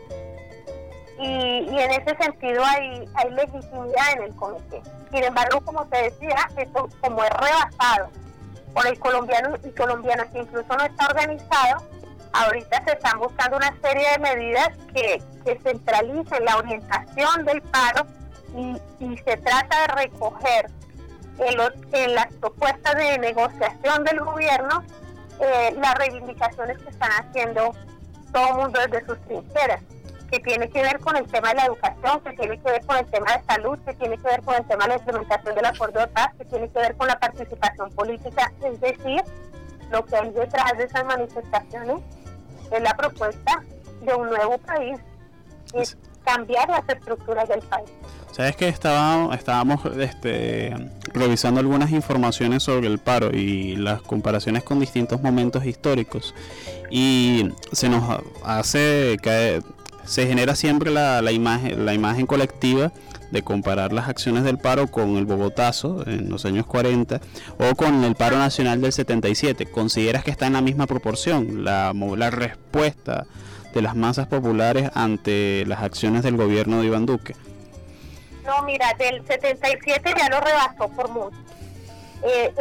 y, 1.19 1.79
en 1.79 1.91
ese 1.91 2.15
sentido 2.17 2.63
hay, 2.63 3.07
legitimidad 3.31 4.11
en 4.17 4.23
el 4.23 4.35
comité. 4.35 4.81
Sin 5.11 5.23
embargo, 5.23 5.61
como 5.61 5.85
te 5.87 6.03
decía, 6.03 6.49
esto 6.57 6.89
como 7.01 7.23
es 7.23 7.29
rebasado 7.31 8.09
por 8.73 8.85
el 8.87 8.99
colombiano 8.99 9.55
y 9.63 9.69
colombiana 9.71 10.25
que 10.31 10.39
incluso 10.39 10.75
no 10.75 10.83
está 10.83 11.07
organizado, 11.07 11.83
ahorita 12.33 12.83
se 12.83 12.91
están 12.91 13.19
buscando 13.19 13.57
una 13.57 13.73
serie 13.81 14.11
de 14.11 14.19
medidas 14.19 14.69
que, 14.93 15.21
centralicen 15.63 16.43
la 16.43 16.57
orientación 16.57 17.45
del 17.45 17.61
paro 17.61 18.05
y, 18.53 18.75
y 18.99 19.17
se 19.19 19.37
trata 19.37 19.81
de 19.81 19.87
recoger 20.03 20.69
en, 21.39 21.55
los, 21.55 21.71
en 21.93 22.15
las 22.15 22.27
propuestas 22.33 22.95
de 22.95 23.17
negociación 23.19 24.03
del 24.03 24.19
gobierno 24.19 24.83
eh, 25.39 25.73
las 25.77 25.95
reivindicaciones 25.95 26.77
que 26.79 26.89
están 26.89 27.11
haciendo 27.11 27.73
todo 28.33 28.47
el 28.49 28.53
mundo 28.55 28.79
desde 28.89 29.05
sus 29.05 29.19
trincheras 29.21 29.81
que 30.27 30.39
tiene 30.39 30.69
que 30.69 30.81
ver 30.81 30.99
con 30.99 31.15
el 31.15 31.25
tema 31.27 31.49
de 31.49 31.55
la 31.55 31.65
educación, 31.65 32.21
que 32.21 32.33
tiene 32.33 32.59
que 32.59 32.71
ver 32.71 32.85
con 32.85 32.97
el 32.97 33.05
tema 33.05 33.37
de 33.37 33.43
salud, 33.43 33.79
que 33.85 33.93
tiene 33.93 34.17
que 34.17 34.27
ver 34.27 34.41
con 34.41 34.55
el 34.55 34.65
tema 34.67 34.83
de 34.83 34.89
la 34.89 34.95
implementación 34.95 35.55
del 35.55 35.65
acuerdo 35.65 35.99
de 35.99 36.07
paz, 36.07 36.29
que 36.37 36.45
tiene 36.45 36.69
que 36.69 36.79
ver 36.79 36.95
con 36.95 37.07
la 37.07 37.19
participación 37.19 37.89
política, 37.91 38.51
es 38.63 38.79
decir, 38.79 39.21
lo 39.91 40.05
que 40.05 40.15
hay 40.15 40.29
detrás 40.31 40.77
de 40.77 40.83
esas 40.83 41.05
manifestaciones 41.05 41.99
es 42.71 42.81
la 42.81 42.93
propuesta 42.95 43.63
de 44.01 44.13
un 44.13 44.27
nuevo 44.27 44.57
país, 44.59 44.99
es 45.73 45.97
cambiar 46.25 46.67
las 46.69 46.87
estructuras 46.89 47.47
del 47.47 47.61
país. 47.61 47.89
Sabes 48.31 48.55
que 48.55 48.67
estábamos, 48.67 49.35
estábamos 49.35 49.83
este, 49.97 50.71
revisando 51.13 51.59
algunas 51.59 51.89
informaciones 51.89 52.61
sobre 52.61 52.87
el 52.87 52.99
paro 52.99 53.31
y 53.31 53.77
las 53.77 54.01
comparaciones 54.01 54.63
con 54.63 54.79
distintos 54.79 55.21
momentos 55.21 55.65
históricos 55.65 56.35
y 56.91 57.49
se 57.71 57.89
nos 57.89 58.19
hace 58.43 59.17
caer, 59.23 59.63
se 60.07 60.25
genera 60.25 60.55
siempre 60.55 60.89
la, 60.89 61.31
imagen, 61.31 61.85
la 61.85 61.93
imagen 61.93 62.25
colectiva 62.25 62.91
de 63.29 63.43
comparar 63.43 63.91
las 63.91 64.07
acciones 64.07 64.45
del 64.45 64.57
paro 64.57 64.87
con 64.87 65.17
el 65.17 65.25
Bogotazo 65.25 66.07
en 66.07 66.29
los 66.29 66.45
años 66.45 66.65
40 66.65 67.19
o 67.59 67.75
con 67.75 68.03
el 68.05 68.15
paro 68.15 68.37
nacional 68.37 68.79
del 68.81 68.93
77. 68.93 69.65
¿Consideras 69.65 70.23
que 70.23 70.31
está 70.31 70.47
en 70.47 70.53
la 70.53 70.61
misma 70.61 70.87
proporción 70.87 71.65
la, 71.65 71.93
la 71.93 72.31
respuesta 72.31 73.25
de 73.73 73.81
las 73.81 73.95
masas 73.95 74.27
populares 74.27 74.89
ante 74.95 75.65
las 75.67 75.81
acciones 75.83 76.23
del 76.23 76.37
gobierno 76.37 76.79
de 76.79 76.87
Iván 76.87 77.05
Duque? 77.05 77.35
No, 78.45 78.63
mira, 78.63 78.93
del 78.97 79.27
77 79.27 80.13
ya 80.17 80.29
lo 80.29 80.39
rebasó 80.39 80.87
por 80.95 81.09
mucho. 81.09 81.37
Eh, 82.23 82.53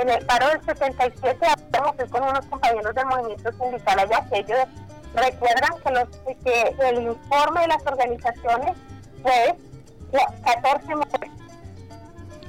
en 0.00 0.08
el 0.10 0.26
paro 0.26 0.48
del 0.48 0.60
77 0.64 1.46
hablamos 1.46 1.94
con 2.10 2.22
unos 2.22 2.44
compañeros 2.46 2.94
del 2.94 3.06
movimiento 3.06 3.50
sindical 3.52 3.98
allá 4.00 4.26
que 4.28 4.40
ellos 4.40 4.58
Recuerdan 5.14 5.70
que, 5.84 5.90
los, 5.90 6.08
que 6.44 6.88
el 6.88 7.02
informe 7.02 7.60
de 7.62 7.68
las 7.68 7.86
organizaciones 7.86 8.76
fue 9.22 9.56
14 10.44 10.94
mujeres. 10.94 11.30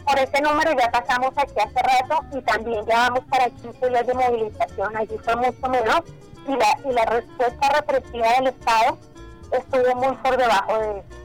Por 0.06 0.20
ese 0.20 0.42
número 0.42 0.72
ya 0.74 0.92
pasamos 0.92 1.32
aquí 1.38 1.60
hace 1.60 1.82
rato 1.82 2.38
y 2.38 2.42
también 2.42 2.86
ya 2.86 3.10
vamos 3.10 3.24
para 3.30 3.50
15 3.50 3.90
días 3.90 4.08
de 4.08 4.14
movilización. 4.14 4.98
Allí 4.98 5.18
fue 5.24 5.36
mucho 5.36 5.70
menos 5.70 6.02
y 6.48 6.56
la, 6.56 6.90
y 6.90 6.94
la 6.94 7.06
respuesta 7.06 7.70
represiva 7.70 8.28
del 8.34 8.48
Estado 8.48 8.98
estuvo 9.52 9.96
muy 9.96 10.16
por 10.18 10.38
debajo 10.38 10.78
de 10.80 11.00
eso. 11.00 11.22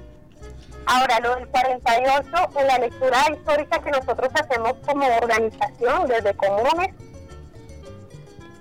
Ahora, 0.87 1.18
lo 1.18 1.34
del 1.34 1.49
48, 1.49 2.28
en 2.61 2.66
la 2.66 2.78
lectura 2.78 3.18
histórica 3.32 3.80
que 3.80 3.91
nosotros 3.91 4.30
hacemos 4.34 4.74
como 4.87 5.05
organización 5.16 6.07
desde 6.07 6.34
comunes, 6.34 6.95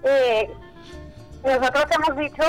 eh, 0.03 0.51
nosotros 1.45 1.85
hemos 1.91 2.17
dicho 2.17 2.43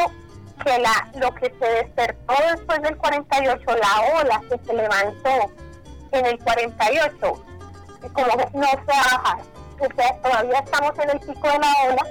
que 0.65 0.83
lo 1.21 1.35
que 1.35 1.55
se 1.59 1.67
despertó 1.67 2.35
después 2.51 2.83
del 2.83 2.97
48, 2.97 3.63
la 3.67 4.21
ola 4.21 4.41
que 4.49 4.59
se 4.65 4.73
levantó 4.73 5.53
en 6.13 6.27
el 6.27 6.39
48, 6.39 7.17
como 8.13 8.27
no 8.55 8.67
ha 8.67 8.77
bajado. 8.87 9.43
O 9.79 9.95
sea, 9.95 10.17
todavía 10.23 10.59
estamos 10.61 10.99
en 10.99 11.11
el 11.11 11.21
pico 11.21 11.49
de 11.49 11.59
la 11.59 11.75
ola. 11.89 12.07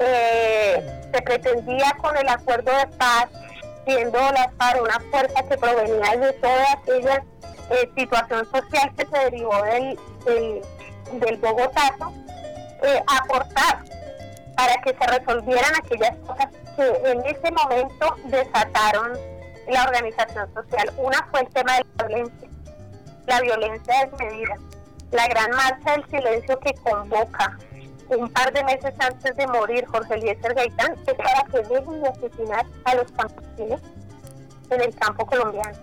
Eh, 0.00 1.02
se 1.12 1.22
pretendía 1.22 1.92
con 2.00 2.16
el 2.16 2.28
acuerdo 2.28 2.72
de 2.76 2.86
paz, 2.98 3.28
siendo 3.86 4.18
la 4.18 4.50
FARC 4.58 4.82
una 4.82 5.00
fuerza 5.10 5.42
que 5.44 5.56
provenía 5.56 6.16
de 6.16 6.32
toda 6.32 6.72
aquella 6.72 7.24
eh, 7.70 7.90
situación 7.96 8.48
social 8.50 8.92
que 8.96 9.06
se 9.06 9.18
derivó 9.24 9.62
del, 9.62 9.98
del, 10.24 10.62
del 11.20 11.36
Bogotazo, 11.36 12.12
eh, 12.82 13.02
aportar 13.06 13.84
para 14.56 14.80
que 14.82 14.94
se 14.94 15.18
resolvieran 15.18 15.72
aquellas 15.76 16.16
cosas 16.18 16.46
que 16.76 17.10
en 17.10 17.20
ese 17.26 17.50
momento 17.52 18.16
desataron 18.24 19.12
la 19.68 19.84
organización 19.84 20.52
social. 20.54 20.92
Una 20.98 21.26
fue 21.30 21.40
el 21.40 21.48
tema 21.48 21.76
de 21.76 21.84
la 21.98 22.06
violencia, 22.06 22.48
la 23.26 23.40
violencia 23.40 24.06
desmedida, 24.06 24.56
la 25.10 25.28
gran 25.28 25.50
marcha 25.50 25.92
del 25.92 26.06
silencio 26.08 26.58
que 26.60 26.74
convoca 26.74 27.58
un 28.16 28.28
par 28.30 28.52
de 28.52 28.62
meses 28.64 28.94
antes 28.98 29.36
de 29.36 29.46
morir 29.46 29.86
Jorge 29.86 30.14
Eliezer 30.14 30.54
Gaitán, 30.54 30.96
es 31.06 31.14
para 31.14 31.44
que 31.50 31.58
dejen 31.68 32.02
de 32.02 32.08
asesinar 32.08 32.66
a 32.84 32.94
los 32.94 33.10
campesinos 33.12 33.80
en 34.70 34.80
el 34.80 34.94
campo 34.96 35.26
colombiano, 35.26 35.78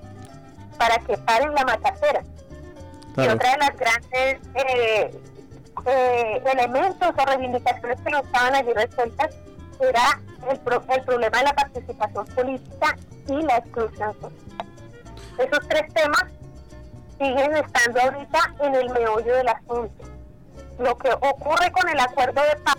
para 0.77 0.97
que 0.99 1.17
paren 1.17 1.53
la 1.53 1.65
matacera. 1.65 2.23
Y 3.17 3.27
otra 3.27 3.51
de 3.51 3.57
las 3.57 3.75
grandes 3.75 4.39
eh, 4.55 5.11
eh, 5.85 6.41
elementos 6.53 7.09
o 7.09 7.25
reivindicaciones 7.25 7.99
que 8.01 8.09
no 8.09 8.19
estaban 8.19 8.55
allí 8.55 8.73
resueltas 8.73 9.35
era 9.79 10.19
el, 10.49 10.59
el 10.95 11.03
problema 11.03 11.37
de 11.37 11.43
la 11.43 11.53
participación 11.53 12.25
política 12.27 12.97
y 13.27 13.41
la 13.41 13.57
exclusión 13.57 14.13
social. 14.13 14.67
Esos 15.37 15.67
tres 15.67 15.93
temas 15.93 16.25
siguen 17.17 17.55
estando 17.57 18.01
ahorita 18.01 18.55
en 18.61 18.75
el 18.75 18.89
meollo 18.89 19.35
del 19.35 19.47
asunto. 19.47 20.05
Lo 20.79 20.97
que 20.97 21.11
ocurre 21.11 21.71
con 21.71 21.87
el 21.89 21.99
acuerdo 21.99 22.41
de 22.41 22.55
paz, 22.57 22.77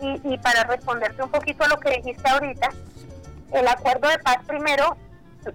y, 0.00 0.20
y 0.32 0.38
para 0.38 0.64
responderte 0.64 1.22
un 1.22 1.30
poquito 1.30 1.64
a 1.64 1.68
lo 1.68 1.78
que 1.78 1.90
dijiste 1.90 2.28
ahorita, 2.28 2.70
el 3.52 3.68
acuerdo 3.68 4.08
de 4.08 4.18
paz 4.20 4.38
primero 4.46 4.96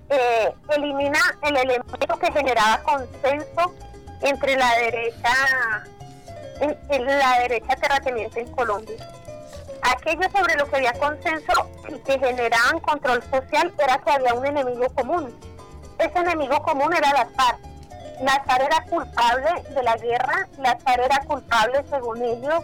eh, 0.09 0.53
elimina 0.75 1.19
el 1.43 1.57
elemento 1.57 2.19
que 2.19 2.31
generaba 2.31 2.81
consenso 2.83 3.73
entre 4.21 4.55
la 4.57 4.73
derecha 4.75 5.29
en, 6.59 7.05
la 7.05 7.39
derecha 7.39 7.75
terrateniente 7.75 8.41
en 8.41 8.51
Colombia. 8.53 8.97
Aquello 9.81 10.29
sobre 10.31 10.55
lo 10.55 10.69
que 10.69 10.77
había 10.77 10.93
consenso 10.93 11.69
y 11.89 11.99
que 11.99 12.19
generaban 12.19 12.79
control 12.79 13.21
social 13.23 13.73
era 13.77 13.97
que 13.99 14.11
había 14.11 14.33
un 14.33 14.45
enemigo 14.45 14.87
común. 14.95 15.37
Ese 15.99 16.19
enemigo 16.19 16.61
común 16.63 16.93
era 16.93 17.11
la 17.11 17.25
FARC. 17.27 17.59
La 18.21 18.43
FARC 18.45 18.61
era 18.61 18.81
culpable 18.89 19.63
de 19.69 19.83
la 19.83 19.95
guerra, 19.97 20.47
la 20.57 20.77
FARC 20.77 21.05
era 21.05 21.19
culpable, 21.25 21.83
según 21.89 22.23
ellos, 22.23 22.63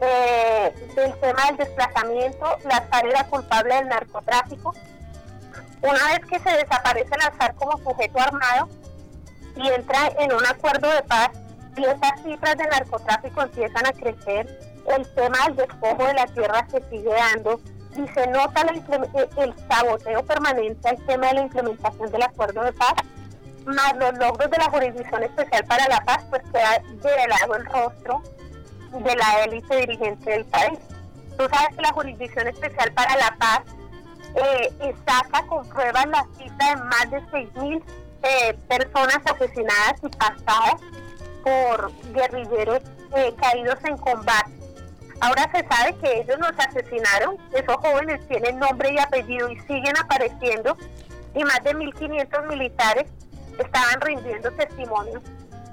eh, 0.00 0.74
del 0.94 1.14
tema 1.20 1.46
del 1.46 1.56
desplazamiento, 1.56 2.58
la 2.64 2.82
FARC 2.82 3.06
era 3.06 3.24
culpable 3.24 3.74
del 3.74 3.88
narcotráfico. 3.88 4.74
Una 5.80 6.08
vez 6.08 6.20
que 6.28 6.38
se 6.40 6.50
desaparece 6.56 7.16
la 7.18 7.30
FARC 7.30 7.56
como 7.56 7.78
sujeto 7.78 8.18
armado 8.20 8.68
y 9.56 9.68
entra 9.68 10.08
en 10.18 10.32
un 10.32 10.44
acuerdo 10.44 10.90
de 10.90 11.02
paz, 11.02 11.30
y 11.78 11.84
esas 11.84 12.22
cifras 12.22 12.56
de 12.56 12.64
narcotráfico 12.64 13.42
empiezan 13.42 13.86
a 13.86 13.92
crecer, 13.92 14.58
el 14.96 15.14
tema 15.14 15.38
del 15.46 15.56
despojo 15.56 16.06
de 16.06 16.14
la 16.14 16.26
tierra 16.26 16.66
se 16.70 16.82
sigue 16.88 17.12
dando 17.12 17.60
y 17.96 18.08
se 18.08 18.26
nota 18.28 18.62
el, 18.62 19.54
saboteo 19.68 20.22
permanente 20.24 20.88
al 20.88 21.06
tema 21.06 21.28
de 21.28 21.34
la 21.34 21.40
implementación 21.42 22.10
del 22.10 22.22
acuerdo 22.22 22.62
de 22.62 22.72
paz, 22.72 22.94
más 23.66 23.96
los 23.96 24.16
logros 24.18 24.50
de 24.50 24.56
la 24.56 24.70
Jurisdicción 24.70 25.22
Especial 25.22 25.64
para 25.66 25.88
la 25.88 26.00
Paz, 26.04 26.24
pues 26.30 26.42
queda 26.52 27.26
lado 27.26 27.54
el 27.56 27.66
rostro 27.66 28.22
de 28.92 29.16
la 29.16 29.44
élite 29.44 29.76
dirigente 29.76 30.30
del 30.30 30.44
país. 30.46 30.78
Tú 31.36 31.46
sabes 31.52 31.76
que 31.76 31.82
la 31.82 31.92
Jurisdicción 31.92 32.48
Especial 32.48 32.92
para 32.92 33.16
la 33.16 33.36
Paz 33.38 33.60
eh, 34.34 34.94
saca 35.06 35.46
con 35.46 35.68
pruebas 35.68 36.06
la 36.06 36.26
cita 36.38 36.70
de 36.70 36.76
más 36.76 37.10
de 37.10 37.20
6.000 37.24 37.82
eh, 38.22 38.54
personas 38.68 39.18
asesinadas 39.26 40.00
y 40.02 40.08
pasadas 40.16 40.80
guerrilleros 42.12 42.80
eh, 43.16 43.34
caídos 43.40 43.78
en 43.84 43.96
combate. 43.96 44.52
Ahora 45.20 45.50
se 45.52 45.66
sabe 45.66 45.96
que 45.96 46.20
ellos 46.20 46.38
nos 46.38 46.52
asesinaron, 46.58 47.36
esos 47.52 47.76
jóvenes 47.76 48.26
tienen 48.28 48.58
nombre 48.58 48.92
y 48.92 48.98
apellido 48.98 49.48
y 49.50 49.58
siguen 49.60 49.96
apareciendo 49.98 50.76
y 51.34 51.42
más 51.44 51.62
de 51.64 51.74
1.500 51.74 52.46
militares 52.46 53.06
estaban 53.58 54.00
rindiendo 54.00 54.50
testimonio 54.52 55.20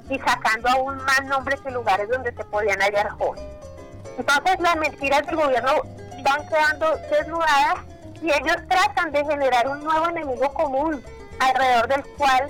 y 0.10 0.18
sacando 0.20 0.70
aún 0.70 0.98
más 0.98 1.24
nombres 1.26 1.60
y 1.68 1.72
lugares 1.72 2.10
donde 2.10 2.34
se 2.34 2.44
podían 2.46 2.80
hallar 2.80 3.10
jóvenes. 3.10 3.46
Entonces 4.18 4.60
las 4.60 4.76
mentiras 4.78 5.26
del 5.28 5.36
gobierno 5.36 5.72
van 6.24 6.48
quedando 6.48 6.98
desnudadas 7.10 7.80
y 8.22 8.32
ellos 8.32 8.58
tratan 8.68 9.12
de 9.12 9.26
generar 9.26 9.68
un 9.68 9.84
nuevo 9.84 10.10
enemigo 10.10 10.54
común 10.54 11.04
alrededor 11.40 11.88
del 11.88 12.04
cual 12.18 12.50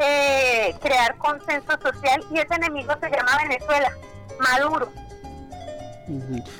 eh, 0.00 0.74
crear 0.82 1.16
consenso 1.18 1.72
social 1.82 2.24
y 2.30 2.38
ese 2.38 2.54
enemigo 2.54 2.92
se 3.00 3.10
llama 3.10 3.38
Venezuela, 3.42 3.92
Maduro. 4.40 4.88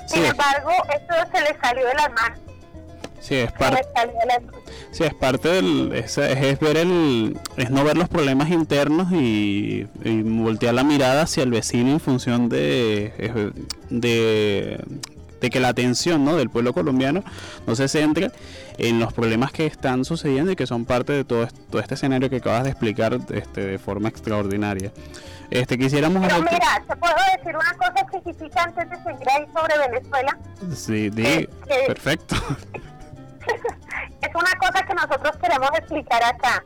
Sin 0.07 0.25
embargo, 0.25 0.71
esto 0.95 1.15
se 1.33 1.41
le 1.41 1.59
salió 1.61 1.87
de 1.87 1.95
las 1.95 2.13
manos. 2.13 2.41
Sí, 3.21 3.37
es 3.37 3.53
parte. 3.53 3.83
Sí, 4.93 5.05
es 5.05 5.15
parte 5.15 5.49
del. 5.49 5.93
Es, 5.95 6.17
es, 6.19 6.61
ver 6.61 6.77
el. 6.77 7.39
Es 7.57 7.71
no 7.71 7.83
ver 7.83 7.97
los 7.97 8.09
problemas 8.09 8.51
internos 8.51 9.13
y, 9.13 9.89
y, 10.05 10.23
voltear 10.23 10.75
la 10.75 10.85
mirada 10.85 11.23
hacia 11.23 11.43
el 11.43 11.51
vecino 11.51 11.91
en 11.91 12.01
función 12.01 12.49
de. 12.49 13.13
de 13.91 14.79
de 15.41 15.51
que 15.51 15.61
la 15.61 15.69
atención 15.69 16.25
¿no? 16.25 16.37
del 16.37 16.51
pueblo 16.51 16.73
colombiano 16.73 17.23
no 17.67 17.77
se 17.77 17.89
centre 17.89 18.31
en 18.79 19.01
los 19.01 19.13
problemas 19.13 19.53
que 19.53 19.67
están 19.67 20.05
sucediendo 20.05 20.53
y 20.53 20.57
que 20.57 20.67
son 20.67 20.85
parte 20.85 21.13
de 21.13 21.25
todo, 21.25 21.47
todo 21.71 21.81
este 21.81 21.95
escenario 21.95 22.29
que 22.29 22.37
acabas 22.37 22.65
de 22.65 22.71
explicar 22.71 23.19
este, 23.31 23.61
de 23.63 23.79
forma 23.79 24.09
extraordinaria. 24.09 24.93
Este, 25.51 25.79
quisiéramos... 25.79 26.27
Pero 26.27 26.43
mira, 26.43 26.83
¿te 26.87 26.97
puedo 26.97 27.15
decir 27.37 27.57
una 27.57 27.73
cosa 27.75 28.07
chiquitita 28.13 28.63
antes 28.65 28.91
de 28.91 28.97
seguir 28.97 29.29
ahí 29.31 29.47
sobre 29.55 29.79
Venezuela? 29.89 30.39
Sí, 30.75 31.11
di, 31.11 31.49
perfecto. 31.87 32.35
es 34.23 34.35
una 34.35 34.53
cosa 34.59 34.85
que 34.85 34.95
nosotros 34.95 35.37
queremos 35.37 35.71
explicar 35.79 36.25
acá. 36.25 36.65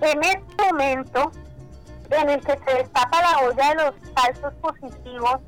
En 0.00 0.22
este 0.22 0.72
momento 0.72 1.30
en 2.10 2.30
el 2.30 2.40
que 2.40 2.58
se 2.64 2.78
destapa 2.78 3.20
la 3.20 3.38
olla 3.46 3.68
de 3.70 3.74
los 3.76 3.94
falsos 4.14 4.54
positivos 4.54 5.40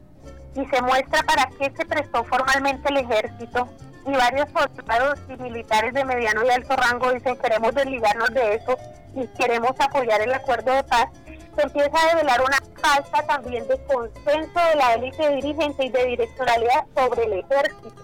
y 0.55 0.67
se 0.67 0.83
muestra 0.83 1.23
para 1.23 1.49
qué 1.59 1.73
se 1.77 1.87
prestó 1.87 2.25
formalmente 2.25 2.89
el 2.89 2.99
ejército 2.99 3.69
y 4.09 4.17
varios 4.17 4.49
soldados 4.51 5.19
y 5.29 5.37
militares 5.43 5.93
de 5.93 6.05
mediano 6.05 6.45
y 6.45 6.51
alto 6.51 6.75
rango 6.77 7.13
dicen 7.13 7.37
queremos 7.37 7.75
desligarnos 7.75 8.31
de 8.31 8.55
eso 8.55 8.79
y 9.15 9.27
queremos 9.39 9.73
apoyar 9.79 10.21
el 10.23 10.33
acuerdo 10.33 10.73
de 10.73 10.83
paz, 10.85 11.09
se 11.55 11.63
empieza 11.63 11.91
a 11.99 12.13
revelar 12.13 12.41
una 12.41 12.59
falta 12.81 13.23
también 13.27 13.67
de 13.69 13.83
consenso 13.85 14.61
de 14.71 14.77
la 14.77 14.95
élite 14.95 15.29
dirigente 15.31 15.87
y 15.87 15.91
de 15.91 16.05
direccionalidad 16.07 16.85
sobre 16.97 17.25
el 17.25 17.33
ejército. 17.35 18.03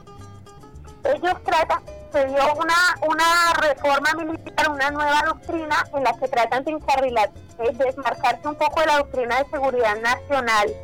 Ellos 1.05 1.43
tratan, 1.45 1.83
se 2.13 2.27
dio 2.27 2.55
una, 2.55 2.75
una 3.07 3.53
reforma 3.61 4.25
militar, 4.25 4.71
una 4.71 4.91
nueva 4.91 5.23
doctrina 5.27 5.85
en 5.95 6.05
la 6.05 6.13
que 6.15 6.29
tratan 6.29 6.65
de 6.65 6.73
encarrilar, 6.73 7.31
de 7.33 7.85
desmarcarse 7.85 8.49
un 8.49 8.57
poco 8.57 8.81
de 8.81 8.87
la 8.87 8.99
doctrina 8.99 9.39
de 9.39 9.51
seguridad 9.51 9.97
nacional 10.01 10.75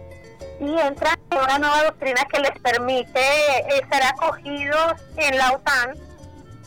y 0.61 0.79
entran 0.79 1.19
en 1.31 1.39
una 1.39 1.59
nueva 1.59 1.85
doctrina 1.85 2.23
que 2.31 2.41
les 2.41 2.59
permite 2.61 3.21
eh, 3.21 3.87
ser 3.91 4.03
acogidos 4.03 4.95
en 5.17 5.39
la 5.39 5.53
OTAN, 5.53 5.97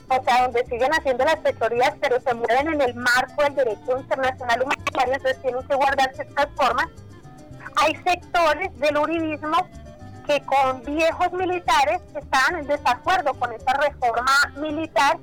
o 0.09 0.24
sea, 0.24 0.43
donde 0.43 0.65
siguen 0.65 0.91
haciendo 0.93 1.24
las 1.26 1.39
fechorías, 1.41 1.93
pero 2.01 2.19
se 2.19 2.34
mueven 2.34 2.74
en 2.74 2.82
el 2.82 2.95
marco 2.95 3.43
del 3.43 3.55
derecho 3.55 3.97
internacional 3.97 4.63
humanitario, 4.63 5.13
entonces 5.13 5.41
tienen 5.41 5.67
que 5.67 5.76
guardarse 5.76 6.24
estas 6.24 6.47
formas. 6.55 6.88
Hay 7.76 7.95
sectores 7.97 8.78
del 8.80 8.97
uribismo 8.97 9.67
que 10.28 10.41
con 10.45 10.84
viejos 10.84 11.32
militares 11.34 12.01
estaban 12.15 12.59
en 12.59 12.67
desacuerdo 12.67 13.34
con 13.36 13.51
esta 13.51 13.74
reforma 13.74 14.53
militar 14.57 15.17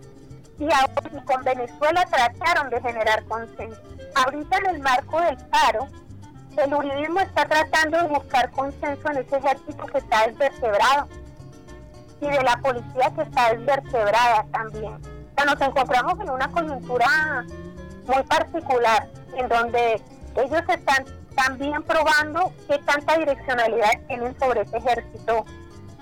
y, 0.58 0.64
y 0.64 1.20
con 1.24 1.42
Venezuela 1.42 2.06
trataron 2.06 2.70
de 2.70 2.80
generar 2.80 3.24
consenso. 3.24 3.80
Ahorita 4.14 4.58
en 4.58 4.66
el 4.66 4.78
marco 4.80 5.20
del 5.20 5.36
paro, 5.46 5.88
el 6.56 6.74
uribismo 6.74 7.20
está 7.20 7.46
tratando 7.46 7.98
de 7.98 8.08
buscar 8.08 8.50
consenso 8.50 9.10
en 9.10 9.18
ese 9.18 9.36
ejército 9.36 9.86
que 9.86 9.98
está 9.98 10.26
desvertebrado 10.26 11.08
y 12.20 12.26
de 12.26 12.42
la 12.42 12.56
policía 12.56 13.12
que 13.14 13.22
está 13.22 13.54
desvertebrada 13.54 14.46
también. 14.52 14.94
O 14.94 15.34
sea, 15.36 15.44
nos 15.46 15.60
encontramos 15.60 16.20
en 16.20 16.30
una 16.30 16.48
coyuntura 16.48 17.44
muy 18.06 18.22
particular 18.24 19.08
en 19.36 19.48
donde 19.48 20.02
ellos 20.36 20.62
están 20.68 21.04
también 21.34 21.82
probando 21.84 22.52
qué 22.68 22.78
tanta 22.78 23.16
direccionalidad 23.16 23.90
tienen 24.08 24.38
sobre 24.38 24.62
ese 24.62 24.76
ejército, 24.76 25.44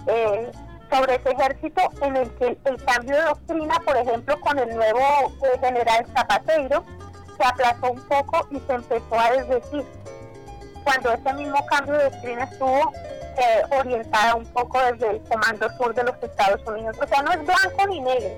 eh, 0.07 0.51
sobre 0.91 1.17
ese 1.17 1.31
ejército 1.31 1.83
en 2.03 2.17
el 2.17 2.31
que 2.37 2.59
el 2.65 2.85
cambio 2.85 3.17
de 3.17 3.23
doctrina, 3.23 3.79
por 3.85 3.97
ejemplo, 3.97 4.41
con 4.41 4.59
el 4.59 4.75
nuevo 4.75 4.99
eh, 5.45 5.59
general 5.61 6.07
Zapatero, 6.17 6.85
se 7.37 7.45
aplazó 7.47 7.93
un 7.93 8.01
poco 8.09 8.49
y 8.51 8.59
se 8.61 8.73
empezó 8.73 9.21
a 9.21 9.31
desdecir 9.31 9.85
cuando 10.85 11.13
ese 11.13 11.35
mismo 11.35 11.65
cambio 11.67 11.95
de 11.95 12.05
doctrina 12.11 12.45
estuvo 12.45 12.93
eh, 13.39 13.63
orientada 13.71 14.35
un 14.35 14.47
poco 14.47 14.81
desde 14.81 15.11
el 15.11 15.21
Comando 15.25 15.69
Sur 15.77 15.95
de 15.95 16.05
los 16.05 16.15
Estados 16.23 16.61
Unidos. 16.67 16.97
O 17.01 17.07
sea, 17.07 17.23
no 17.23 17.33
es 17.33 17.45
blanco 17.45 17.87
ni 17.89 18.01
negro. 18.01 18.31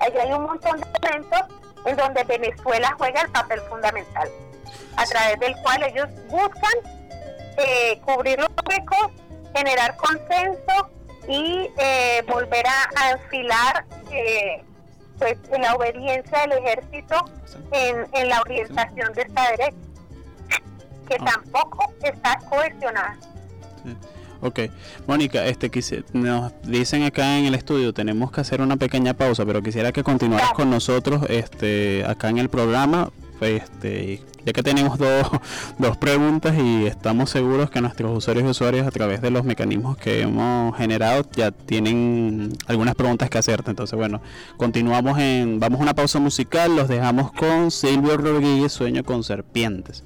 Allí 0.00 0.18
hay 0.18 0.32
un 0.32 0.44
montón 0.44 0.80
de 0.80 0.86
elementos 1.02 1.40
en 1.84 1.96
donde 1.96 2.24
Venezuela 2.24 2.94
juega 2.98 3.20
el 3.22 3.30
papel 3.30 3.60
fundamental, 3.68 4.28
a 4.96 5.04
través 5.04 5.38
del 5.40 5.54
cual 5.62 5.82
ellos 5.82 6.08
buscan 6.28 6.72
eh, 7.56 8.00
cubrir 8.04 8.38
los 8.38 8.48
huecos, 8.68 9.12
generar 9.54 9.96
consenso 9.96 10.90
y 11.28 11.70
eh, 11.78 12.24
volver 12.26 12.64
a, 12.66 13.10
enfilar 13.12 13.84
eh, 14.10 14.62
pues 15.18 15.36
en 15.52 15.62
la 15.62 15.74
obediencia 15.74 16.40
del 16.40 16.52
ejército 16.52 17.24
en, 17.72 18.06
en 18.12 18.28
la 18.28 18.40
orientación 18.40 19.12
de 19.12 19.22
esta 19.22 19.50
derecha, 19.50 19.76
que 21.04 21.16
ah. 21.20 21.24
tampoco 21.24 21.92
está 22.02 22.38
cohesionada. 22.48 23.18
Ok, 24.40 24.60
Mónica, 25.06 25.46
este 25.46 25.70
nos 26.12 26.52
dicen 26.64 27.02
acá 27.04 27.38
en 27.38 27.46
el 27.46 27.54
estudio 27.54 27.94
tenemos 27.94 28.30
que 28.30 28.42
hacer 28.42 28.60
una 28.60 28.76
pequeña 28.76 29.14
pausa, 29.14 29.46
pero 29.46 29.62
quisiera 29.62 29.90
que 29.90 30.02
continuaras 30.02 30.52
con 30.52 30.68
nosotros, 30.68 31.22
este, 31.30 32.04
acá 32.06 32.28
en 32.28 32.36
el 32.36 32.50
programa, 32.50 33.10
este, 33.40 34.20
ya 34.44 34.52
que 34.52 34.62
tenemos 34.62 34.98
dos, 34.98 35.26
dos 35.78 35.96
preguntas 35.96 36.54
y 36.58 36.84
estamos 36.84 37.30
seguros 37.30 37.70
que 37.70 37.80
nuestros 37.80 38.18
usuarios 38.18 38.44
y 38.44 38.50
usuarias 38.50 38.86
a 38.86 38.90
través 38.90 39.22
de 39.22 39.30
los 39.30 39.44
mecanismos 39.44 39.96
que 39.96 40.20
hemos 40.20 40.76
generado 40.76 41.24
ya 41.34 41.50
tienen 41.50 42.52
algunas 42.66 42.94
preguntas 42.94 43.30
que 43.30 43.38
hacerte. 43.38 43.70
Entonces, 43.70 43.96
bueno, 43.98 44.20
continuamos 44.58 45.18
en, 45.20 45.58
vamos 45.58 45.80
a 45.80 45.84
una 45.84 45.94
pausa 45.94 46.18
musical, 46.18 46.76
los 46.76 46.88
dejamos 46.88 47.32
con 47.32 47.70
Silvio 47.70 48.18
Rodríguez, 48.18 48.72
Sueño 48.72 49.04
con 49.04 49.24
Serpientes. 49.24 50.04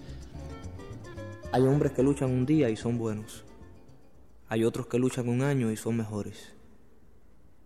Hay 1.51 1.63
hombres 1.63 1.93
que 1.93 2.03
luchan 2.03 2.31
un 2.31 2.45
día 2.45 2.69
y 2.69 2.77
son 2.77 2.99
buenos. 2.99 3.43
Hay 4.49 4.65
otros 4.65 4.87
que 4.87 4.99
luchan 4.99 5.31
un 5.31 5.41
año 5.41 5.73
y 5.73 5.79
son 5.79 5.97
mejores. 5.97 6.53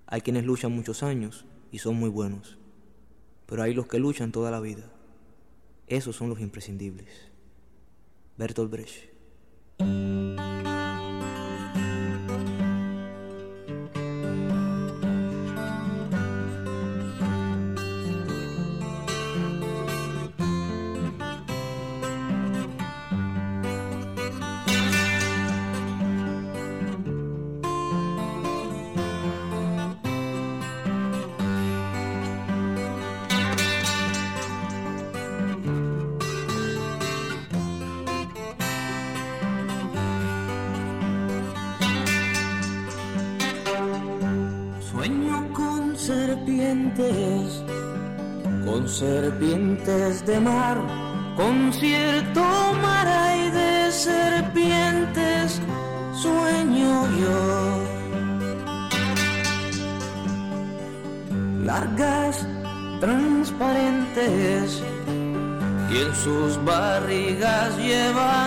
Hay 0.07 0.21
quienes 0.21 0.45
luchan 0.45 0.71
muchos 0.71 1.03
años 1.03 1.47
y 1.73 1.81
son 1.81 1.97
muy 1.97 2.09
buenos. 2.09 2.59
Pero 3.47 3.65
hay 3.65 3.75
los 3.75 3.89
que 3.89 3.99
luchan 3.99 4.31
toda 4.31 4.53
la 4.53 4.61
vida. 4.61 4.89
Esos 5.89 6.15
son 6.15 6.29
los 6.29 6.39
imprescindibles. 6.39 7.33
Bertolt 8.37 8.71
Brecht. 8.71 9.13
De 49.85 50.39
mar, 50.39 50.79
con 51.37 51.73
cierto 51.73 52.41
mar 52.81 53.09
hay 53.09 53.51
de 53.51 53.91
serpientes, 53.91 55.61
sueño 56.15 57.09
yo. 57.19 57.83
Largas, 61.65 62.47
transparentes, 63.01 64.83
y 65.91 65.97
en 65.97 66.15
sus 66.15 66.65
barrigas 66.65 67.77
llevan 67.77 68.42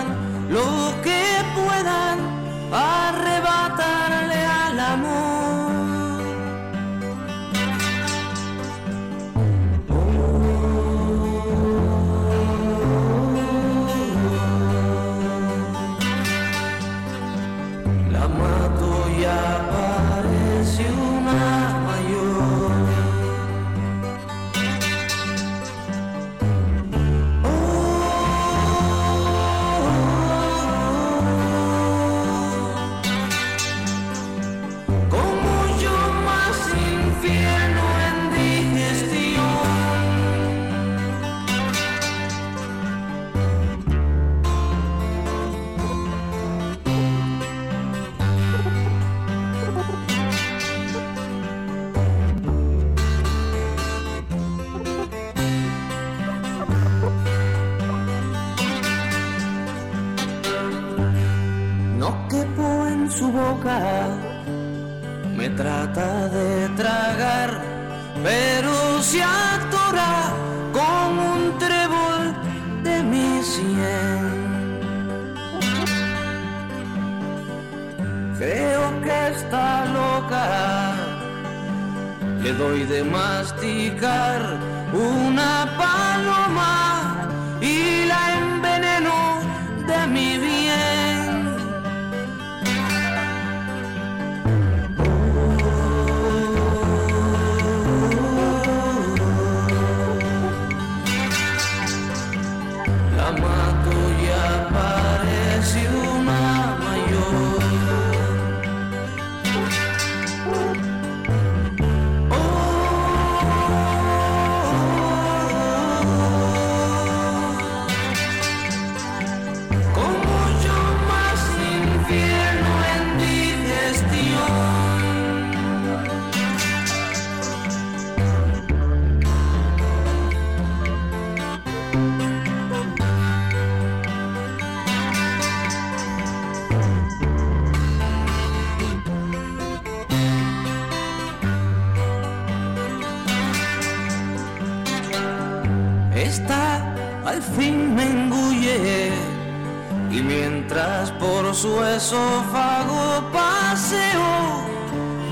su 151.56 151.82
esófago 151.82 153.30
paseo, 153.32 154.28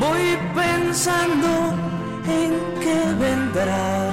voy 0.00 0.38
pensando 0.54 1.74
en 2.26 2.52
que 2.80 2.98
vendrá. 3.24 4.10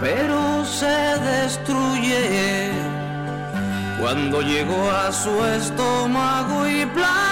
Pero 0.00 0.64
se 0.64 0.96
destruye 1.30 2.72
cuando 4.00 4.42
llegó 4.42 4.90
a 4.90 5.12
su 5.12 5.44
estómago 5.44 6.66
y 6.68 6.84
planteó 6.86 7.25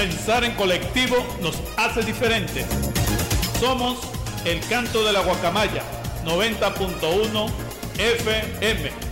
Pensar 0.00 0.44
en 0.44 0.54
colectivo 0.54 1.16
nos 1.42 1.60
hace 1.76 2.00
diferentes. 2.00 2.64
Somos 3.60 3.98
el 4.46 4.58
canto 4.60 5.04
de 5.04 5.12
la 5.12 5.20
guacamaya 5.20 5.82
90.1 6.24 7.50
FM. 7.98 9.09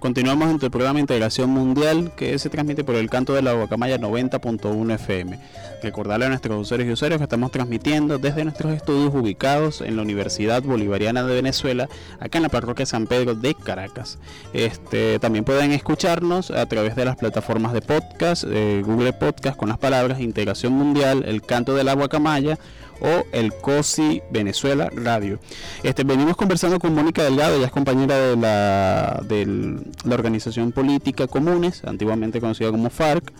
Continuamos 0.00 0.48
en 0.48 0.58
el 0.62 0.70
programa 0.70 0.98
Integración 0.98 1.50
Mundial 1.50 2.12
que 2.16 2.38
se 2.38 2.48
transmite 2.48 2.84
por 2.84 2.94
el 2.94 3.10
canto 3.10 3.34
de 3.34 3.42
la 3.42 3.52
Guacamaya 3.52 3.98
90.1 3.98 4.94
FM. 4.94 5.38
Recordarle 5.82 6.24
a 6.24 6.28
nuestros 6.30 6.58
usuarios 6.58 6.88
y 6.88 6.92
usuarios 6.92 7.18
que 7.18 7.24
estamos 7.24 7.50
transmitiendo 7.50 8.16
desde 8.16 8.44
nuestros 8.44 8.72
estudios 8.72 9.14
ubicados 9.14 9.82
en 9.82 9.96
la 9.96 10.02
Universidad 10.02 10.62
Bolivariana 10.62 11.22
de 11.22 11.34
Venezuela, 11.34 11.86
acá 12.18 12.38
en 12.38 12.44
la 12.44 12.48
parroquia 12.48 12.86
San 12.86 13.06
Pedro 13.06 13.34
de 13.34 13.54
Caracas. 13.54 14.18
Este, 14.54 15.18
también 15.18 15.44
pueden 15.44 15.70
escucharnos 15.72 16.50
a 16.50 16.64
través 16.64 16.96
de 16.96 17.04
las 17.04 17.16
plataformas 17.16 17.74
de 17.74 17.82
podcast, 17.82 18.44
eh, 18.48 18.82
Google 18.82 19.12
Podcast 19.12 19.58
con 19.58 19.68
las 19.68 19.76
palabras 19.76 20.20
Integración 20.20 20.72
Mundial, 20.72 21.24
el 21.26 21.42
canto 21.42 21.74
de 21.74 21.84
la 21.84 21.92
Guacamaya 21.92 22.58
o 23.00 23.24
el 23.32 23.52
COSI 23.54 24.22
Venezuela 24.30 24.90
Radio. 24.94 25.38
Este, 25.82 26.04
venimos 26.04 26.36
conversando 26.36 26.78
con 26.78 26.94
Mónica 26.94 27.22
Delgado, 27.22 27.56
ella 27.56 27.66
es 27.66 27.72
compañera 27.72 28.16
de 28.16 28.36
la, 28.36 29.22
de 29.26 29.80
la 30.04 30.14
organización 30.14 30.72
política 30.72 31.26
Comunes, 31.26 31.82
antiguamente 31.84 32.40
conocida 32.40 32.70
como 32.70 32.90
FARC, 32.90 33.32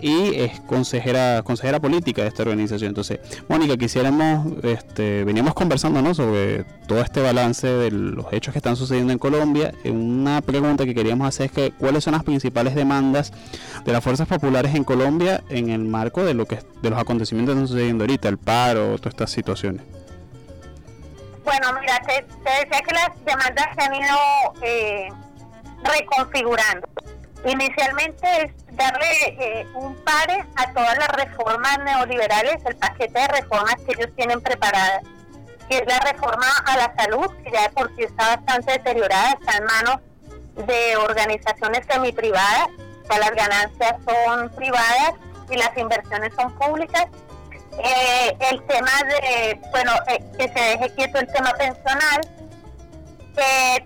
y 0.00 0.34
es 0.34 0.60
consejera, 0.60 1.42
consejera 1.42 1.80
política 1.80 2.22
de 2.22 2.28
esta 2.28 2.42
organización. 2.42 2.90
Entonces, 2.90 3.20
Mónica, 3.48 3.76
quisiéramos, 3.76 4.62
este, 4.62 5.24
veníamos 5.24 5.54
conversando 5.54 6.02
¿no? 6.02 6.14
sobre 6.14 6.64
todo 6.86 7.00
este 7.00 7.20
balance 7.20 7.66
de 7.66 7.90
los 7.90 8.26
hechos 8.32 8.52
que 8.52 8.58
están 8.58 8.76
sucediendo 8.76 9.12
en 9.12 9.18
Colombia. 9.18 9.74
Una 9.84 10.40
pregunta 10.40 10.84
que 10.84 10.94
queríamos 10.94 11.28
hacer 11.28 11.46
es 11.46 11.52
que 11.52 11.70
cuáles 11.72 12.04
son 12.04 12.12
las 12.12 12.24
principales 12.24 12.74
demandas 12.74 13.32
de 13.84 13.92
las 13.92 14.02
fuerzas 14.02 14.28
populares 14.28 14.74
en 14.74 14.84
Colombia 14.84 15.42
en 15.48 15.70
el 15.70 15.84
marco 15.84 16.24
de 16.24 16.34
lo 16.34 16.46
que 16.46 16.58
de 16.82 16.90
los 16.90 16.98
acontecimientos 16.98 17.54
que 17.54 17.62
están 17.62 17.68
sucediendo 17.68 18.04
ahorita, 18.04 18.28
el 18.28 18.38
paro, 18.38 18.96
estas 19.08 19.30
situaciones. 19.30 19.82
Bueno, 21.44 21.72
mira, 21.80 21.98
te, 22.00 22.22
decía 22.22 22.80
que 22.82 22.94
las 22.94 23.24
demandas 23.24 23.66
se 23.76 23.82
han 23.82 23.94
ido 23.94 24.18
eh, 24.62 25.08
reconfigurando. 25.82 26.88
Inicialmente 27.44 28.42
es 28.42 28.76
darle 28.76 29.06
eh, 29.38 29.66
un 29.74 29.94
pare 30.04 30.44
a 30.56 30.72
todas 30.72 30.98
las 30.98 31.08
reformas 31.08 31.78
neoliberales, 31.84 32.56
el 32.66 32.76
paquete 32.76 33.18
de 33.18 33.28
reformas 33.28 33.76
que 33.86 33.92
ellos 33.96 34.14
tienen 34.16 34.40
preparadas, 34.40 35.02
que 35.68 35.78
es 35.78 35.86
la 35.86 35.98
reforma 36.00 36.46
a 36.66 36.76
la 36.76 36.94
salud, 36.96 37.28
que 37.44 37.50
ya 37.50 37.62
de 37.62 37.70
por 37.70 37.94
sí 37.96 38.02
está 38.02 38.36
bastante 38.36 38.72
deteriorada, 38.72 39.36
está 39.40 39.58
en 39.58 39.64
manos 39.64 40.00
de 40.66 40.96
organizaciones 40.96 41.86
semiprivadas, 41.88 42.68
sea, 43.08 43.18
las 43.18 43.30
ganancias 43.30 43.94
son 44.04 44.48
privadas 44.50 45.14
y 45.50 45.56
las 45.56 45.76
inversiones 45.76 46.32
son 46.34 46.52
públicas. 46.54 47.06
Eh, 47.84 48.36
el 48.50 48.66
tema 48.66 48.90
de, 49.04 49.60
bueno, 49.70 49.92
eh, 50.08 50.24
que 50.36 50.48
se 50.48 50.60
deje 50.60 50.94
quieto 50.94 51.18
el 51.18 51.26
tema 51.28 51.52
pensional, 51.54 52.20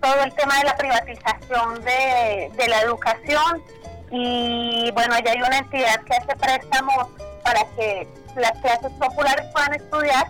todo 0.00 0.22
el 0.24 0.32
tema 0.34 0.58
de 0.58 0.64
la 0.64 0.76
privatización 0.76 1.84
de, 1.84 2.50
de 2.56 2.68
la 2.68 2.80
educación 2.80 3.62
y 4.10 4.90
bueno, 4.92 5.14
ya 5.24 5.32
hay 5.32 5.42
una 5.42 5.58
entidad 5.58 6.02
que 6.04 6.14
hace 6.14 6.36
préstamos 6.36 7.08
para 7.42 7.64
que 7.76 8.06
las 8.36 8.52
clases 8.60 8.92
populares 8.98 9.46
puedan 9.52 9.74
estudiar. 9.74 10.26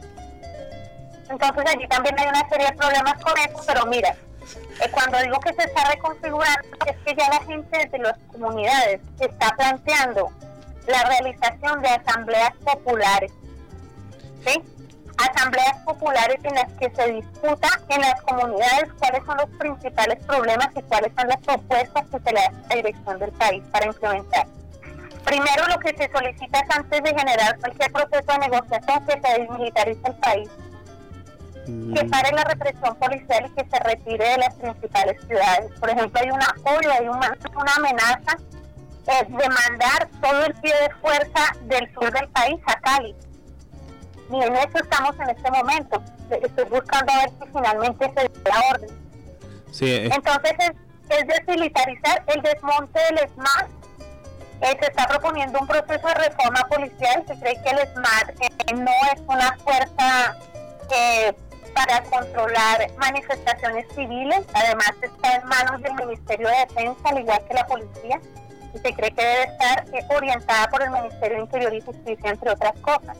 Entonces 1.28 1.64
allí 1.66 1.88
también 1.88 2.18
hay 2.18 2.28
una 2.28 2.48
serie 2.48 2.66
de 2.66 2.72
problemas 2.74 3.14
con 3.22 3.36
eso, 3.38 3.60
pero 3.66 3.86
mira, 3.86 4.14
eh, 4.80 4.90
cuando 4.92 5.18
digo 5.18 5.40
que 5.40 5.52
se 5.54 5.62
está 5.62 5.90
reconfigurando, 5.90 6.68
es 6.86 6.96
que 7.04 7.14
ya 7.16 7.28
la 7.28 7.40
gente 7.44 7.88
de 7.88 7.98
las 7.98 8.18
comunidades 8.30 9.00
está 9.18 9.50
planteando 9.56 10.30
la 10.86 11.02
realización 11.04 11.82
de 11.82 11.88
asambleas 11.88 12.52
populares. 12.64 13.32
¿Sí? 14.46 14.62
Asambleas 15.18 15.76
populares 15.84 16.38
en 16.42 16.54
las 16.54 16.72
que 16.74 16.90
se 16.90 17.12
discuta 17.12 17.68
en 17.88 18.00
las 18.00 18.20
comunidades 18.22 18.92
cuáles 18.98 19.24
son 19.24 19.36
los 19.36 19.50
principales 19.58 20.24
problemas 20.24 20.68
y 20.74 20.82
cuáles 20.82 21.12
son 21.16 21.28
las 21.28 21.40
propuestas 21.40 22.04
que 22.10 22.18
se 22.18 22.32
le 22.32 22.40
da 22.40 22.48
a 22.48 22.68
la 22.68 22.76
dirección 22.76 23.18
del 23.18 23.32
país 23.32 23.62
para 23.70 23.86
implementar. 23.86 24.46
Primero, 25.24 25.68
lo 25.68 25.78
que 25.78 25.96
se 25.96 26.10
solicita 26.10 26.58
es 26.58 26.76
antes 26.76 27.02
de 27.02 27.10
generar 27.10 27.58
cualquier 27.58 27.92
proceso 27.92 28.32
de 28.32 28.38
negociación 28.38 29.06
que 29.06 29.20
se 29.20 29.40
desmilitarice 29.40 30.00
el 30.04 30.14
país, 30.14 30.50
que 31.94 32.04
pare 32.06 32.32
la 32.32 32.44
represión 32.44 32.96
policial 32.96 33.46
y 33.46 33.54
que 33.54 33.68
se 33.70 33.78
retire 33.84 34.28
de 34.30 34.38
las 34.38 34.54
principales 34.54 35.20
ciudades. 35.26 35.70
Por 35.78 35.90
ejemplo, 35.90 36.20
hay 36.20 36.30
un 36.30 36.42
apoyo, 36.42 36.90
hay 36.90 37.06
una, 37.06 37.38
una 37.54 37.74
amenaza 37.76 38.36
es 39.06 39.28
de 39.28 39.48
mandar 39.48 40.08
todo 40.20 40.44
el 40.44 40.54
pie 40.54 40.72
de 40.80 40.94
fuerza 40.96 41.56
del 41.62 41.92
sur 41.92 42.12
del 42.12 42.28
país 42.28 42.60
a 42.66 42.80
Cali. 42.80 43.14
Y 44.32 44.42
en 44.42 44.56
eso 44.56 44.78
estamos 44.78 45.14
en 45.20 45.28
este 45.30 45.50
momento. 45.50 46.02
Estoy 46.30 46.64
buscando 46.64 47.12
a 47.12 47.16
ver 47.18 47.30
si 47.30 47.46
finalmente 47.52 48.08
se 48.08 48.14
da 48.14 48.50
la 48.50 48.60
orden. 48.74 48.90
Sí, 49.70 49.94
es- 49.94 50.10
Entonces 50.14 50.52
es, 50.58 50.72
es 51.10 51.26
desmilitarizar 51.26 52.22
el 52.28 52.42
desmonte 52.42 52.98
del 53.10 53.28
SMAT. 53.30 53.68
Eh, 54.62 54.76
se 54.80 54.86
está 54.86 55.06
proponiendo 55.08 55.58
un 55.60 55.66
proceso 55.66 56.06
de 56.06 56.14
reforma 56.14 56.60
policial. 56.70 57.24
Se 57.26 57.38
cree 57.38 57.60
que 57.62 57.70
el 57.70 57.78
SMAT 57.88 58.30
eh, 58.40 58.74
no 58.74 58.90
es 59.12 59.20
una 59.26 59.56
fuerza 59.58 60.36
eh, 60.94 61.34
para 61.74 62.02
controlar 62.04 62.90
manifestaciones 62.98 63.86
civiles. 63.94 64.44
Además 64.54 64.92
está 65.02 65.34
en 65.36 65.46
manos 65.46 65.82
del 65.82 65.94
Ministerio 65.94 66.48
de 66.48 66.56
Defensa, 66.68 67.00
al 67.08 67.18
igual 67.18 67.42
que 67.48 67.54
la 67.54 67.66
policía. 67.66 68.20
Y 68.74 68.78
se 68.78 68.94
cree 68.94 69.10
que 69.10 69.22
debe 69.22 69.42
estar 69.44 69.84
eh, 69.92 70.06
orientada 70.16 70.68
por 70.68 70.82
el 70.82 70.90
Ministerio 70.90 71.36
de 71.36 71.42
Interior 71.42 71.74
y 71.74 71.80
Justicia, 71.82 72.30
entre 72.30 72.50
otras 72.50 72.72
cosas. 72.80 73.16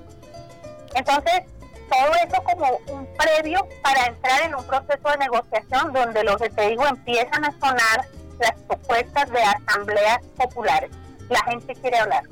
Entonces, 0.95 1.43
todo 1.89 2.15
eso 2.27 2.43
como 2.45 2.79
un 2.97 3.07
previo 3.17 3.67
para 3.83 4.07
entrar 4.07 4.43
en 4.43 4.55
un 4.55 4.65
proceso 4.67 5.09
de 5.11 5.17
negociación 5.19 5.93
donde 5.93 6.25
lo 6.25 6.37
que 6.39 6.49
te 6.51 6.69
digo 6.71 6.87
empiezan 6.87 7.45
a 7.45 7.53
sonar 7.53 8.07
las 8.41 8.53
propuestas 8.67 9.31
de 9.31 9.43
asambleas 9.43 10.19
populares. 10.37 10.91
La 11.29 11.41
gente 11.45 11.75
quiere 11.75 11.99
hablar. 11.99 12.25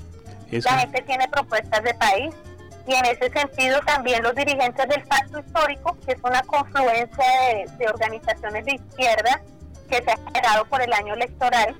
eso- 0.51 0.69
La 0.69 0.79
gente 0.81 1.03
tiene 1.03 1.29
propuestas 1.29 1.83
de 1.85 1.95
país 1.95 2.35
y 2.87 2.95
en 2.95 3.05
ese 3.05 3.31
sentido 3.31 3.79
también 3.87 4.23
los 4.23 4.35
dirigentes 4.35 4.89
del 4.89 5.03
Pacto 5.05 5.39
Histórico, 5.39 5.97
que 6.05 6.13
es 6.13 6.19
una 6.25 6.43
confluencia 6.43 7.25
de, 7.79 7.87
organizaciones 7.89 8.65
de 8.65 8.73
izquierda 8.75 9.41
que 9.89 10.03
se 10.03 10.11
ha 10.11 10.17
generado 10.17 10.65
por 10.65 10.83
el 10.83 10.93
año 10.93 11.15
electoral, 11.15 11.77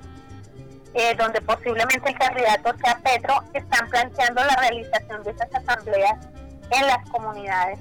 eh, 0.93 1.15
donde 1.15 1.41
posiblemente 1.41 2.09
el 2.09 2.17
candidato 2.17 2.73
sea 2.83 2.97
Petro, 3.03 3.41
están 3.53 3.89
planteando 3.89 4.43
la 4.43 4.55
realización 4.55 5.23
de 5.23 5.31
esas 5.31 5.49
asambleas 5.53 6.15
en 6.71 6.87
las 6.87 7.09
comunidades 7.09 7.79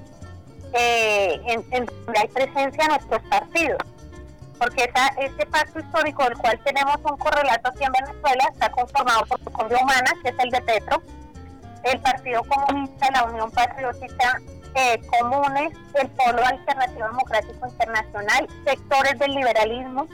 eh, 0.72 1.41
en, 1.47 1.86
donde 1.86 2.20
hay 2.20 2.28
presencia 2.28 2.84
de 2.84 2.88
nuestros 2.88 3.22
partidos. 3.28 3.78
Porque 4.59 4.84
esa, 4.84 5.11
pacto 5.51 5.80
histórico 5.80 6.22
del 6.24 6.36
cual 6.36 6.61
tenemos 6.64 6.97
un 6.97 7.16
correlato 7.16 7.70
aquí 7.70 7.84
en 7.84 7.93
Venezuela 7.93 8.45
está 8.53 8.70
conformado 8.70 9.24
por 9.26 9.41
Colombia 9.53 9.78
Humana, 9.82 10.12
que 10.22 10.28
es 10.28 10.34
el 10.38 10.51
de 10.51 10.61
Petro, 10.61 11.03
el 11.84 12.01
Partido 12.01 12.43
Comunista, 12.45 13.11
la 13.11 13.24
Unión 13.24 13.51
Patriótica 13.51 14.38
eh, 14.74 15.01
Comunes, 15.18 15.72
el 15.95 16.09
Polo 16.11 16.45
Alternativo 16.45 17.07
Democrático 17.07 17.66
Internacional, 17.66 18.47
sectores 18.64 19.18
del 19.18 19.32
liberalismo, 19.32 20.07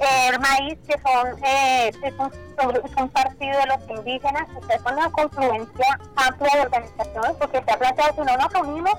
el 0.00 0.38
maíz, 0.40 0.78
que 0.86 0.94
son, 1.00 1.44
eh, 1.44 1.90
es, 2.02 2.14
un, 2.18 3.08
partido 3.08 3.58
de 3.58 3.66
los 3.66 3.98
indígenas, 3.98 4.48
es 4.68 4.80
una 4.80 5.10
confluencia 5.10 5.98
amplia 6.16 6.56
de 6.56 6.60
organizaciones, 6.62 7.32
porque 7.38 7.62
se 7.64 7.70
ha 7.70 7.78
planteado 7.78 8.14
si 8.14 8.20
no 8.20 8.36
nos 8.36 8.68
unimos, 8.68 8.94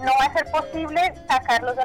no 0.00 0.12
va 0.20 0.26
a 0.26 0.32
ser 0.32 0.50
posible 0.50 1.14
sacarlos 1.28 1.76
de 1.76 1.82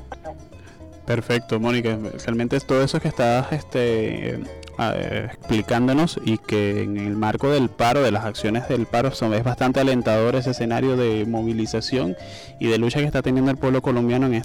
Perfecto, 1.05 1.59
Mónica. 1.59 1.97
Realmente 2.25 2.59
todo 2.61 2.81
eso 2.81 2.99
que 2.99 3.09
estás 3.09 3.51
este, 3.51 4.39
explicándonos 4.77 6.19
y 6.23 6.37
que 6.37 6.83
en 6.83 6.97
el 6.97 7.15
marco 7.15 7.49
del 7.49 7.69
paro, 7.69 8.01
de 8.01 8.11
las 8.11 8.25
acciones 8.25 8.67
del 8.67 8.85
paro, 8.85 9.11
son, 9.11 9.33
es 9.33 9.43
bastante 9.43 9.79
alentador 9.79 10.35
ese 10.35 10.51
escenario 10.51 10.97
de 10.97 11.25
movilización 11.25 12.15
y 12.59 12.67
de 12.67 12.77
lucha 12.77 12.99
que 12.99 13.05
está 13.05 13.21
teniendo 13.21 13.51
el 13.51 13.57
pueblo 13.57 13.81
colombiano 13.81 14.25
en, 14.25 14.33
en, 14.33 14.39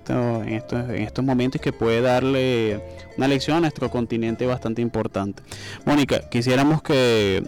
estos, 0.49 0.89
en 0.89 1.03
estos 1.03 1.25
momentos 1.25 1.61
y 1.61 1.63
que 1.63 1.73
puede 1.73 2.01
darle 2.01 2.81
una 3.17 3.29
lección 3.29 3.57
a 3.57 3.61
nuestro 3.61 3.91
continente 3.91 4.47
bastante 4.47 4.83
importante. 4.83 5.43
Mónica, 5.85 6.21
quisiéramos 6.31 6.83
que 6.83 7.43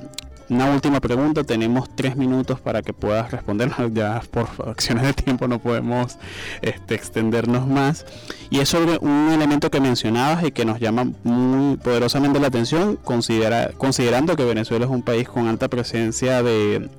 una 0.51 0.71
última 0.71 1.01
pregunta, 1.01 1.45
tenemos 1.45 1.89
tres 1.95 2.17
minutos 2.17 2.61
para 2.61 2.83
que 2.83 2.93
puedas 2.93 3.31
respondernos, 3.31 3.93
ya 3.95 4.21
por 4.31 4.49
acciones 4.69 5.05
de 5.05 5.13
tiempo 5.13 5.49
no 5.49 5.61
podemos 5.61 6.19
este, 6.61 6.95
extendernos 6.95 7.67
más. 7.67 8.05
Y 8.51 8.59
es 8.59 8.69
sobre 8.69 8.99
un 8.99 9.31
elemento 9.33 9.71
que 9.71 9.81
mencionabas 9.81 10.45
y 10.45 10.51
que 10.51 10.65
nos 10.65 10.81
llama 10.81 11.11
muy 11.25 11.77
poderosamente 11.77 12.41
la 12.41 12.49
atención, 12.49 12.97
considera, 12.97 13.71
considerando 13.79 14.37
que 14.37 14.45
Venezuela 14.45 14.85
es 14.85 14.91
un 14.91 15.03
país 15.03 15.29
con 15.29 15.47
alta 15.47 15.69
presencia 15.69 16.43
de, 16.43 16.91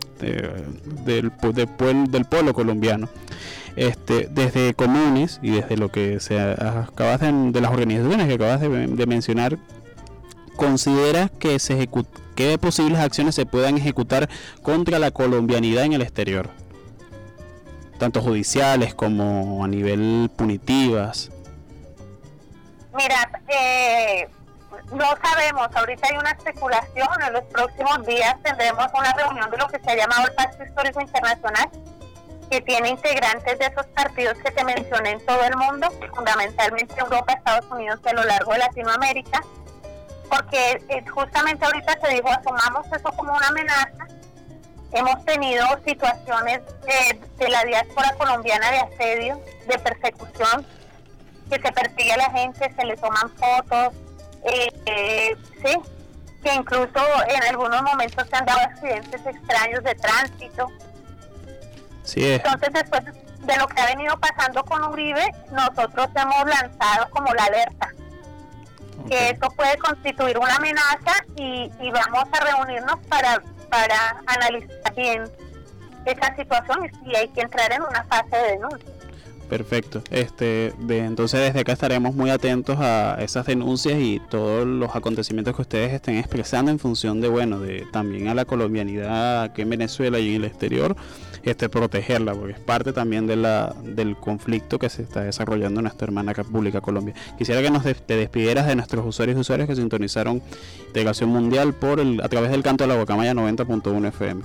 del, 1.05 1.31
del 1.43 2.25
pueblo 2.25 2.53
colombiano. 2.53 3.09
Este, 3.77 4.27
desde 4.29 4.73
comunes 4.73 5.39
y 5.41 5.51
desde 5.51 5.77
lo 5.77 5.89
que 5.89 6.19
se 6.19 6.37
acabas 6.37 7.21
de, 7.21 7.31
de 7.31 7.61
las 7.61 7.71
organizaciones 7.71 8.27
que 8.27 8.33
acabas 8.33 8.59
de, 8.59 8.87
de 8.87 9.05
mencionar, 9.05 9.57
considera 10.61 11.27
que 11.39 11.57
se 11.57 11.89
qué 12.35 12.55
posibles 12.59 12.99
acciones 12.99 13.33
se 13.33 13.47
puedan 13.47 13.77
ejecutar 13.77 14.29
contra 14.61 14.99
la 14.99 15.09
colombianidad 15.09 15.85
en 15.85 15.93
el 15.93 16.03
exterior, 16.03 16.51
tanto 17.97 18.21
judiciales 18.21 18.93
como 18.93 19.65
a 19.65 19.67
nivel 19.67 20.29
punitivas. 20.37 21.31
Mira, 22.95 23.27
eh, 23.47 24.29
no 24.93 25.05
sabemos, 25.23 25.67
ahorita 25.73 26.09
hay 26.11 26.17
una 26.17 26.29
especulación, 26.29 27.07
en 27.25 27.33
los 27.33 27.43
próximos 27.45 28.05
días 28.05 28.35
tendremos 28.43 28.85
una 28.93 29.13
reunión 29.13 29.49
de 29.49 29.57
lo 29.57 29.67
que 29.67 29.79
se 29.79 29.89
ha 29.89 29.95
llamado 29.95 30.27
el 30.27 30.35
Pacto 30.35 30.63
Histórico 30.63 31.01
Internacional, 31.01 31.69
que 32.51 32.61
tiene 32.61 32.89
integrantes 32.89 33.57
de 33.57 33.65
esos 33.65 33.87
partidos 33.87 34.37
que 34.37 34.51
te 34.51 34.63
mencioné 34.63 35.13
en 35.13 35.25
todo 35.25 35.43
el 35.43 35.57
mundo, 35.57 35.87
fundamentalmente 36.13 36.99
Europa, 36.99 37.33
Estados 37.33 37.65
Unidos 37.71 37.99
y 38.05 38.09
a 38.09 38.13
lo 38.13 38.23
largo 38.25 38.51
de 38.51 38.59
Latinoamérica 38.59 39.41
porque 40.31 40.81
eh, 40.87 41.03
justamente 41.13 41.65
ahorita 41.65 41.99
se 42.01 42.13
dijo, 42.13 42.29
asumamos 42.29 42.87
eso 42.87 43.11
como 43.11 43.33
una 43.33 43.47
amenaza. 43.47 44.07
Hemos 44.93 45.25
tenido 45.25 45.65
situaciones 45.85 46.61
de, 47.37 47.49
la 47.49 47.63
diáspora 47.65 48.13
colombiana 48.17 48.71
de 48.71 48.77
asedio, 48.79 49.41
de 49.67 49.77
persecución, 49.79 50.65
que 51.49 51.61
se 51.61 51.71
persigue 51.73 52.13
a 52.13 52.17
la 52.17 52.29
gente, 52.31 52.73
se 52.73 52.85
le 52.85 52.95
toman 52.95 53.29
fotos, 53.35 53.93
eh, 54.45 54.71
eh, 54.85 55.37
sí, 55.63 55.77
que 56.41 56.53
incluso 56.53 56.99
en 57.27 57.43
algunos 57.49 57.81
momentos 57.83 58.25
se 58.29 58.35
han 58.35 58.45
dado 58.45 58.61
accidentes 58.61 59.25
extraños 59.25 59.83
de 59.83 59.95
tránsito. 59.95 60.67
Sí, 62.03 62.33
Entonces, 62.33 62.69
después 62.73 63.03
de 63.03 63.57
lo 63.57 63.67
que 63.67 63.81
ha 63.81 63.85
venido 63.87 64.17
pasando 64.17 64.63
con 64.63 64.83
Uribe, 64.85 65.29
nosotros 65.51 66.07
hemos 66.15 66.45
lanzado 66.45 67.09
como 67.11 67.33
la 67.33 67.43
alerta 67.43 67.93
que 69.03 69.29
esto 69.29 69.49
puede 69.51 69.77
constituir 69.77 70.37
una 70.37 70.55
amenaza 70.55 71.25
y, 71.35 71.69
vamos 71.91 72.25
a 72.31 72.39
reunirnos 72.39 72.97
para, 73.07 73.41
para 73.69 74.21
analizar 74.27 74.95
bien 74.95 75.23
esa 76.05 76.35
situación 76.35 76.85
y 76.85 77.05
si 77.05 77.15
hay 77.15 77.27
que 77.29 77.41
entrar 77.41 77.71
en 77.71 77.81
una 77.81 78.03
fase 78.05 78.35
de 78.35 78.51
denuncia. 78.53 78.89
Perfecto. 79.51 80.01
Este, 80.11 80.73
de, 80.79 80.99
entonces 80.99 81.41
desde 81.41 81.59
acá 81.59 81.73
estaremos 81.73 82.15
muy 82.15 82.29
atentos 82.29 82.77
a 82.79 83.17
esas 83.19 83.45
denuncias 83.45 83.99
y 83.99 84.21
todos 84.29 84.65
los 84.65 84.95
acontecimientos 84.95 85.53
que 85.53 85.61
ustedes 85.61 85.91
estén 85.91 86.15
expresando 86.15 86.71
en 86.71 86.79
función 86.79 87.19
de, 87.19 87.27
bueno, 87.27 87.59
de 87.59 87.85
también 87.91 88.29
a 88.29 88.33
la 88.33 88.45
colombianidad 88.45 89.43
aquí 89.43 89.63
en 89.63 89.69
Venezuela 89.69 90.19
y 90.19 90.29
en 90.29 90.35
el 90.35 90.45
exterior 90.45 90.95
este, 91.43 91.69
protegerla, 91.69 92.33
porque 92.33 92.53
es 92.53 92.59
parte 92.59 92.93
también 92.93 93.27
de 93.27 93.35
la, 93.35 93.73
del 93.81 94.15
conflicto 94.15 94.77
que 94.79 94.89
se 94.89 95.01
está 95.01 95.21
desarrollando 95.21 95.79
en 95.79 95.85
nuestra 95.85 96.05
hermana 96.05 96.33
República 96.33 96.81
Colombia. 96.81 97.15
Quisiera 97.37 97.61
que 97.61 97.71
nos 97.71 97.83
te 97.83 98.15
despidieras 98.15 98.67
de 98.67 98.75
nuestros 98.75 99.05
usuarios 99.05 99.37
y 99.37 99.41
usuarios 99.41 99.67
que 99.67 99.75
sintonizaron 99.75 100.41
Integración 100.87 101.29
Mundial 101.29 101.73
por 101.73 101.99
el, 101.99 102.21
a 102.21 102.29
través 102.29 102.51
del 102.51 102.63
canto 102.63 102.83
de 102.83 102.89
la 102.89 102.95
Guacamaya 102.95 103.33
90.1 103.33 104.07
FM. 104.07 104.41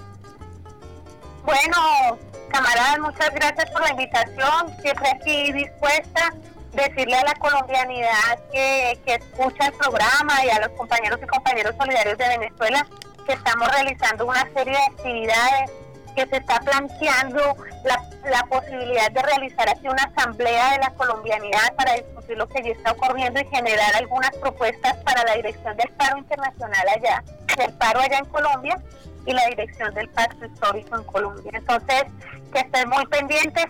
Bueno, 1.45 2.19
camaradas, 2.51 2.99
muchas 3.01 3.31
gracias 3.35 3.71
por 3.71 3.83
la 3.83 3.91
invitación. 3.91 4.83
Siempre 4.83 5.09
aquí 5.11 5.53
dispuesta 5.53 6.35
decirle 6.73 7.17
a 7.17 7.25
la 7.25 7.35
colombianidad 7.35 8.39
que, 8.53 8.99
que 9.05 9.15
escucha 9.15 9.67
el 9.67 9.73
programa 9.75 10.45
y 10.45 10.51
a 10.51 10.61
los 10.61 10.69
compañeros 10.77 11.19
y 11.23 11.27
compañeros 11.27 11.75
solidarios 11.79 12.19
de 12.19 12.29
Venezuela 12.29 12.87
que 13.27 13.33
estamos 13.33 13.69
realizando 13.73 14.27
una 14.27 14.49
serie 14.55 14.73
de 14.73 14.79
actividades 14.79 15.71
que 16.17 16.27
se 16.27 16.37
está 16.39 16.59
planteando 16.61 17.41
la, 17.85 18.03
la, 18.31 18.43
posibilidad 18.49 19.11
de 19.13 19.23
realizar 19.23 19.69
aquí 19.69 19.87
una 19.87 20.03
asamblea 20.03 20.73
de 20.73 20.79
la 20.79 20.91
colombianidad 20.95 21.75
para 21.77 21.93
discutir 21.93 22.39
lo 22.39 22.49
que 22.49 22.59
allí 22.59 22.71
está 22.71 22.93
ocurriendo 22.93 23.39
y 23.39 23.45
generar 23.45 23.95
algunas 23.97 24.31
propuestas 24.39 24.97
para 25.05 25.23
la 25.25 25.35
dirección 25.35 25.77
del 25.77 25.91
paro 25.91 26.17
internacional 26.19 26.87
allá, 26.97 27.23
del 27.59 27.73
paro 27.75 28.01
allá 28.01 28.19
en 28.19 28.25
Colombia 28.25 28.79
y 29.27 29.33
la 29.33 29.47
dirección 29.47 29.93
del 29.95 30.09
pacto 30.09 30.47
histórico 30.47 30.97
en 30.97 31.05
Colombia. 31.05 31.53
Entonces, 31.55 32.05
que 32.51 32.61
estén 32.61 32.89
muy 32.89 33.05
pendientes, 33.07 33.67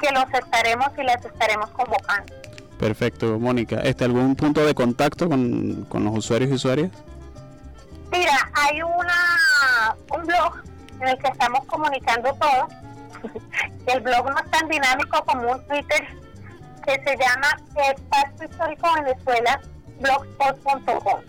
que 0.00 0.10
los 0.10 0.24
estaremos 0.34 0.88
y 0.98 1.02
las 1.04 1.24
estaremos 1.24 1.70
convocando. 1.70 2.34
Perfecto, 2.78 3.38
Mónica. 3.38 3.80
¿Este 3.82 4.04
algún 4.04 4.34
punto 4.34 4.66
de 4.66 4.74
contacto 4.74 5.28
con, 5.28 5.84
con 5.84 6.04
los 6.04 6.18
usuarios 6.18 6.50
y 6.50 6.54
usuarias? 6.54 6.90
Mira, 8.10 8.50
hay 8.54 8.82
una 8.82 9.96
un 10.12 10.26
blog 10.26 10.73
en 11.04 11.10
el 11.10 11.18
que 11.18 11.28
estamos 11.28 11.64
comunicando 11.66 12.32
todo. 12.34 12.68
el 13.86 14.00
blog 14.00 14.30
no 14.30 14.38
es 14.38 14.50
tan 14.50 14.68
dinámico 14.68 15.24
como 15.24 15.52
un 15.52 15.66
Twitter 15.66 16.06
que 16.84 16.92
se 16.92 17.16
llama 17.16 17.56
Espacio 17.76 18.48
Histórico 18.48 18.88
Venezuela, 18.94 19.60
blogspot.com. 20.00 21.20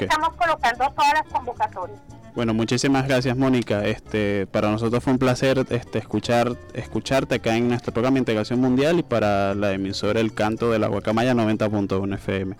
Estamos 0.00 0.34
colocando 0.34 0.90
todas 0.90 1.12
las 1.14 1.26
convocatorias. 1.32 2.00
Bueno, 2.34 2.52
muchísimas 2.52 3.06
gracias 3.06 3.36
Mónica. 3.36 3.84
Este, 3.84 4.46
para 4.48 4.68
nosotros 4.68 5.02
fue 5.02 5.12
un 5.12 5.18
placer 5.18 5.64
este, 5.70 5.98
escuchar, 5.98 6.56
escucharte 6.74 7.36
acá 7.36 7.56
en 7.56 7.68
nuestro 7.68 7.92
programa 7.92 8.18
Integración 8.18 8.60
Mundial 8.60 8.98
y 8.98 9.02
para 9.02 9.54
la 9.54 9.72
emisora 9.72 10.20
El 10.20 10.34
Canto 10.34 10.70
de 10.70 10.78
la 10.78 10.88
Guacamaya 10.88 11.32
90.1 11.34 12.14
FM. 12.16 12.56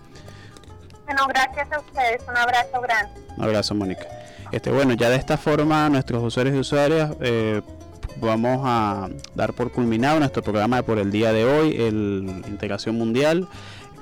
Bueno, 1.05 1.27
gracias 1.27 1.71
a 1.71 1.79
ustedes. 1.79 2.23
Un 2.27 2.37
abrazo 2.37 2.81
grande. 2.81 3.21
Un 3.35 3.43
abrazo, 3.43 3.75
Mónica. 3.75 4.07
Este, 4.51 4.71
bueno, 4.71 4.93
ya 4.93 5.09
de 5.09 5.17
esta 5.17 5.37
forma 5.37 5.89
nuestros 5.89 6.23
usuarios 6.23 6.55
y 6.55 6.59
usuarias 6.59 7.11
eh, 7.21 7.61
vamos 8.21 8.61
a 8.63 9.09
dar 9.35 9.53
por 9.53 9.71
culminado 9.71 10.19
nuestro 10.19 10.41
programa 10.41 10.81
por 10.81 10.99
el 10.99 11.11
día 11.11 11.33
de 11.33 11.45
hoy, 11.45 11.75
el 11.75 12.43
Integración 12.47 12.95
Mundial. 12.95 13.47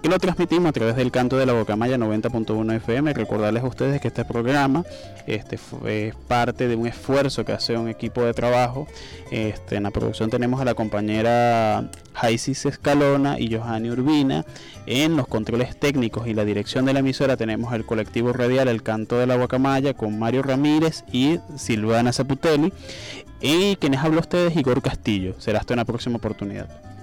Y 0.03 0.07
lo 0.07 0.19
transmitimos 0.19 0.69
a 0.69 0.71
través 0.71 0.95
del 0.95 1.11
canto 1.11 1.37
de 1.37 1.45
la 1.45 1.53
Bocamaya 1.53 1.97
90.1 1.97 2.75
FM. 2.75 3.13
Recordarles 3.13 3.63
a 3.63 3.67
ustedes 3.67 4.01
que 4.01 4.09
este 4.09 4.23
programa 4.23 4.83
este, 5.25 5.57
es 5.87 6.15
parte 6.27 6.67
de 6.67 6.75
un 6.75 6.85
esfuerzo 6.85 7.43
que 7.43 7.53
hace 7.53 7.77
un 7.77 7.89
equipo 7.89 8.23
de 8.23 8.33
trabajo. 8.33 8.87
Este, 9.31 9.77
en 9.77 9.83
la 9.83 9.91
producción 9.91 10.29
tenemos 10.29 10.61
a 10.61 10.65
la 10.65 10.75
compañera 10.75 11.89
Jaisis 12.13 12.65
Escalona 12.65 13.39
y 13.39 13.55
Johanny 13.55 13.89
Urbina. 13.89 14.45
En 14.85 15.17
los 15.17 15.27
controles 15.27 15.79
técnicos 15.79 16.27
y 16.27 16.33
la 16.33 16.45
dirección 16.45 16.85
de 16.85 16.93
la 16.93 16.99
emisora 16.99 17.35
tenemos 17.37 17.73
el 17.73 17.85
colectivo 17.85 18.31
radial 18.31 18.67
El 18.67 18.83
Canto 18.83 19.17
de 19.17 19.25
la 19.25 19.35
Guacamaya 19.35 19.95
con 19.95 20.19
Mario 20.19 20.43
Ramírez 20.43 21.03
y 21.11 21.39
Silvana 21.57 22.13
Zaputelli. 22.13 22.71
Y 23.41 23.75
quienes 23.77 24.01
habla 24.01 24.21
ustedes, 24.21 24.55
Igor 24.55 24.81
Castillo. 24.81 25.35
Será 25.39 25.59
hasta 25.59 25.73
una 25.73 25.85
próxima 25.85 26.17
oportunidad. 26.17 26.94